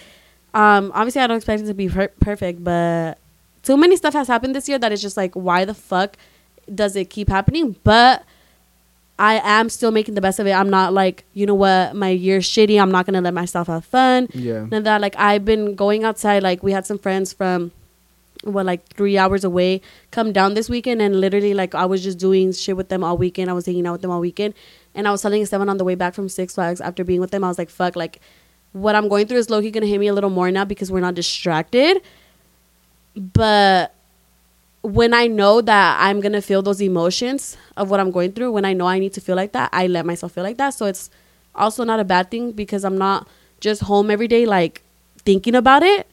Um 0.53 0.91
obviously 0.93 1.21
I 1.21 1.27
don't 1.27 1.37
expect 1.37 1.61
it 1.63 1.67
to 1.67 1.73
be 1.73 1.87
per- 1.87 2.13
perfect, 2.19 2.63
but 2.63 3.17
too 3.63 3.77
many 3.77 3.95
stuff 3.95 4.13
has 4.13 4.27
happened 4.27 4.55
this 4.55 4.67
year 4.67 4.79
that 4.79 4.91
it's 4.91 5.01
just 5.01 5.15
like 5.15 5.33
why 5.35 5.63
the 5.63 5.73
fuck 5.73 6.17
does 6.73 6.97
it 6.97 7.09
keep 7.09 7.29
happening? 7.29 7.77
But 7.85 8.25
I 9.19 9.41
am 9.43 9.69
still 9.69 9.91
making 9.91 10.13
the 10.15 10.21
best 10.21 10.39
of 10.39 10.45
it. 10.45 10.51
I'm 10.51 10.69
not 10.69 10.93
like, 10.93 11.25
you 11.33 11.45
know 11.45 11.55
what, 11.55 11.95
my 11.95 12.09
year's 12.09 12.47
shitty. 12.47 12.79
I'm 12.79 12.91
not 12.91 13.05
gonna 13.05 13.21
let 13.21 13.33
myself 13.33 13.67
have 13.67 13.83
fun. 13.85 14.27
Yeah. 14.33 14.67
And 14.71 14.85
that 14.85 15.01
like 15.01 15.15
I've 15.17 15.43
been 15.43 15.75
going 15.75 16.03
outside. 16.03 16.43
Like 16.43 16.61
we 16.61 16.71
had 16.71 16.85
some 16.85 16.99
friends 16.99 17.33
from 17.33 17.71
what 18.43 18.65
like 18.65 18.87
three 18.93 19.17
hours 19.17 19.43
away 19.43 19.81
come 20.11 20.31
down 20.31 20.53
this 20.53 20.69
weekend 20.69 21.01
and 21.01 21.19
literally 21.19 21.55
like 21.55 21.73
I 21.73 21.85
was 21.85 22.03
just 22.03 22.19
doing 22.19 22.51
shit 22.53 22.77
with 22.77 22.89
them 22.89 23.03
all 23.03 23.17
weekend. 23.17 23.49
I 23.49 23.53
was 23.53 23.65
hanging 23.65 23.87
out 23.87 23.93
with 23.93 24.01
them 24.01 24.11
all 24.11 24.19
weekend. 24.19 24.53
And 24.93 25.07
I 25.07 25.11
was 25.11 25.21
telling 25.21 25.45
someone 25.45 25.69
on 25.69 25.77
the 25.77 25.83
way 25.83 25.95
back 25.95 26.13
from 26.13 26.29
Six 26.29 26.55
Flags 26.55 26.79
after 26.79 27.03
being 27.03 27.19
with 27.19 27.31
them, 27.31 27.43
I 27.43 27.47
was 27.47 27.57
like, 27.57 27.69
fuck, 27.69 27.95
like 27.95 28.19
what 28.73 28.95
I'm 28.95 29.07
going 29.07 29.25
through 29.27 29.37
is 29.37 29.49
Loki 29.49 29.71
gonna 29.71 29.87
hit 29.87 29.99
me 29.99 30.07
a 30.07 30.13
little 30.13 30.29
more 30.29 30.51
now 30.51 30.65
because 30.65 30.91
we're 30.91 30.99
not 30.99 31.15
distracted. 31.15 32.01
But 33.15 33.95
when 34.87 35.13
I 35.13 35.27
know 35.27 35.59
that 35.59 35.97
I'm 35.99 36.21
gonna 36.21 36.41
feel 36.41 36.61
those 36.61 36.81
emotions 36.81 37.57
of 37.75 37.89
what 37.89 37.99
I'm 37.99 38.09
going 38.09 38.31
through, 38.31 38.53
when 38.53 38.63
I 38.63 38.71
know 38.71 38.87
I 38.87 38.99
need 38.99 39.11
to 39.13 39.21
feel 39.21 39.35
like 39.35 39.51
that, 39.51 39.69
I 39.73 39.87
let 39.87 40.05
myself 40.05 40.31
feel 40.31 40.45
like 40.45 40.57
that. 40.57 40.69
So 40.75 40.85
it's 40.85 41.09
also 41.53 41.83
not 41.83 41.99
a 41.99 42.05
bad 42.05 42.31
thing 42.31 42.53
because 42.53 42.85
I'm 42.85 42.97
not 42.97 43.27
just 43.59 43.81
home 43.81 44.09
every 44.09 44.29
day 44.29 44.45
like 44.45 44.83
thinking 45.25 45.55
about 45.55 45.83
it. 45.83 46.07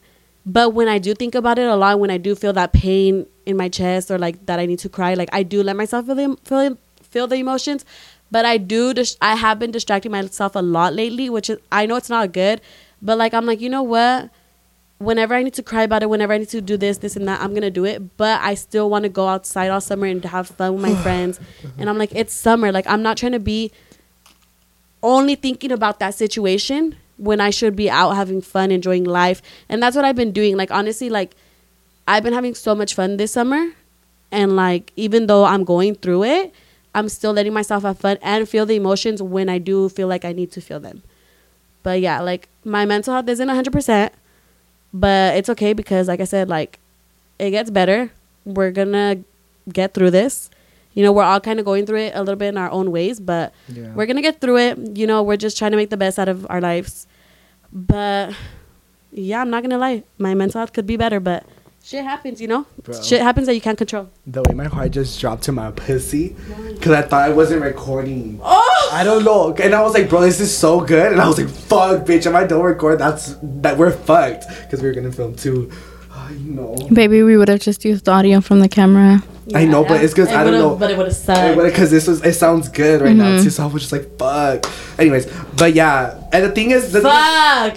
But 0.45 0.75
when 0.75 0.89
I 0.89 0.99
do 0.99 1.15
think 1.15 1.37
about 1.37 1.57
it 1.57 1.69
a 1.69 1.77
lot, 1.77 2.01
when 2.01 2.11
I 2.11 2.19
do 2.19 2.35
feel 2.35 2.53
that 2.55 2.73
pain 2.73 3.27
in 3.47 3.57
my 3.57 3.69
chest 3.69 4.11
or 4.11 4.19
like 4.19 4.45
that 4.47 4.59
I 4.59 4.67
need 4.67 4.81
to 4.81 4.89
cry, 4.89 5.15
like 5.15 5.29
I 5.33 5.45
do 5.45 5.63
let 5.63 5.77
myself 5.77 6.07
feel 6.07 6.17
the 6.17 6.37
feel, 6.45 6.77
feel 7.01 7.27
the 7.29 7.37
emotions. 7.37 7.85
But 8.33 8.45
I 8.45 8.57
do 8.57 8.93
dis- 8.93 9.17
I 9.23 9.37
have 9.37 9.61
been 9.61 9.71
distracting 9.71 10.11
myself 10.11 10.57
a 10.57 10.63
lot 10.63 10.95
lately, 10.95 11.31
which 11.31 11.49
is 11.49 11.59
I 11.71 11.87
know 11.87 11.95
it's 11.95 12.11
not 12.11 12.33
good, 12.33 12.61
But 13.01 13.19
like 13.19 13.35
I'm 13.35 13.47
like, 13.47 13.61
you 13.61 13.69
know 13.71 13.85
what? 13.85 14.31
Whenever 15.05 15.35
I 15.35 15.43
need 15.43 15.55
to 15.55 15.63
cry 15.63 15.83
about 15.83 16.03
it, 16.03 16.09
whenever 16.11 16.33
I 16.33 16.39
need 16.39 16.49
to 16.51 16.61
do 16.61 16.77
this, 16.77 16.99
this 16.99 17.17
and 17.17 17.29
that, 17.29 17.41
I'm 17.41 17.53
gonna 17.55 17.71
do 17.71 17.85
it. 17.85 18.17
But 18.17 18.41
I 18.41 18.55
still 18.55 18.89
want 18.89 19.03
to 19.05 19.09
go 19.09 19.29
outside 19.29 19.69
all 19.69 19.81
summer 19.81 20.07
and 20.07 20.25
have 20.25 20.49
fun 20.49 20.75
with 20.75 20.83
my 20.83 20.95
friends. 21.03 21.39
And 21.79 21.89
I'm 21.89 21.99
like, 21.99 22.13
it's 22.15 22.33
summer. 22.33 22.73
Like 22.73 22.87
I'm 22.87 23.03
not 23.03 23.17
trying 23.17 23.33
to 23.33 23.39
be 23.39 23.73
only 25.03 25.35
thinking 25.35 25.71
about 25.71 25.99
that 26.01 26.15
situation 26.15 26.97
when 27.17 27.41
I 27.41 27.51
should 27.51 27.77
be 27.77 27.91
out 27.91 28.13
having 28.13 28.41
fun, 28.41 28.71
enjoying 28.71 29.05
life. 29.05 29.43
And 29.69 29.83
that's 29.83 29.95
what 29.95 30.05
I've 30.05 30.17
been 30.17 30.33
doing. 30.33 30.57
Like 30.57 30.71
honestly, 30.71 31.11
like 31.11 31.35
I've 32.09 32.23
been 32.23 32.33
having 32.33 32.55
so 32.55 32.75
much 32.75 32.95
fun 32.95 33.17
this 33.19 33.33
summer. 33.33 33.73
And 34.33 34.57
like 34.57 34.93
even 34.97 35.27
though 35.27 35.45
I'm 35.45 35.65
going 35.65 35.95
through 35.95 36.25
it, 36.25 36.53
I'm 36.95 37.09
still 37.09 37.33
letting 37.33 37.53
myself 37.53 37.83
have 37.83 37.99
fun 37.99 38.19
and 38.23 38.49
feel 38.49 38.67
the 38.67 38.77
emotions 38.77 39.21
when 39.21 39.49
I 39.49 39.59
do 39.59 39.89
feel 39.89 40.09
like 40.09 40.25
I 40.25 40.33
need 40.33 40.53
to 40.53 40.61
feel 40.61 40.81
them. 40.81 41.03
But 41.83 42.01
yeah, 42.01 42.21
like 42.21 42.49
my 42.65 42.87
mental 42.87 43.13
health 43.13 43.29
isn't 43.29 43.49
100%, 43.49 44.11
but 44.95 45.37
it's 45.37 45.51
okay 45.51 45.73
because 45.75 46.09
like 46.09 46.21
I 46.21 46.25
said 46.25 46.49
like 46.49 46.79
it 47.39 47.51
gets 47.51 47.69
better. 47.71 48.11
We're 48.47 48.71
to 48.93 49.25
get 49.71 49.93
through 49.93 50.13
this. 50.13 50.49
You 50.95 51.03
know, 51.03 51.11
we're 51.11 51.25
all 51.25 51.41
kind 51.41 51.59
of 51.59 51.65
going 51.65 51.87
through 51.87 51.99
it 52.07 52.13
a 52.15 52.21
little 52.21 52.37
bit 52.37 52.49
in 52.49 52.57
our 52.57 52.71
own 52.71 52.93
ways, 52.93 53.19
but 53.19 53.53
Yeah. 53.69 53.93
we're 53.95 54.07
to 54.17 54.23
get 54.23 54.41
through 54.41 54.59
it. 54.59 54.97
You 54.97 55.07
know, 55.09 55.23
we're 55.25 55.37
just 55.37 55.59
trying 55.59 55.73
to 55.73 55.77
make 55.77 55.91
the 55.91 55.97
best 55.97 56.19
out 56.21 56.29
of 56.29 56.47
our 56.49 56.61
lives. 56.61 57.09
But 57.73 58.35
yeah, 59.11 59.41
I'm 59.41 59.51
not 59.51 59.63
to 59.71 59.79
lie. 59.79 60.05
My 60.19 60.35
mental 60.35 60.61
health 60.61 60.73
could 60.73 60.87
be 60.87 60.97
better, 60.97 61.19
but 61.19 61.45
shit 61.85 62.03
happens, 62.05 62.41
you 62.41 62.49
know? 62.49 62.67
Bro. 62.83 63.01
Shit 63.03 63.21
happens 63.21 63.47
that 63.47 63.55
you 63.55 63.61
can't 63.61 63.77
control. 63.79 64.09
The 64.27 64.43
way 64.43 64.55
my 64.55 64.65
heart 64.65 64.93
just 64.93 65.21
dropped 65.21 65.43
to 65.45 65.53
my 65.53 65.71
pussy, 65.71 66.35
because 66.73 66.93
I 66.93 67.03
thought 67.03 67.23
I 67.29 67.33
wasn't 67.33 67.63
recording. 67.63 68.41
Oh! 68.43 68.91
I 68.93 69.05
don't 69.05 69.25
know, 69.25 69.55
and 69.55 69.75
I 69.75 69.83
was 69.83 69.95
like, 69.95 70.09
bro, 70.09 70.21
this 70.23 70.41
is 70.41 70.57
so 70.57 70.81
good, 70.81 71.13
and 71.13 71.21
I 71.21 71.29
was 71.29 71.39
like, 71.39 71.49
fuck, 71.49 72.05
bitch, 72.07 72.27
if 72.27 72.35
I 72.35 72.47
don't 72.47 72.63
record, 72.65 72.99
that's 72.99 73.37
that 73.43 73.77
we're 73.77 73.91
fucked, 73.93 74.47
because 74.63 74.81
we 74.83 74.89
were 74.89 74.95
gonna 74.95 75.13
film 75.13 75.35
too. 75.35 75.71
I 76.13 76.33
know. 76.35 76.75
Baby, 76.93 77.23
we 77.23 77.37
would 77.37 77.49
have 77.49 77.61
just 77.61 77.85
used 77.85 78.09
audio 78.09 78.41
from 78.41 78.61
the 78.61 78.69
camera. 78.69 79.23
I 79.55 79.67
know, 79.67 79.85
but 79.85 80.03
it's 80.03 80.15
'cause 80.15 80.29
It 80.29 80.35
I 80.35 80.43
don't 80.45 80.53
would've- 80.55 80.59
know. 80.59 80.75
But 80.77 80.91
it 80.91 80.97
would 80.97 81.07
have 81.09 81.15
sucked. 81.17 81.59
Because 81.59 81.91
this 81.91 82.07
was, 82.07 82.23
it 82.25 82.33
sounds 82.33 82.71
good 82.71 83.03
right 83.03 83.15
now 83.15 83.37
Mhm. 83.37 83.43
too. 83.43 83.51
So 83.51 83.63
I 83.65 83.67
was 83.67 83.83
just 83.83 83.93
like, 83.93 84.17
fuck. 84.17 84.65
Anyways, 84.99 85.27
but 85.59 85.75
yeah, 85.75 86.15
and 86.33 86.45
the 86.47 86.51
thing 86.51 86.71
is, 86.71 86.93
the 86.93 87.03
Fuck. 87.03 87.77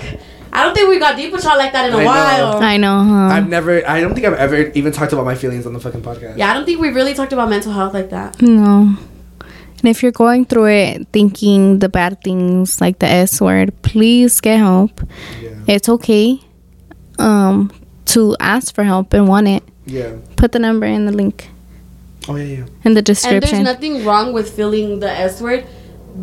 I 0.57 0.63
don't 0.63 0.73
think 0.73 0.89
we 0.89 0.97
got 0.97 1.15
deep 1.15 1.31
with 1.31 1.43
y'all 1.43 1.57
like 1.57 1.71
that 1.73 1.87
in 1.89 1.93
a 1.93 1.97
I 1.97 1.99
know. 1.99 2.05
while. 2.07 2.57
I 2.63 2.77
know, 2.77 3.03
huh? 3.03 3.27
I've 3.35 3.47
never, 3.47 3.87
I 3.87 4.01
don't 4.01 4.13
think 4.15 4.25
I've 4.25 4.33
ever 4.33 4.71
even 4.71 4.91
talked 4.91 5.13
about 5.13 5.23
my 5.25 5.35
feelings 5.35 5.65
on 5.67 5.73
the 5.73 5.79
fucking 5.79 6.01
podcast. 6.01 6.37
yeah, 6.37 6.49
I 6.49 6.53
don't 6.55 6.65
think 6.65 6.79
we 6.81 6.89
really 6.89 7.13
talked 7.13 7.31
about 7.31 7.49
mental 7.49 7.71
health 7.71 7.93
like 7.93 8.09
that. 8.09 8.41
No. 8.41 8.95
And 9.41 9.85
if 9.85 10.01
you're 10.01 10.11
going 10.11 10.45
through 10.45 10.69
it 10.69 11.07
thinking 11.13 11.77
the 11.77 11.89
bad 11.89 12.23
things 12.23 12.81
like 12.81 12.97
the 12.97 13.05
S 13.05 13.39
word, 13.39 13.79
please 13.83 14.41
get 14.41 14.57
help. 14.57 15.01
Yeah. 15.39 15.51
It's 15.67 15.87
okay 15.87 16.39
um, 17.19 17.71
to 18.05 18.35
ask 18.39 18.73
for 18.73 18.83
help 18.83 19.13
and 19.13 19.27
want 19.27 19.47
it. 19.47 19.63
Yeah. 19.85 20.15
Put 20.37 20.53
the 20.53 20.59
number 20.59 20.87
in 20.87 21.05
the 21.05 21.11
link 21.11 21.49
Oh 22.29 22.35
yeah, 22.35 22.43
yeah. 22.43 22.65
in 22.83 22.93
the 22.93 23.21
And 23.25 23.41
there's 23.43 23.59
nothing 23.59 24.03
wrong 24.03 24.33
with 24.33 24.53
feeling 24.53 24.99
the 24.99 25.09
S 25.09 25.39
word 25.41 25.65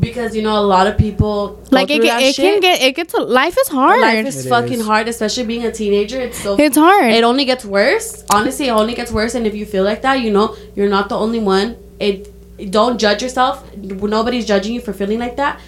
because 0.00 0.34
you 0.34 0.42
know 0.42 0.58
a 0.58 0.66
lot 0.66 0.86
of 0.86 0.96
people 0.98 1.48
go 1.48 1.68
like 1.70 1.90
it, 1.90 1.96
through 1.96 2.06
can- 2.06 2.20
that 2.20 2.22
it 2.22 2.34
can 2.36 2.60
get 2.60 2.82
it 2.82 2.94
gets 2.96 3.14
life 3.14 3.56
is 3.58 3.68
hard. 3.68 4.00
Life 4.00 4.26
is 4.26 4.44
It 4.46 4.48
fucking 4.48 4.80
is. 4.80 4.86
hard, 4.86 5.08
especially 5.08 5.44
being 5.44 5.64
a 5.64 5.72
teenager. 5.72 6.20
It's 6.20 6.38
so 6.40 6.56
it's 6.58 6.76
hard. 6.76 7.12
it 7.12 7.24
only 7.24 7.44
gets 7.44 7.64
worse. 7.64 8.24
Honestly, 8.32 8.68
it 8.68 8.72
only 8.72 8.94
gets 8.94 9.12
worse. 9.12 9.34
And 9.34 9.46
if 9.46 9.54
you 9.54 9.66
feel 9.66 9.84
like 9.84 10.02
that, 10.02 10.20
you 10.20 10.30
know, 10.30 10.56
you're 10.74 10.88
not 10.88 11.08
the 11.08 11.16
only 11.16 11.38
one. 11.38 11.76
It 12.00 12.30
don't 12.70 12.98
judge 12.98 13.22
yourself. 13.22 13.64
Nobody's 13.76 14.46
judging 14.46 14.74
you 14.74 14.80
for 14.80 14.92
feeling 14.92 15.18
like 15.18 15.36
that. 15.36 15.60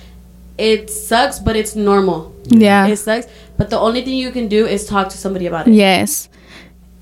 It 0.58 0.88
sucks, 0.90 1.38
but 1.38 1.54
it's 1.56 1.76
normal. 1.76 2.32
yeah. 2.46 2.86
It 2.86 2.96
sucks, 2.96 3.26
but 3.58 3.70
the 3.70 3.78
only 3.78 4.02
thing 4.04 4.14
you 4.14 4.30
can 4.30 4.48
do 4.48 4.66
is 4.66 4.86
talk 4.86 5.08
to 5.10 5.18
somebody 5.18 5.46
about 5.46 5.68
it. 5.68 5.74
yes. 5.74 6.28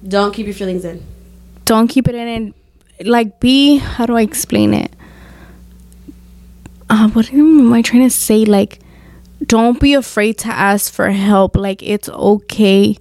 Don't 0.07 0.35
keep 0.35 0.47
your 0.47 0.55
feelings 0.55 0.85
in. 0.85 1.03
Don't 1.65 1.89
keep 1.89 2.09
it 2.09 2.15
in 2.15 2.29
and 2.29 2.55
like 3.07 3.41
be 3.41 3.77
how 3.79 4.07
do 4.07 4.17
I 4.17 4.23
explain 4.23 4.75
it? 4.75 4.93
Uh, 6.91 7.09
what 7.11 7.33
am 7.33 7.73
I 7.73 7.83
trying 7.83 8.03
to 8.03 8.11
say? 8.11 8.45
Like, 8.45 8.81
don't 9.47 9.81
be 9.81 9.95
afraid 9.95 10.39
to 10.39 10.49
ask 10.49 10.93
for 10.93 11.11
help. 11.11 11.57
Like, 11.57 11.83
it's 11.83 12.09
okay. 12.09 12.97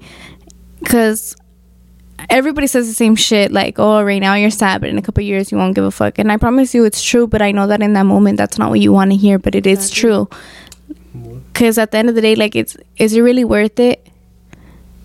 Because 0.79 1.35
everybody 2.29 2.67
says 2.67 2.87
the 2.87 2.93
same 2.93 3.15
shit. 3.15 3.51
Like, 3.51 3.79
oh, 3.79 4.03
right 4.03 4.19
now 4.19 4.35
you're 4.35 4.49
sad, 4.49 4.81
but 4.81 4.89
in 4.89 4.97
a 4.97 5.01
couple 5.01 5.21
of 5.21 5.27
years 5.27 5.51
you 5.51 5.57
won't 5.57 5.75
give 5.75 5.83
a 5.83 5.91
fuck. 5.91 6.19
And 6.19 6.31
I 6.31 6.37
promise 6.37 6.73
you 6.73 6.83
it's 6.85 7.03
true, 7.03 7.27
but 7.27 7.41
I 7.41 7.51
know 7.51 7.67
that 7.67 7.81
in 7.81 7.93
that 7.93 8.05
moment 8.05 8.37
that's 8.37 8.57
not 8.57 8.69
what 8.69 8.79
you 8.79 8.91
want 8.91 9.11
to 9.11 9.17
hear, 9.17 9.39
but 9.39 9.55
it 9.55 9.67
is 9.67 9.89
true. 9.89 10.29
Because 11.53 11.77
at 11.77 11.91
the 11.91 11.97
end 11.97 12.09
of 12.09 12.15
the 12.15 12.21
day, 12.21 12.35
like, 12.35 12.55
it's 12.55 12.75
is 12.97 13.13
it 13.15 13.21
really 13.21 13.43
worth 13.43 13.79
it? 13.79 14.07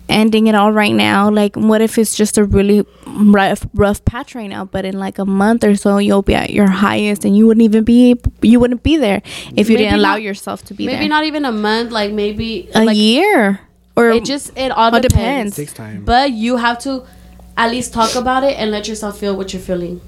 Ending 0.09 0.47
it 0.47 0.55
all 0.55 0.71
right 0.71 0.93
now 0.93 1.29
like 1.29 1.55
what 1.55 1.81
if 1.81 1.97
it's 1.97 2.15
just 2.15 2.37
a 2.37 2.43
really 2.43 2.85
rough 3.07 3.65
rough 3.73 4.03
patch 4.05 4.35
right 4.35 4.49
now 4.49 4.65
but 4.65 4.83
in 4.85 4.97
like 4.97 5.17
a 5.19 5.25
month 5.25 5.63
or 5.63 5.75
so 5.75 5.97
you'll 5.97 6.21
be 6.21 6.35
at 6.35 6.49
your 6.49 6.67
highest 6.67 7.23
and 7.25 7.37
you 7.37 7.45
wouldn't 7.45 7.63
even 7.63 7.83
be 7.83 8.15
you 8.41 8.59
wouldn't 8.59 8.83
be 8.83 8.97
there 8.97 9.21
if 9.55 9.69
you 9.69 9.75
Maybe 9.75 9.85
didn't 9.85 9.99
allow 9.99 10.13
not- 10.13 10.21
yourself 10.21 10.63
to 10.65 10.73
be 10.73 10.85
there. 10.85 10.95
Maybe 10.95 11.07
there 11.07 11.09
not 11.09 11.25
even 11.25 11.45
a 11.45 11.51
month. 11.51 11.91
Like 11.91 12.11
maybe 12.11 12.69
a 12.73 12.83
like, 12.83 12.97
year 12.97 13.59
or 13.95 14.09
It 14.11 14.25
just 14.25 14.57
it 14.57 14.71
all 14.71 14.91
oh, 14.91 14.95
All 14.95 15.01
depends. 15.01 15.55
depends. 15.55 15.55
Takes 15.55 15.73
time. 15.73 16.05
But 16.05 16.31
you 16.31 16.57
have 16.57 16.79
to 16.79 17.05
at 17.57 17.71
least 17.71 17.93
talk 17.93 18.15
about 18.15 18.43
it 18.43 18.57
and 18.57 18.71
let 18.71 18.87
yourself 18.87 19.19
feel 19.19 19.35
what 19.35 19.53
you're 19.53 19.61
feeling. 19.61 20.01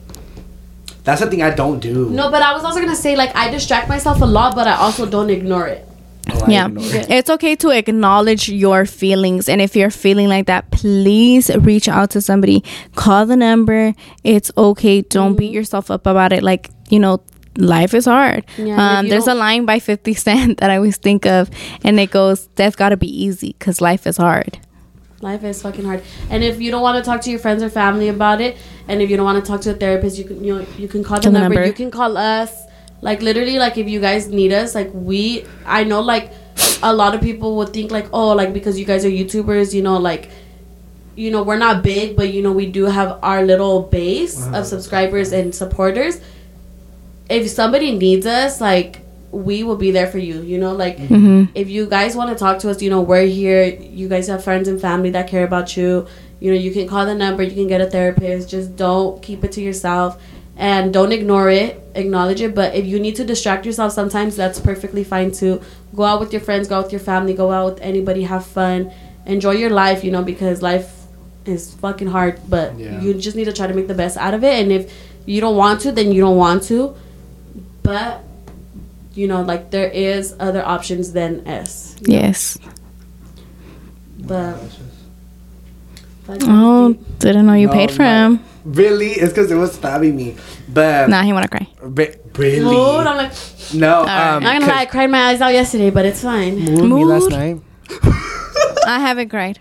That's 1.03 1.21
the 1.21 1.29
thing 1.29 1.41
I 1.41 1.49
don't 1.49 1.79
do. 1.79 2.09
No, 2.09 2.29
but 2.29 2.41
I 2.41 2.53
was 2.53 2.63
also 2.63 2.79
gonna 2.79 2.95
say 2.95 3.15
like 3.15 3.35
I 3.35 3.49
distract 3.49 3.89
myself 3.89 4.21
a 4.21 4.25
lot, 4.25 4.55
but 4.55 4.67
I 4.67 4.75
also 4.75 5.05
don't 5.05 5.29
ignore 5.29 5.67
it. 5.67 5.85
Oh, 6.33 6.45
yeah 6.47 6.67
it. 6.71 7.09
it's 7.09 7.29
okay 7.29 7.55
to 7.57 7.69
acknowledge 7.69 8.49
your 8.49 8.85
feelings 8.85 9.47
and 9.49 9.61
if 9.61 9.75
you're 9.75 9.89
feeling 9.91 10.27
like 10.27 10.47
that 10.47 10.71
please 10.71 11.49
reach 11.57 11.87
out 11.87 12.09
to 12.11 12.21
somebody 12.21 12.63
call 12.95 13.25
the 13.25 13.35
number 13.35 13.93
it's 14.23 14.51
okay 14.57 15.01
don't 15.01 15.35
beat 15.35 15.51
yourself 15.51 15.91
up 15.91 16.07
about 16.07 16.31
it 16.33 16.41
like 16.43 16.69
you 16.89 16.99
know 16.99 17.21
life 17.57 17.93
is 17.93 18.05
hard 18.05 18.45
Yeah, 18.57 18.99
um, 18.99 19.09
there's 19.09 19.27
a 19.27 19.33
line 19.35 19.65
by 19.65 19.79
50 19.79 20.13
cent 20.13 20.59
that 20.59 20.69
i 20.69 20.77
always 20.77 20.97
think 20.97 21.25
of 21.25 21.49
and 21.83 21.99
it 21.99 22.11
goes 22.11 22.47
death 22.55 22.77
gotta 22.77 22.97
be 22.97 23.09
easy 23.23 23.55
because 23.59 23.81
life 23.81 24.07
is 24.07 24.17
hard 24.17 24.59
Life 25.21 25.43
is 25.43 25.61
fucking 25.61 25.85
hard. 25.85 26.01
And 26.31 26.43
if 26.43 26.59
you 26.59 26.71
don't 26.71 26.81
want 26.81 26.97
to 26.97 27.07
talk 27.07 27.21
to 27.21 27.29
your 27.29 27.37
friends 27.37 27.61
or 27.61 27.69
family 27.69 28.07
about 28.09 28.41
it, 28.41 28.57
and 28.87 29.03
if 29.03 29.09
you 29.11 29.17
don't 29.17 29.23
want 29.25 29.43
to 29.45 29.47
talk 29.47 29.61
to 29.61 29.69
a 29.69 29.73
therapist, 29.75 30.17
you 30.17 30.23
can 30.25 30.43
you 30.43 30.55
know 30.57 30.65
you 30.79 30.87
can 30.87 31.03
call 31.03 31.17
the 31.17 31.25
Call 31.25 31.31
the 31.31 31.39
number. 31.39 31.55
number. 31.57 31.67
You 31.67 31.73
can 31.73 31.91
call 31.91 32.17
us. 32.17 32.51
Like 33.01 33.21
literally, 33.21 33.57
like 33.57 33.77
if 33.77 33.87
you 33.89 33.99
guys 33.99 34.27
need 34.27 34.53
us, 34.53 34.75
like 34.75 34.89
we, 34.93 35.45
I 35.65 35.83
know 35.83 36.01
like 36.01 36.31
a 36.83 36.93
lot 36.93 37.15
of 37.15 37.21
people 37.21 37.55
would 37.57 37.73
think 37.73 37.91
like 37.91 38.07
oh 38.13 38.33
like 38.33 38.53
because 38.53 38.79
you 38.79 38.85
guys 38.85 39.05
are 39.05 39.09
YouTubers, 39.09 39.73
you 39.73 39.81
know 39.81 39.97
like. 39.97 40.29
You 41.13 41.29
know 41.29 41.43
we're 41.43 41.57
not 41.57 41.83
big, 41.83 42.15
but 42.15 42.31
you 42.33 42.41
know 42.41 42.53
we 42.53 42.67
do 42.71 42.85
have 42.85 43.19
our 43.21 43.43
little 43.43 43.81
base 43.81 44.39
Uh-huh. 44.41 44.59
of 44.59 44.65
subscribers 44.65 45.33
and 45.33 45.53
supporters. 45.53 46.21
If 47.29 47.49
somebody 47.49 47.91
needs 47.97 48.25
us, 48.25 48.59
like 48.61 48.99
we 49.31 49.63
will 49.63 49.75
be 49.75 49.91
there 49.91 50.07
for 50.07 50.17
you. 50.19 50.41
You 50.41 50.57
know, 50.57 50.73
like 50.73 50.97
hmm 50.99 51.45
if 51.53 51.69
you 51.69 51.85
guys 51.87 52.15
want 52.15 52.29
to 52.29 52.35
talk 52.35 52.59
to 52.59 52.69
us, 52.69 52.81
you 52.81 52.89
know, 52.89 53.01
we're 53.01 53.25
here. 53.25 53.65
You 53.65 54.07
guys 54.09 54.27
have 54.27 54.43
friends 54.43 54.67
and 54.69 54.79
family 54.79 55.09
that 55.11 55.27
care 55.27 55.43
about 55.43 55.75
you. 55.75 56.07
You 56.39 56.51
know, 56.53 56.57
you 56.57 56.71
can 56.71 56.87
call 56.87 57.05
the 57.05 57.13
number, 57.13 57.43
you 57.43 57.51
can 57.55 57.67
get 57.67 57.81
a 57.81 57.89
therapist. 57.89 58.49
Just 58.49 58.75
don't 58.75 59.21
keep 59.21 59.43
it 59.43 59.51
to 59.53 59.61
yourself 59.61 60.21
and 60.61 60.93
don't 60.93 61.11
ignore 61.11 61.49
it. 61.49 61.81
Acknowledge 61.95 62.39
it. 62.39 62.53
But 62.53 62.75
if 62.75 62.85
you 62.85 62.99
need 62.99 63.15
to 63.15 63.25
distract 63.25 63.65
yourself 63.65 63.91
sometimes, 63.93 64.35
that's 64.35 64.59
perfectly 64.59 65.03
fine 65.03 65.31
too. 65.31 65.59
Go 65.95 66.03
out 66.03 66.19
with 66.19 66.31
your 66.31 66.39
friends, 66.41 66.67
go 66.67 66.77
out 66.77 66.83
with 66.85 66.93
your 66.93 67.01
family, 67.01 67.33
go 67.33 67.51
out 67.51 67.65
with 67.73 67.81
anybody, 67.81 68.23
have 68.23 68.45
fun. 68.45 68.91
Enjoy 69.25 69.51
your 69.51 69.71
life, 69.71 70.03
you 70.03 70.11
know, 70.11 70.21
because 70.23 70.61
life 70.61 70.89
is 71.45 71.73
fucking 71.75 72.07
hard, 72.07 72.39
but 72.47 72.77
Yeah. 72.77 73.01
you 73.01 73.15
just 73.15 73.35
need 73.35 73.45
to 73.45 73.53
try 73.53 73.65
to 73.65 73.73
make 73.73 73.87
the 73.87 73.95
best 73.95 74.15
out 74.17 74.35
of 74.35 74.43
it. 74.43 74.61
And 74.61 74.71
if 74.71 74.93
you 75.25 75.41
don't 75.41 75.57
want 75.57 75.81
to, 75.81 75.91
then 75.91 76.11
you 76.11 76.21
don't 76.21 76.37
want 76.37 76.61
to. 76.69 76.93
But 77.81 78.23
you 79.15 79.27
know, 79.27 79.41
like 79.41 79.71
there 79.71 79.89
is 79.89 80.35
other 80.39 80.63
options 80.63 81.11
than 81.11 81.45
S. 81.47 81.95
yes 82.01 82.57
But 84.19 84.57
fucking 86.39 86.49
oh 86.49 86.93
didn't 87.19 87.45
know 87.45 87.53
you 87.53 87.67
No, 87.67 87.73
paid 87.73 87.91
for 87.91 88.03
my- 88.03 88.25
him 88.25 88.39
Really? 88.63 89.09
It's 89.13 89.33
because 89.33 89.49
it 89.49 89.55
was 89.55 89.71
stabbing 89.73 90.15
me. 90.15 90.35
But 90.69 91.09
nah 91.09 91.23
he 91.23 91.33
wanna 91.33 91.47
cry 91.47 91.67
Re- 91.81 92.15
really? 92.35 92.59
Mood, 92.63 93.07
I'm 93.07 93.17
like, 93.17 93.31
No. 93.73 94.03
right. 94.03 94.35
Um, 94.35 94.37
I'm 94.37 94.43
not 94.43 94.53
gonna 94.59 94.65
lie, 94.73 94.81
I 94.81 94.85
cried 94.85 95.09
my 95.09 95.21
eyes 95.29 95.41
out 95.41 95.51
yesterday, 95.51 95.89
but 95.89 96.05
it's 96.05 96.21
fine. 96.21 96.59
Mood, 96.59 96.83
me 96.91 97.03
last 97.03 97.29
night. 97.31 97.57
i 98.85 98.99
haven't 98.99 99.29
cried 99.29 99.59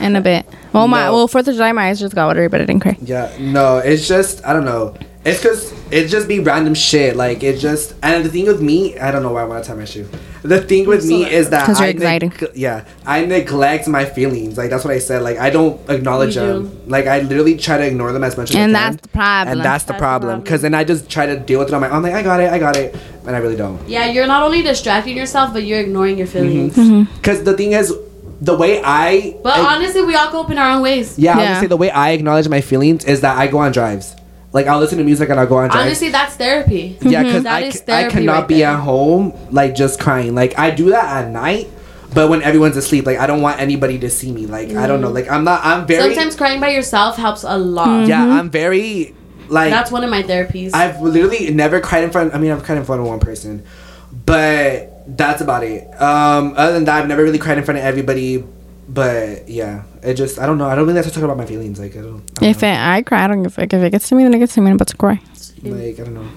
in 0.00 0.16
a 0.16 0.20
bit 0.20 0.44
well 0.72 0.88
my 0.88 1.04
No. 1.06 1.12
well 1.14 1.28
fourth 1.28 1.46
of 1.48 1.54
july 1.54 1.70
my 1.72 1.88
eyes 1.88 2.00
just 2.00 2.14
got 2.16 2.26
watery 2.26 2.48
but 2.48 2.60
i 2.60 2.64
didn't 2.64 2.82
cry 2.82 2.96
Yeah, 3.00 3.30
no, 3.38 3.78
it's 3.78 4.08
just 4.08 4.44
I 4.44 4.52
don't 4.52 4.64
know. 4.64 4.94
It's 5.24 5.38
because 5.40 5.72
it 5.92 6.08
just 6.08 6.26
be 6.26 6.40
random 6.40 6.74
shit. 6.74 7.14
Like 7.14 7.44
it 7.44 7.58
just 7.58 7.94
and 8.02 8.24
the 8.24 8.28
thing 8.28 8.46
with 8.46 8.60
me, 8.60 8.98
I 8.98 9.12
don't 9.12 9.22
know 9.22 9.30
why 9.32 9.42
I 9.42 9.44
want 9.44 9.62
to 9.62 9.70
tie 9.70 9.76
my 9.76 9.84
shoe. 9.84 10.08
The 10.42 10.60
thing 10.60 10.86
with 10.86 11.04
me 11.06 11.24
is 11.30 11.50
that 11.50 11.66
'Cause 11.66 11.78
you're 11.78 11.86
I 11.86 11.90
excited. 11.90 12.30
neg- 12.40 12.50
yeah, 12.54 12.84
I 13.06 13.24
neglect 13.24 13.86
my 13.88 14.04
feelings. 14.04 14.58
Like 14.58 14.70
that's 14.70 14.84
what 14.84 14.92
I 14.92 14.98
said. 14.98 15.22
Like 15.22 15.38
I 15.38 15.50
don't 15.50 15.80
acknowledge 15.88 16.34
You 16.36 16.42
them. 16.42 16.78
Like 16.88 17.06
I 17.06 17.20
literally 17.20 17.56
try 17.56 17.78
to 17.78 17.84
ignore 17.86 18.12
them 18.12 18.24
as 18.24 18.36
much 18.36 18.50
as 18.50 18.56
And 18.56 18.76
I 18.76 18.80
can. 18.80 18.92
that's 18.92 19.02
the 19.02 19.08
problem. 19.08 19.52
And 19.52 19.64
that's 19.64 19.84
the 19.84 19.92
That's 19.92 19.98
the 19.98 20.04
problem. 20.04 20.28
problem. 20.30 20.40
Because 20.42 20.62
then 20.62 20.74
I 20.74 20.84
just 20.84 21.08
try 21.08 21.26
to 21.26 21.36
deal 21.38 21.58
with 21.60 21.68
it 21.68 21.74
on 21.74 21.80
my 21.80 21.90
own. 21.90 22.02
Like 22.02 22.14
I 22.14 22.22
got 22.22 22.40
it, 22.40 22.52
I 22.52 22.58
got 22.58 22.76
it, 22.76 22.94
and 23.26 23.34
I 23.36 23.38
really 23.38 23.56
don't. 23.56 23.78
Yeah, 23.88 24.06
you're 24.06 24.26
not 24.26 24.42
only 24.42 24.62
distracting 24.62 25.16
yourself, 25.16 25.52
but 25.52 25.62
you're 25.64 25.80
ignoring 25.80 26.18
your 26.18 26.26
feelings. 26.26 26.74
Mm-hmm. 26.76 27.14
Because 27.16 27.42
the 27.44 27.54
thing 27.56 27.72
is, 27.72 27.92
the 28.40 28.56
way 28.56 28.82
I 28.84 29.36
But 29.44 29.56
I- 29.58 29.76
honestly, 29.76 30.02
we 30.02 30.16
all 30.16 30.30
go 30.32 30.40
up 30.42 30.50
in 30.50 30.58
our 30.58 30.72
own 30.72 30.82
ways. 30.82 31.14
yeah, 31.16 31.32
I 31.32 31.36
was 31.36 31.42
Yeah. 31.42 31.48
gonna 31.50 31.60
say 31.60 31.66
the 31.68 31.76
way 31.76 31.90
I 31.90 32.10
acknowledge 32.10 32.48
my 32.48 32.60
feelings 32.60 33.04
is 33.04 33.20
that 33.20 33.38
I 33.38 33.46
go 33.46 33.58
on 33.58 33.70
drives. 33.70 34.16
Like 34.52 34.66
I'll 34.66 34.78
listen 34.80 34.98
to 34.98 35.04
music 35.04 35.28
and 35.30 35.40
I'll 35.40 35.46
go 35.46 35.56
on 35.56 35.70
drives. 35.70 35.86
Honestly, 35.86 36.10
that's 36.10 36.36
therapy. 36.36 36.98
Yeah, 37.00 37.20
mm-hmm. 37.20 37.26
because 37.28 37.42
That 37.44 37.62
I, 37.62 37.66
is 37.66 37.74
c- 37.74 37.80
I 37.82 37.84
therapy 37.84 38.14
cannot 38.14 38.32
right 38.32 38.48
be 38.48 38.58
there. 38.58 38.68
at 38.68 38.80
home 38.80 39.32
like 39.50 39.74
just 39.74 39.98
crying. 39.98 40.34
Like 40.34 40.58
I 40.58 40.70
do 40.70 40.90
that 40.90 41.24
at 41.24 41.30
night, 41.30 41.68
but 42.14 42.28
when 42.28 42.42
everyone's 42.42 42.76
asleep, 42.76 43.06
like 43.06 43.18
I 43.18 43.26
don't 43.26 43.40
want 43.40 43.60
anybody 43.60 43.98
to 44.00 44.10
see 44.10 44.30
me. 44.30 44.46
Like 44.46 44.70
I 44.70 44.86
don't 44.86 45.00
know. 45.00 45.10
Mm. 45.10 45.14
Like 45.14 45.30
I'm 45.30 45.44
not. 45.44 45.64
I'm 45.64 45.86
very. 45.86 46.14
Sometimes 46.14 46.36
crying 46.36 46.60
by 46.60 46.68
yourself 46.70 47.16
helps 47.16 47.44
a 47.44 47.56
lot. 47.56 47.88
Mm-hmm. 47.88 48.10
yeah, 48.10 48.24
I'm 48.24 48.50
very 48.50 49.14
like. 49.48 49.70
That's 49.70 49.90
one 49.90 50.04
of 50.04 50.10
my 50.10 50.22
therapies. 50.22 50.72
I've 50.74 51.00
literally 51.00 51.50
never 51.50 51.80
cried 51.80 52.04
in 52.04 52.10
front. 52.10 52.34
I 52.34 52.38
mean, 52.38 52.52
I've 52.52 52.62
cried 52.62 52.78
in 52.78 52.84
front 52.84 53.00
of 53.00 53.06
one 53.06 53.20
person, 53.20 53.64
but 54.26 55.16
that's 55.16 55.40
about 55.40 55.64
it. 55.64 55.88
Um, 56.00 56.54
other 56.56 56.74
than 56.74 56.84
that, 56.84 57.02
I've 57.02 57.08
never 57.08 57.22
really 57.22 57.38
cried 57.38 57.56
in 57.58 57.64
front 57.64 57.78
of 57.78 57.84
everybody. 57.84 58.44
But 58.92 59.48
yeah, 59.48 59.84
it 60.02 60.14
just 60.14 60.38
I 60.38 60.44
don't 60.46 60.58
know. 60.58 60.66
I 60.66 60.74
don't 60.74 60.84
really 60.86 60.96
like 61.00 61.04
to 61.04 61.10
talk 61.10 61.22
about 61.24 61.36
my 61.38 61.46
feelings. 61.46 61.80
Like 61.80 61.96
I 61.96 62.02
don't. 62.02 62.16
I 62.38 62.40
don't 62.40 62.48
If 62.50 62.62
know. 62.62 62.68
it, 62.68 62.76
I 62.76 63.02
cry, 63.02 63.24
I 63.24 63.26
don't 63.28 63.42
give 63.42 63.52
a 63.52 63.54
fuck. 63.54 63.72
If 63.72 63.82
it 63.82 63.90
gets 63.90 64.08
to 64.10 64.14
me, 64.14 64.24
then 64.24 64.34
it 64.34 64.38
gets 64.38 64.54
to 64.54 64.60
me. 64.60 64.68
I'm 64.70 64.76
about 64.76 64.88
to 64.88 64.96
cry. 64.96 65.20
like 65.62 65.98
I 65.98 66.04
don't 66.04 66.14
know. 66.14 66.28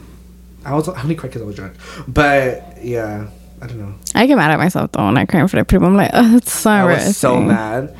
I 0.63 0.73
was 0.73 0.87
I 0.87 1.01
only 1.01 1.15
cried 1.15 1.29
because 1.29 1.41
I 1.41 1.45
was 1.45 1.55
drunk. 1.55 1.73
But 2.07 2.77
yeah, 2.81 3.27
I 3.61 3.67
don't 3.67 3.79
know. 3.79 3.93
I 4.15 4.25
get 4.25 4.35
mad 4.37 4.51
at 4.51 4.57
myself 4.57 4.91
though 4.93 5.05
when 5.05 5.17
I 5.17 5.25
cry 5.25 5.41
in 5.41 5.47
front 5.47 5.61
of 5.61 5.67
people. 5.67 5.85
I'm 5.87 5.95
like, 5.97 6.11
oh, 6.13 6.37
it's 6.37 6.51
so 6.53 6.69
I 6.71 6.83
was 6.85 7.17
so 7.17 7.41
mad. 7.41 7.95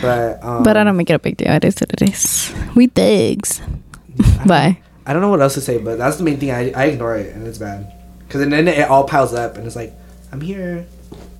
But 0.00 0.42
um, 0.42 0.62
But 0.64 0.76
I 0.76 0.84
don't 0.84 0.96
make 0.96 1.10
it 1.10 1.14
a 1.14 1.18
big 1.20 1.36
deal. 1.36 1.52
It 1.52 1.64
is 1.64 1.76
what 1.80 1.92
it 1.92 2.02
is. 2.10 2.52
We 2.74 2.88
digs. 2.88 3.62
Bye. 4.46 4.78
I 5.06 5.12
don't 5.12 5.22
know 5.22 5.28
what 5.30 5.40
else 5.40 5.54
to 5.54 5.60
say, 5.60 5.78
but 5.78 5.98
that's 5.98 6.16
the 6.16 6.24
main 6.24 6.38
thing. 6.38 6.50
I, 6.50 6.70
I 6.72 6.84
ignore 6.86 7.16
it 7.16 7.34
and 7.34 7.46
it's 7.46 7.58
bad 7.58 7.92
because 8.26 8.40
then 8.48 8.66
it 8.68 8.88
all 8.88 9.04
piles 9.04 9.32
up 9.34 9.56
and 9.56 9.66
it's 9.66 9.76
like 9.76 9.92
I'm 10.32 10.40
here. 10.40 10.86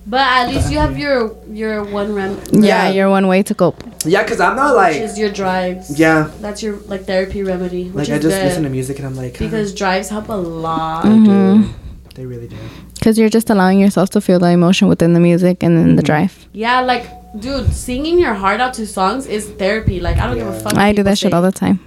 But 0.05 0.19
at 0.21 0.47
least 0.49 0.71
you 0.71 0.77
have 0.79 0.97
your 0.97 1.35
your 1.49 1.83
one 1.83 2.13
rem. 2.13 2.39
Yeah, 2.51 2.61
Yeah. 2.61 2.89
you're 2.91 3.09
one 3.09 3.27
way 3.27 3.43
to 3.43 3.53
cope. 3.55 3.81
Yeah, 4.05 4.23
because 4.23 4.39
I'm 4.39 4.55
not 4.55 4.71
which 4.75 4.83
like 4.83 4.95
is 4.97 5.17
your 5.17 5.29
drives. 5.31 5.97
yeah, 5.97 6.29
That's 6.41 6.61
your 6.61 6.75
like 6.87 7.05
therapy 7.05 7.43
remedy. 7.43 7.89
Which 7.89 8.09
like 8.09 8.17
I 8.19 8.21
just 8.21 8.35
good. 8.35 8.43
listen 8.45 8.63
to 8.63 8.69
music 8.69 8.97
and 8.99 9.07
I'm 9.07 9.15
like 9.15 9.37
because 9.39 9.73
drives 9.73 10.09
help 10.09 10.29
a 10.29 10.33
lot. 10.33 11.03
they 11.03 11.09
Mm-hmm. 11.09 11.71
They 12.15 12.25
really 12.27 12.47
do. 12.47 12.57
Because 12.93 13.17
you're 13.17 13.29
just 13.29 13.49
allowing 13.49 13.79
yourself 13.79 14.09
to 14.11 14.21
feel 14.21 14.37
the 14.39 14.49
emotion 14.49 14.87
within 14.87 15.13
the 15.13 15.19
music 15.19 15.63
and 15.63 15.75
then 15.77 15.95
the 15.95 16.03
drive. 16.03 16.47
Yeah, 16.53 16.81
like 16.81 17.05
dude, 17.39 17.73
singing 17.73 18.19
your 18.19 18.35
heart 18.35 18.59
out 18.61 18.73
to 18.75 18.85
songs 18.85 19.25
is 19.25 19.49
therapy. 19.49 19.99
Like 19.99 20.17
I 20.17 20.27
don't 20.27 20.37
give 20.37 20.47
a 20.47 20.53
fuck. 20.59 20.75
I 20.75 20.91
do 20.91 20.97
people 20.97 21.03
that 21.11 21.17
shit 21.17 21.33
all 21.33 21.41
the 21.41 21.51
time. 21.51 21.79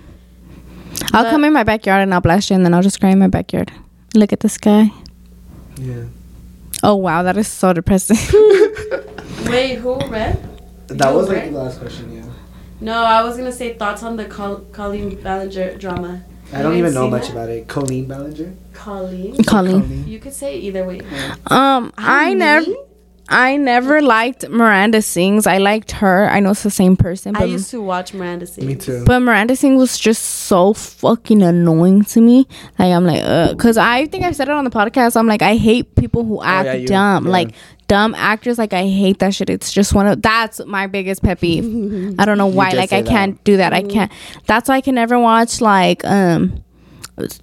I'll 1.13 1.25
But- 1.25 1.31
come 1.31 1.45
in 1.45 1.53
my 1.53 1.63
backyard 1.65 2.03
and 2.03 2.13
I'll 2.15 2.21
blast 2.23 2.51
you 2.51 2.57
and 2.57 2.65
then 2.65 2.73
I'll 2.75 2.83
just 2.83 2.99
cry 2.99 3.11
in 3.11 3.19
my 3.19 3.29
backyard. 3.29 3.71
Look 4.15 4.33
at 4.33 4.41
the 4.41 4.49
sky. 4.49 4.91
Yeah, 5.79 6.05
Oh 6.89 6.95
wow, 6.95 7.25
that 7.25 7.37
is 7.37 7.49
so 7.49 7.73
depressing. 7.73 8.17
Wait, 9.51 9.75
who 9.83 9.97
read? 10.09 10.39
that 10.87 11.11
You 11.11 11.17
was 11.17 11.29
like 11.29 11.51
the 11.51 11.59
last 11.59 11.81
question. 11.81 12.13
Yeah, 12.15 12.23
No, 12.81 13.03
I 13.05 13.25
was 13.25 13.37
gonna 13.37 13.51
say 13.51 13.75
thoughts 13.75 14.05
on 14.05 14.17
the 14.17 14.27
Col- 14.27 14.65
Colleen 14.71 15.21
Ballinger 15.21 15.77
drama. 15.79 16.23
I 16.53 16.59
You 16.59 16.63
don't 16.63 16.77
even 16.77 16.95
know 16.95 17.11
much 17.11 17.23
that? 17.23 17.33
about 17.33 17.49
it. 17.49 17.67
Colleen 17.67 18.07
Ballinger. 18.07 18.55
Colleen. 18.73 19.43
Colleen. 19.43 20.07
You 20.07 20.21
could 20.21 20.33
say 20.33 20.57
it 20.57 20.61
either 20.63 20.87
way. 20.87 21.01
Um, 21.49 21.93
I 21.99 22.35
never, 22.35 22.71
I 23.29 23.57
never 23.57 24.01
liked 24.01 24.49
Miranda 24.49 25.03
Sings. 25.03 25.47
I 25.47 25.59
liked 25.59 25.91
her. 25.93 26.29
I 26.31 26.39
know 26.41 26.51
it's 26.53 26.63
the 26.63 26.71
same 26.71 26.97
person, 26.97 27.33
But 27.33 27.43
I 27.43 27.45
used 27.47 27.71
to 27.73 27.81
watch 27.83 28.15
Miranda 28.15 28.47
sing. 28.47 28.67
Me 28.67 28.75
too. 28.77 29.05
but 29.05 29.21
Miranda 29.21 29.57
Sings 29.57 29.79
was 29.81 29.99
just 29.99 30.23
so 30.23 30.73
fucking 30.73 31.43
annoying 31.43 32.05
to 32.05 32.21
me. 32.21 32.47
Like 32.79 32.93
I'm 32.93 33.05
like, 33.05 33.23
uh, 33.25 33.55
cause 33.57 33.77
I 33.77 34.07
think 34.07 34.25
I've 34.25 34.37
said 34.37 34.49
it 34.49 34.53
on 34.55 34.65
the 34.65 34.71
podcast. 34.71 35.17
I'm 35.17 35.27
like, 35.27 35.43
I 35.43 35.57
hate 35.57 35.97
people 35.97 36.25
who 36.25 36.43
act 36.43 36.69
Oh, 36.69 36.73
yeah, 36.73 36.79
you- 36.79 36.87
dumb. 36.87 37.25
yeah. 37.27 37.31
Like 37.33 37.51
dumb 37.89 38.15
actors. 38.15 38.59
Like 38.59 38.73
I 38.73 38.87
hate 38.87 39.19
that 39.19 39.35
shit. 39.35 39.51
It's 39.51 39.73
just 39.73 39.93
one 39.93 40.07
of 40.07 40.23
that's 40.23 40.61
my 40.65 40.87
biggest 40.87 41.23
pet 41.23 41.41
peeve. 41.41 41.65
I 42.21 42.25
don't 42.25 42.39
know 42.39 42.47
why. 42.47 42.71
Like 42.71 42.93
I 42.93 43.03
can't 43.03 43.43
do 43.45 43.57
that. 43.57 43.73
I 43.73 43.83
can't. 43.83 44.13
That's 44.47 44.69
why 44.69 44.77
I 44.77 44.81
can 44.81 44.95
never 44.95 45.19
watch 45.19 45.61
like 45.61 46.05
um 46.05 46.63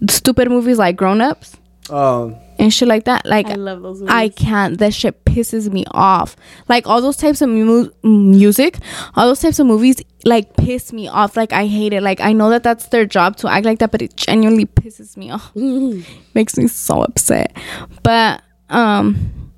stupid 0.10 0.50
movies 0.50 0.78
like 0.78 0.96
Grown 0.96 1.20
Ups 1.20 1.58
Um, 1.90 2.36
and 2.60 2.74
shit 2.74 2.88
like 2.88 3.06
that. 3.06 3.26
Like 3.26 3.48
I 3.48 3.56
love 3.56 3.82
those 3.82 4.00
movies. 4.00 4.14
I 4.14 4.30
can't. 4.30 4.78
That 4.78 4.94
shit 4.94 5.26
pisses 5.26 5.72
me 5.72 5.86
off. 5.92 6.36
Like 6.70 6.88
all 6.88 7.02
those 7.02 7.18
types 7.18 7.42
of 7.42 7.50
mu- 7.50 7.90
music, 8.04 8.78
all 9.16 9.28
those 9.28 9.42
types 9.42 9.60
of 9.60 9.68
movies, 9.68 10.02
like 10.24 10.56
piss 10.56 10.94
me 10.94 11.08
off. 11.08 11.36
Like 11.36 11.52
I 11.52 11.68
hate 11.68 11.94
it. 11.94 12.02
Like 12.02 12.22
I 12.22 12.32
know 12.32 12.50
that 12.52 12.64
that's 12.64 12.88
their 12.88 13.06
job 13.06 13.36
to 13.38 13.50
act 13.50 13.66
like 13.66 13.80
that, 13.80 13.92
but 13.92 14.02
it 14.02 14.16
genuinely 14.16 14.66
pisses 14.66 15.18
me 15.18 15.32
off. 15.32 15.54
Makes 16.34 16.58
me 16.58 16.68
so 16.68 17.04
upset. 17.04 17.56
But 18.02 18.42
um, 18.70 19.52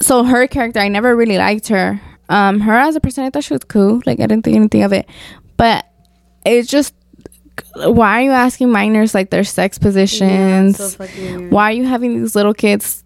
so 0.00 0.24
her 0.24 0.46
character, 0.46 0.80
I 0.80 0.88
never 0.88 1.16
really 1.16 1.38
liked 1.38 1.68
her. 1.68 2.00
Um, 2.28 2.60
her 2.60 2.74
as 2.74 2.96
a 2.96 3.00
person, 3.00 3.24
I 3.24 3.30
thought 3.30 3.44
she 3.44 3.52
was 3.54 3.64
cool. 3.64 4.00
Like 4.06 4.20
I 4.20 4.26
didn't 4.26 4.44
think 4.44 4.56
anything 4.56 4.82
of 4.82 4.92
it, 4.92 5.08
but 5.56 5.86
it's 6.44 6.68
just. 6.68 6.94
Why 7.76 8.20
are 8.20 8.22
you 8.22 8.30
asking 8.30 8.70
minors 8.70 9.14
like 9.14 9.30
their 9.30 9.44
sex 9.44 9.78
positions? 9.78 10.96
so. 10.96 11.06
Why 11.50 11.70
are 11.70 11.72
you 11.72 11.84
having 11.84 12.20
these 12.20 12.34
little 12.34 12.54
kids 12.54 13.02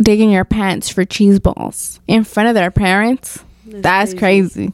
digging 0.00 0.30
your 0.30 0.44
pants 0.44 0.88
for 0.88 1.04
cheese 1.04 1.38
balls 1.38 2.00
in 2.06 2.24
front 2.24 2.48
of 2.48 2.54
their 2.54 2.70
parents? 2.70 3.42
That's, 3.66 4.14
crazy. 4.14 4.72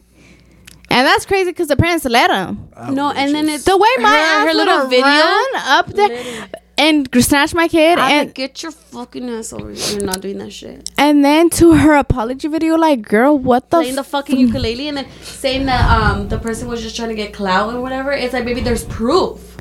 And 0.91 1.05
that's 1.07 1.25
crazy 1.25 1.51
because 1.51 1.67
the 1.67 1.77
parents 1.77 2.05
let 2.05 2.27
them. 2.29 2.69
No, 2.91 3.11
and 3.11 3.33
then 3.33 3.47
it's 3.47 3.63
The 3.63 3.77
way 3.77 3.89
my 3.99 4.09
her, 4.09 4.17
ass 4.17 4.47
her 4.47 4.53
little 4.53 4.75
little 4.75 4.89
video. 4.89 5.05
run 5.05 5.47
up 5.55 5.87
there 5.87 6.07
Literally. 6.09 6.49
And 6.79 7.07
snatch 7.23 7.53
my 7.53 7.67
kid, 7.67 7.99
I'm 7.99 8.11
and 8.27 8.33
get 8.33 8.63
your 8.63 8.71
fucking 8.71 9.29
ass 9.29 9.51
over 9.53 9.71
here. 9.71 9.97
You're 9.97 10.05
not 10.05 10.21
doing 10.21 10.37
that 10.39 10.51
shit. 10.53 10.89
and 10.97 11.23
then 11.23 11.49
to 11.51 11.73
her 11.73 11.95
apology 11.95 12.47
video, 12.47 12.75
like, 12.77 13.01
girl, 13.01 13.37
what 13.37 13.69
the? 13.69 13.77
Playing 13.77 13.95
the 13.95 14.03
fucking 14.03 14.37
ukulele 14.37 14.87
and 14.87 14.97
then 14.97 15.07
saying 15.21 15.65
that 15.67 15.83
um 15.91 16.29
the 16.29 16.39
person 16.39 16.67
was 16.67 16.81
just 16.81 16.95
trying 16.95 17.09
to 17.09 17.15
get 17.15 17.33
clout 17.33 17.73
and 17.73 17.81
whatever. 17.81 18.11
It's 18.11 18.33
like, 18.33 18.45
maybe 18.45 18.61
there's 18.61 18.85
proof. 18.85 19.57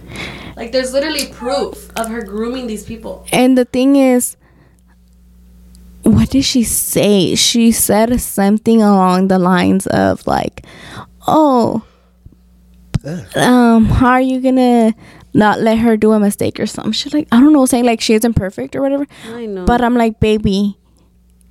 Like, 0.57 0.73
there's 0.73 0.93
literally 0.93 1.27
proof 1.27 1.91
of 1.97 2.09
her 2.09 2.23
grooming 2.23 2.66
these 2.66 2.85
people. 2.85 3.27
And 3.33 3.57
the 3.59 3.64
thing 3.64 3.97
is, 3.97 4.37
what 6.03 6.31
did 6.31 6.45
she 6.45 6.62
say? 6.64 7.35
She 7.35 7.71
said 7.73 8.19
something 8.21 8.81
along 8.83 9.29
the 9.29 9.39
lines 9.39 9.87
of 9.89 10.27
like, 10.27 10.64
"Oh, 11.27 11.83
um, 13.37 13.85
how 13.87 14.12
are 14.12 14.21
you 14.21 14.41
gonna 14.41 14.95
not 15.35 15.61
let 15.61 15.79
her 15.79 15.97
do 15.97 16.12
a 16.12 16.20
mistake 16.20 16.59
or 16.61 16.66
something?" 16.66 16.93
She 16.93 17.11
like, 17.11 17.29
I 17.33 17.41
don't 17.41 17.53
know, 17.53 17.66
saying 17.66 17.85
like 17.85 18.01
she 18.01 18.14
isn't 18.14 18.35
perfect 18.35 18.74
or 18.76 18.81
whatever. 18.83 19.07
I 19.26 19.47
know. 19.47 19.64
But 19.64 19.83
I'm 19.83 19.95
like, 19.95 20.20
baby, 20.20 20.79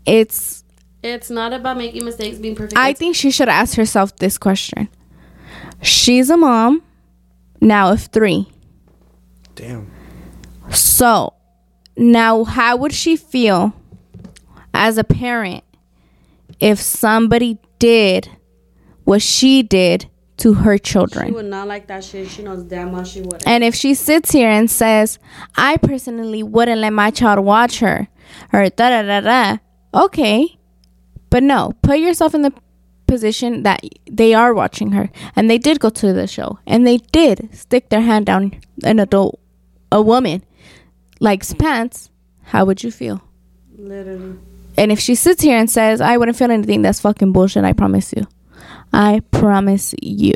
it's. 0.06 0.64
it's 1.04 1.30
not 1.30 1.54
about 1.54 1.78
making 1.78 2.06
mistakes, 2.06 2.38
being 2.38 2.56
perfect. 2.56 2.78
I 2.78 2.90
It's- 2.90 3.00
think 3.00 3.16
she 3.16 3.32
should 3.32 3.50
ask 3.50 3.76
herself 3.76 4.16
this 4.18 4.38
question. 4.38 4.90
She's 5.82 6.30
a 6.30 6.38
mom 6.38 6.82
now 7.62 7.92
of 7.92 8.02
three. 8.06 8.48
damn. 9.56 9.92
So, 10.72 11.34
now 11.96 12.44
how 12.44 12.76
would 12.78 12.94
she 12.94 13.16
feel 13.16 13.74
as 14.74 14.98
a 14.98 15.04
parent 15.04 15.64
if 16.60 16.80
somebody 16.80 17.58
did 17.80 18.30
what 19.06 19.22
she 19.22 19.64
did 19.64 20.10
to 20.38 20.54
her 20.54 20.78
children. 20.78 21.28
she 21.28 21.34
would 21.34 21.46
not 21.46 21.68
like 21.68 21.88
that 21.88 22.04
shit. 22.04 22.30
She 22.30 22.44
knows 22.44 22.64
damn 22.64 22.92
well 22.92 23.04
she 23.04 23.22
would. 23.22 23.44
And 23.46 23.64
if 23.64 23.74
she 23.76 23.94
sits 23.94 24.32
here 24.32 24.50
and 24.50 24.70
says, 24.70 25.20
I 25.56 25.78
personally 25.78 26.44
wouldn't 26.44 26.82
let 26.82 26.94
my 26.94 27.10
child 27.12 27.44
watch 27.44 27.80
her, 27.80 28.08
or 28.54 28.70
da 28.70 28.90
da 28.90 29.02
da 29.02 29.22
da, 29.22 29.58
okay. 29.94 30.58
But 31.30 31.44
no, 31.44 31.74
put 31.82 32.00
yourself 32.00 32.34
in 32.36 32.44
the 32.44 32.54
position 33.08 33.64
that 33.64 33.82
they 34.10 34.34
are 34.34 34.54
watching 34.54 34.92
her 34.92 35.10
and 35.36 35.50
they 35.50 35.58
did 35.58 35.80
go 35.80 35.90
to 35.90 36.14
the 36.14 36.28
show 36.28 36.60
and 36.68 36.86
they 36.86 36.98
did 36.98 37.50
stick 37.54 37.90
their 37.90 38.02
hand 38.02 38.26
down 38.26 38.60
an 38.84 39.00
adult, 39.00 39.40
a 39.92 40.02
woman 40.02 40.44
likes 41.20 41.54
pants, 41.54 42.10
how 42.44 42.66
would 42.66 42.84
you 42.84 42.92
feel? 42.92 43.22
Literally. 43.78 44.38
And 44.78 44.92
if 44.92 45.00
she 45.00 45.16
sits 45.16 45.42
here 45.42 45.58
and 45.58 45.70
says, 45.70 46.02
I 46.02 46.18
wouldn't 46.18 46.38
feel 46.38 46.52
anything, 46.52 46.84
that's 46.84 47.00
fucking 47.02 47.32
bullshit, 47.32 47.64
I 47.64 47.74
promise 47.74 48.14
you. 48.16 48.28
I 48.94 49.22
promise 49.32 49.94
you. 50.02 50.34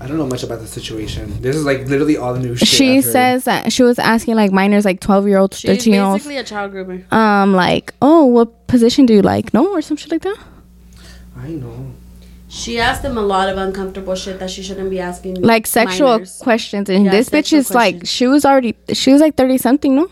I 0.00 0.06
don't 0.06 0.18
know 0.18 0.26
much 0.26 0.42
about 0.42 0.60
the 0.60 0.66
situation. 0.66 1.40
This 1.40 1.56
is 1.56 1.64
like 1.64 1.86
literally 1.86 2.16
all 2.16 2.34
the 2.34 2.40
new 2.40 2.56
shit. 2.56 2.68
she 2.68 2.98
I've 2.98 3.04
heard. 3.04 3.12
says 3.12 3.44
that 3.44 3.72
she 3.72 3.82
was 3.82 3.98
asking 3.98 4.34
like 4.34 4.52
minors, 4.52 4.84
like 4.84 5.00
12 5.00 5.28
year 5.28 5.38
olds, 5.38 5.62
13 5.62 5.92
year 5.92 6.02
olds, 6.02 6.22
She's 6.22 6.28
basically 6.28 6.38
a 6.38 6.44
child 6.44 6.72
groomer. 6.72 7.10
um, 7.12 7.54
like, 7.54 7.94
oh, 8.02 8.24
what 8.26 8.66
position 8.66 9.06
do 9.06 9.14
you 9.14 9.22
like? 9.22 9.54
No, 9.54 9.68
or 9.72 9.80
some 9.80 9.96
shit 9.96 10.10
like 10.10 10.22
that. 10.22 10.38
I 11.36 11.48
know. 11.48 11.92
She 12.48 12.78
asked 12.78 13.02
them 13.02 13.16
a 13.18 13.22
lot 13.22 13.48
of 13.48 13.56
uncomfortable 13.56 14.14
shit 14.14 14.38
that 14.40 14.50
she 14.50 14.62
shouldn't 14.62 14.90
be 14.90 15.00
asking. 15.00 15.40
Like 15.42 15.66
sexual 15.66 16.10
minors. 16.12 16.38
questions. 16.38 16.88
And 16.90 17.06
Yeah, 17.06 17.10
this 17.10 17.28
bitch 17.28 17.48
sexual 17.50 17.58
is 17.60 17.74
like, 17.74 18.02
she 18.04 18.26
was 18.26 18.44
already, 18.44 18.76
she 18.92 19.12
was 19.12 19.20
like 19.20 19.36
30 19.36 19.58
something, 19.58 19.96
no? 19.96 20.08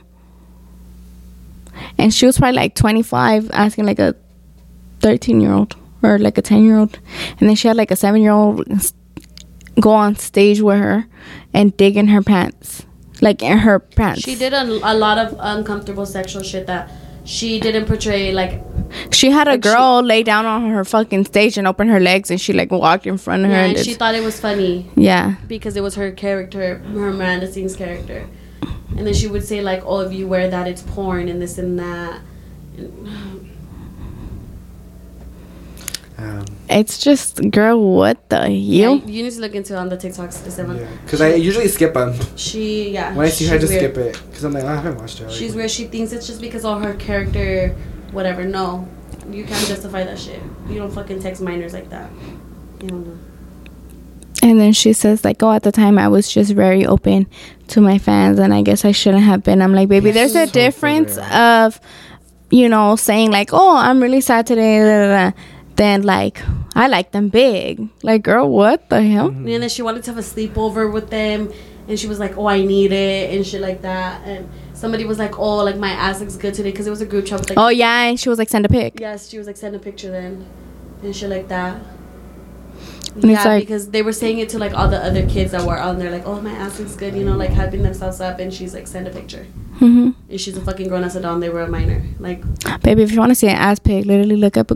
and 1.99 2.13
she 2.15 2.27
was 2.27 2.39
probably 2.39 2.57
like 2.57 2.75
25 2.75 3.51
asking 3.53 3.85
like 3.87 3.99
a 3.99 4.15
13 5.01 5.41
year 5.41 5.53
old 5.53 5.77
or 6.03 6.19
like 6.19 6.39
a 6.39 6.43
10 6.43 6.65
year 6.65 6.79
old 6.79 6.99
and 7.39 7.49
then 7.49 7.55
she 7.55 7.69
had 7.69 7.77
like 7.77 7.91
a 7.91 7.97
7 7.97 8.21
year 8.21 8.33
old 8.33 8.67
go 9.81 9.91
on 9.91 10.17
stage 10.17 10.61
with 10.61 10.79
her 10.79 11.07
and 11.55 11.77
dig 11.77 11.97
in 11.97 12.09
her 12.09 12.23
pants. 12.23 12.87
Like 13.21 13.43
in 13.43 13.59
her 13.59 13.79
pants. 13.79 14.23
She 14.23 14.35
did 14.35 14.53
a, 14.53 14.65
a 14.65 14.95
lot 14.95 15.19
of 15.19 15.37
uncomfortable 15.39 16.07
sexual 16.07 16.43
shit 16.43 16.67
that 16.67 16.91
she 17.25 17.61
didn't 17.61 17.87
portray 17.87 18.33
like 18.33 18.61
she 19.13 19.31
had 19.31 19.47
a 19.47 19.53
like 19.53 19.65
she- 19.65 19.71
girl 19.71 20.03
lay 20.03 20.25
down 20.25 20.45
on 20.45 20.69
her 20.71 20.85
fucking 20.85 21.25
stage 21.27 21.57
and 21.57 21.69
open 21.69 21.89
her 21.89 22.01
legs 22.01 22.33
and 22.33 22.41
she 22.41 22.53
like 22.53 22.73
walked 22.73 23.07
in 23.07 23.17
front 23.17 23.45
of 23.45 23.51
her 23.51 23.57
yeah, 23.57 23.65
and 23.67 23.77
and 23.77 23.87
she 23.87 23.95
thought 23.95 24.15
it 24.17 24.25
was 24.25 24.41
funny. 24.41 24.91
Yeah. 24.97 25.37
Because 25.47 25.77
it 25.77 25.83
was 25.83 25.95
her 25.95 26.11
character, 26.11 26.79
her 26.79 27.13
Miranda 27.13 27.51
Sings 27.51 27.77
character. 27.77 28.29
And 28.97 29.07
then 29.07 29.15
she 29.15 29.27
would 29.27 29.45
say 29.45 29.63
like, 29.63 29.83
"Oh, 29.87 30.01
if 30.01 30.13
you 30.13 30.29
wear 30.29 30.51
that, 30.51 30.69
it's 30.69 30.83
porn 30.83 31.29
and 31.29 31.41
this 31.41 31.57
and 31.57 31.79
that." 31.79 32.21
And, 32.77 33.52
Um, 36.19 36.45
it's 36.69 36.99
just 36.99 37.51
girl 37.51 37.81
what 37.97 38.29
the 38.29 38.49
yeah, 38.51 38.83
hell 38.85 38.97
you 39.07 39.23
need 39.25 39.33
to 39.33 39.41
look 39.41 39.55
into 39.55 39.73
it 39.75 39.77
on 39.79 39.89
the 39.89 39.97
TikToks. 39.97 40.45
This 40.45 40.59
one. 40.59 40.87
because 41.05 41.21
I 41.21 41.35
usually 41.35 41.67
skip 41.69 41.95
them 41.95 42.15
She 42.37 42.91
yeah. 42.91 43.15
when 43.15 43.27
I 43.27 43.31
see 43.31 43.47
her. 43.47 43.55
I 43.57 43.59
just 43.59 43.73
weird. 43.73 43.95
skip 43.95 43.97
it 43.97 44.23
because 44.29 44.45
I'm 44.45 44.53
like, 44.53 44.65
"Oh, 44.65 44.69
I 44.69 44.75
haven't 44.77 44.99
watched 44.99 45.21
it. 45.21 45.33
She's 45.33 45.55
where 45.55 45.69
she 45.69 45.85
thinks 45.87 46.13
it's 46.13 46.27
just 46.27 46.41
because 46.41 46.65
all 46.65 46.79
her 46.79 46.95
character, 46.95 47.75
whatever. 48.13 48.45
No, 48.45 48.87
you 49.31 49.45
can't 49.45 49.67
justify 49.67 50.05
that 50.05 50.19
shit. 50.19 50.41
You 50.69 50.77
don't 50.77 50.93
fucking 50.93 51.21
text 51.21 51.41
minors 51.43 51.73
like 51.73 51.89
that. 51.91 52.11
You 52.83 52.89
don't 52.89 53.07
know. 53.07 53.19
And 54.43 54.61
then 54.61 54.73
she 54.73 54.93
says 54.93 55.25
like, 55.25 55.43
"Oh, 55.43 55.53
at 55.53 55.63
the 55.63 55.73
time 55.73 55.99
I 55.99 56.09
was 56.09 56.31
just 56.33 56.53
very 56.53 56.85
open 56.85 57.27
to 57.69 57.81
my 57.81 57.99
fans, 57.99 58.39
and 58.39 58.53
I 58.53 58.63
guess 58.63 58.85
I 58.85 58.93
shouldn't 58.93 59.23
have 59.25 59.43
been." 59.43 59.63
I'm 59.63 59.73
like, 59.75 59.89
"Baby, 59.89 60.11
there's 60.11 60.35
a 60.37 60.47
So 60.47 60.53
difference 60.53 61.17
real. 61.17 61.25
of, 61.27 61.81
you 62.51 62.69
know, 62.69 62.97
saying 62.97 63.31
like, 63.31 63.51
oh, 63.53 63.77
I'm 63.77 64.01
really 64.03 64.21
sad 64.21 64.47
today,' 64.47 64.79
da, 64.81 65.07
da, 65.07 65.31
da, 65.31 65.37
than 65.77 66.03
like, 66.03 66.41
I 66.75 66.89
like 66.89 67.13
them 67.13 67.29
big. 67.29 67.89
Like, 68.03 68.23
girl, 68.23 68.49
what 68.49 68.89
the 68.91 69.03
hell? 69.03 69.29
And 69.29 69.47
then 69.47 69.69
she 69.69 69.83
wanted 69.83 70.03
to 70.05 70.11
have 70.13 70.19
a 70.19 70.23
sleepover 70.23 70.93
with 70.93 71.11
them, 71.11 71.53
and 71.89 71.99
she 71.99 72.07
was 72.07 72.19
like, 72.19 72.37
"Oh, 72.39 72.47
I 72.47 72.63
need 72.63 72.93
it," 72.93 73.35
and 73.35 73.47
shit 73.47 73.61
like 73.61 73.83
that. 73.83 74.27
And 74.27 74.49
somebody 74.75 75.05
was 75.05 75.19
like, 75.19 75.39
"Oh, 75.39 75.57
like 75.65 75.77
my 75.77 75.91
ass 75.91 76.21
looks 76.21 76.37
good 76.37 76.55
today," 76.55 76.71
because 76.71 76.87
it 76.87 76.91
was 76.91 77.01
a 77.01 77.07
group 77.07 77.27
chat 77.27 77.49
like, 77.49 77.59
Oh 77.59 77.69
yeah, 77.69 78.03
and 78.05 78.19
she 78.21 78.29
was 78.29 78.39
like, 78.39 78.49
send 78.49 78.65
a 78.67 78.69
pic. 78.69 79.01
yes, 79.01 79.29
she 79.29 79.39
was 79.39 79.47
like, 79.47 79.57
"Send 79.57 79.75
a 79.75 79.79
picture 79.79 80.11
then," 80.11 80.47
and 81.03 81.15
shit 81.17 81.29
like 81.31 81.49
that. 81.49 81.81
And 83.15 83.25
yeah, 83.31 83.45
like- 83.45 83.63
because 83.65 83.91
they 83.91 84.01
were 84.03 84.13
saying 84.15 84.39
it 84.39 84.49
to 84.51 84.59
like 84.59 84.73
all 84.73 84.89
the 84.89 85.03
other 85.05 85.27
kids 85.29 85.53
that 85.53 85.67
were 85.67 85.79
on 85.79 85.99
there, 85.99 86.11
like, 86.11 86.27
"Oh, 86.27 86.41
my 86.41 86.53
ass 86.53 86.79
looks 86.79 86.95
good," 86.97 87.15
you 87.15 87.25
know, 87.25 87.37
like 87.37 87.51
hyping 87.51 87.83
themselves 87.83 88.21
up, 88.21 88.39
and 88.39 88.53
she's 88.55 88.73
like, 88.75 88.87
"Send 88.87 89.07
a 89.07 89.11
picture." 89.11 89.45
hmm 89.79 90.11
And 90.31 90.41
she's 90.41 90.57
a 90.57 90.61
fucking 90.61 90.89
grown 90.89 91.03
ass 91.05 91.17
adult. 91.17 91.35
and 91.35 91.43
They 91.43 91.51
were 91.51 91.63
a 91.63 91.69
minor. 91.69 92.03
Like, 92.21 92.43
Baby, 92.83 93.03
if 93.03 93.13
you 93.13 93.19
want 93.19 93.31
to 93.31 93.35
see 93.35 93.49
an 93.49 93.57
ass 93.57 93.79
pic, 93.81 94.07
literally 94.07 94.37
look 94.37 94.57
up 94.57 94.71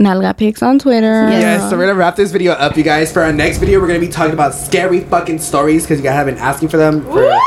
Nalga 0.00 0.34
pics 0.34 0.62
on 0.62 0.78
Twitter. 0.78 1.28
Yes, 1.28 1.68
so 1.68 1.76
we're 1.76 1.84
gonna 1.86 1.98
wrap 1.98 2.16
this 2.16 2.32
video 2.32 2.52
up, 2.52 2.74
you 2.74 2.82
guys. 2.82 3.12
For 3.12 3.20
our 3.20 3.32
next 3.34 3.58
video, 3.58 3.78
we're 3.80 3.86
gonna 3.86 4.00
be 4.00 4.08
talking 4.08 4.32
about 4.32 4.54
scary 4.54 5.00
fucking 5.00 5.38
stories 5.38 5.82
because 5.82 5.98
you 5.98 6.04
guys 6.04 6.14
have 6.14 6.24
been 6.26 6.38
asking 6.38 6.70
for 6.70 6.78
them 6.78 7.02
for 7.02 7.22
and 7.22 7.38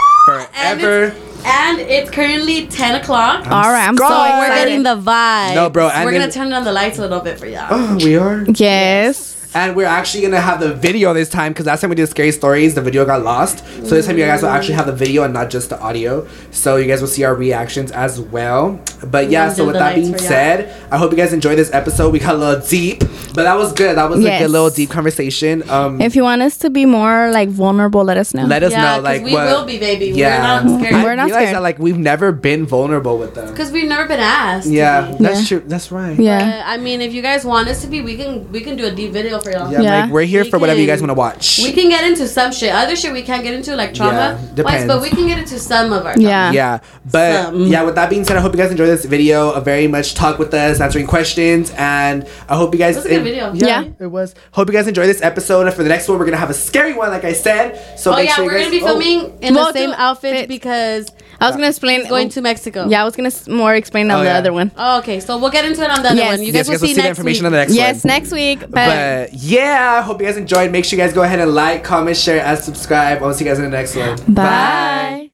forever. 0.80 1.06
it's, 1.06 1.46
and 1.46 1.80
it's 1.80 2.12
currently 2.12 2.68
ten 2.68 3.02
o'clock. 3.02 3.48
All 3.48 3.72
right, 3.72 3.88
I'm 3.88 3.98
so 3.98 4.06
scarred. 4.06 4.50
We're 4.50 4.56
getting 4.56 4.84
the 4.84 4.98
vibe. 4.98 5.56
No, 5.56 5.72
bro, 5.72 5.90
and 5.90 6.06
We're 6.06 6.12
gonna 6.12 6.32
turn 6.32 6.54
on 6.54 6.64
the 6.64 6.72
lights 6.72 7.00
a 7.00 7.02
little 7.02 7.22
bit 7.22 7.40
for 7.40 7.48
y'all. 7.48 7.68
Oh, 7.72 7.98
we 8.04 8.18
are. 8.18 8.46
yes. 8.54 9.33
And 9.56 9.76
we're 9.76 9.86
actually 9.86 10.22
gonna 10.24 10.42
have 10.42 10.60
the 10.60 10.74
video 10.74 11.14
this 11.14 11.30
time 11.30 11.52
because 11.54 11.66
last 11.68 11.82
time 11.82 11.90
we 11.92 11.96
did 11.96 12.08
scary 12.10 12.32
stories, 12.32 12.74
the 12.74 12.82
video 12.82 13.06
got 13.06 13.24
lost. 13.24 13.60
So 13.86 13.96
this 13.96 14.08
time 14.08 14.18
you 14.18 14.26
guys 14.26 14.42
will 14.42 14.50
actually 14.50 14.74
have 14.76 14.88
the 14.88 14.94
video 14.94 15.24
and 15.24 15.34
not 15.34 15.50
just 15.52 15.70
the 15.70 15.80
audio. 15.80 16.28
So 16.52 16.78
you 16.78 16.88
guys 16.88 17.02
will 17.02 17.08
see 17.08 17.24
our 17.24 17.36
reactions 17.36 17.92
as 17.92 18.20
well. 18.20 18.80
But 19.06 19.30
yeah, 19.30 19.48
We'll 19.48 19.56
so 19.56 19.66
with 19.68 19.76
that 19.76 19.96
being 19.96 20.18
said, 20.18 20.74
I 20.92 20.98
hope 20.98 21.12
you 21.12 21.18
guys 21.18 21.34
enjoyed 21.34 21.58
this 21.58 21.72
episode. 21.74 22.12
We 22.12 22.20
got 22.20 22.36
a 22.36 22.38
little 22.38 22.66
deep, 22.66 23.00
but 23.36 23.44
that 23.44 23.56
was 23.58 23.74
good. 23.74 23.98
That 23.98 24.10
was 24.10 24.20
a 24.22 24.24
Yes. 24.24 24.42
good 24.42 24.52
little 24.52 24.70
deep 24.70 24.90
conversation. 24.90 25.70
Um, 25.70 26.02
If 26.02 26.16
you 26.16 26.24
want 26.24 26.42
us 26.42 26.58
to 26.58 26.70
be 26.70 26.86
more 26.86 27.30
like 27.32 27.50
vulnerable, 27.50 28.04
let 28.04 28.18
us 28.18 28.34
know. 28.34 28.46
let 28.46 28.64
us 28.64 28.72
yeah, 28.72 28.82
know, 28.82 28.96
'cause 28.96 29.04
like 29.04 29.24
we 29.24 29.34
what. 29.34 29.46
will 29.46 29.66
be, 29.66 29.78
baby. 29.78 30.08
yeah, 30.08 30.64
We're 30.64 30.70
not 30.72 30.80
scared. 30.82 31.04
We're 31.04 31.16
not 31.16 31.26
realized 31.26 31.42
scared. 31.44 31.56
that 31.58 31.62
like 31.62 31.78
we've 31.80 31.98
never 31.98 32.32
been 32.32 32.66
vulnerable 32.66 33.18
with 33.20 33.36
them. 33.36 33.50
Because 33.50 33.72
we've 33.72 33.88
never 33.88 34.08
been 34.08 34.20
asked. 34.20 34.68
Yeah, 34.68 35.14
that's 35.20 35.42
Yeah. 35.52 35.60
true. 35.60 35.68
That's 35.68 35.92
right. 35.92 36.18
yeah. 36.20 36.64
But, 36.64 36.68
I 36.74 36.78
mean, 36.78 37.02
if 37.02 37.14
you 37.14 37.22
guys 37.22 37.46
want 37.46 37.68
us 37.68 37.82
to 37.82 37.88
be, 37.88 38.02
we 38.02 38.16
can 38.16 38.52
we 38.52 38.62
can 38.62 38.76
do 38.78 38.86
a 38.86 38.92
deep 38.92 39.12
video 39.12 39.40
for 39.44 39.52
y'all. 39.52 39.72
Yeah, 39.72 39.82
Yeah. 39.82 40.02
like 40.06 40.12
we're 40.12 40.24
here 40.24 40.44
We 40.44 40.50
for 40.50 40.58
whatever 40.60 40.80
you 40.80 40.88
guys 40.88 41.02
want 41.02 41.10
to 41.10 41.16
watch. 41.16 41.60
We 41.64 41.72
can 41.74 41.90
get 41.90 42.04
into 42.06 42.28
some 42.28 42.52
shit. 42.52 42.74
Other 42.74 42.96
shit 42.96 43.12
we 43.14 43.22
can't 43.22 43.44
get 43.44 43.54
into, 43.54 43.76
like 43.76 43.94
trauma 43.94 44.14
Yeah, 44.14 44.34
wise, 44.36 44.50
depends. 44.56 44.88
but 44.88 45.02
we 45.02 45.10
can 45.10 45.28
get 45.28 45.38
into 45.40 45.60
some 45.60 45.92
of 45.94 46.06
our. 46.06 46.18
Yeah. 46.18 46.52
yeah 46.52 46.80
but 47.12 47.44
Some. 47.46 47.68
yeah 47.68 47.84
with 47.84 47.96
that 47.96 48.10
being 48.10 48.24
said 48.24 48.38
i 48.38 48.40
hope 48.40 48.54
you 48.54 48.58
guys 48.58 48.72
enjoyed 48.72 48.88
this 48.88 49.04
video 49.04 49.52
A 49.52 49.60
very 49.62 49.88
much 49.88 50.14
talk 50.14 50.40
with 50.40 50.54
us 50.54 50.80
answering 50.80 51.06
questions 51.06 51.72
and 51.78 52.26
i 52.48 52.56
hope 52.56 52.74
you 52.74 52.80
guys 52.80 52.96
It 52.96 53.00
was 53.00 53.06
a 53.08 53.10
good 53.10 53.24
video. 53.24 53.52
yeah, 53.54 53.82
Yeah. 53.82 53.90
it 54.00 54.08
was 54.08 54.34
hope 54.52 54.70
you 54.70 54.74
guys 54.74 54.88
enjoy 54.88 55.06
this 55.06 55.22
episode 55.22 55.66
and 55.68 55.76
for 55.76 55.84
the 55.84 55.90
next 55.90 56.08
one 56.08 56.18
we're 56.18 56.26
gonna 56.26 56.38
have 56.38 56.50
a 56.50 56.54
scary 56.54 56.94
one 56.94 57.10
like 57.10 57.26
i 57.26 57.34
said 57.34 58.00
so 58.00 58.14
Oh 58.14 58.16
make 58.16 58.30
yeah, 58.30 58.36
sure 58.36 58.46
you 58.46 58.52
we're 58.52 58.58
guys 58.58 58.68
gonna 58.68 58.80
be 58.80 58.84
oh, 58.84 58.88
filming 58.88 59.38
in 59.42 59.54
We'll 59.54 59.66
the 59.68 59.74
same 59.74 59.92
outfit 59.92 60.48
because 60.48 61.12
I 61.42 61.48
was 61.48 61.56
gonna 61.56 61.68
explain. 61.68 62.08
going 62.08 62.28
oh, 62.28 62.32
to 62.32 62.42
Mexico. 62.42 62.88
Yeah, 62.88 63.02
I 63.02 63.06
was 63.06 63.16
gonna 63.16 63.28
s- 63.28 63.48
more 63.48 63.74
explain 63.76 64.10
on 64.12 64.18
Oh, 64.18 64.24
the 64.24 64.30
yeah. 64.30 64.38
other 64.38 64.54
one. 64.54 64.72
Oh, 64.78 65.00
okay, 65.00 65.20
so 65.20 65.38
we'll 65.38 65.52
get 65.52 65.66
into 65.66 65.82
it 65.84 65.90
on 65.90 66.02
the 66.02 66.10
other 66.10 66.18
Yes. 66.18 66.32
one. 66.38 66.42
You 66.46 66.54
yes, 66.54 66.68
guys 66.70 66.80
will 66.82 66.88
see 66.88 66.94
the 66.94 67.02
next 67.02 67.10
information 67.10 67.44
week. 67.44 67.48
on 67.48 67.52
the 67.52 67.58
next 67.58 67.74
yes, 67.76 68.04
one 68.04 68.10
next 68.14 68.32
week. 68.32 68.60
But, 68.62 68.72
but 68.72 69.34
yeah 69.34 70.02
hope 70.04 70.20
you 70.22 70.28
guys 70.28 70.38
enjoyed 70.38 70.72
make 70.72 70.86
sure 70.86 70.98
you 70.98 71.04
guys 71.04 71.14
go 71.14 71.24
ahead 71.24 71.40
and 71.40 71.54
like 71.54 71.84
comment 71.84 72.16
share 72.18 72.44
and 72.46 72.58
subscribe 72.60 73.22
i'll 73.24 73.34
see 73.34 73.44
you 73.46 73.50
guys 73.52 73.58
in 73.60 73.66
the 73.66 73.70
next 73.70 73.96
one 73.96 74.18
bye. 74.28 75.30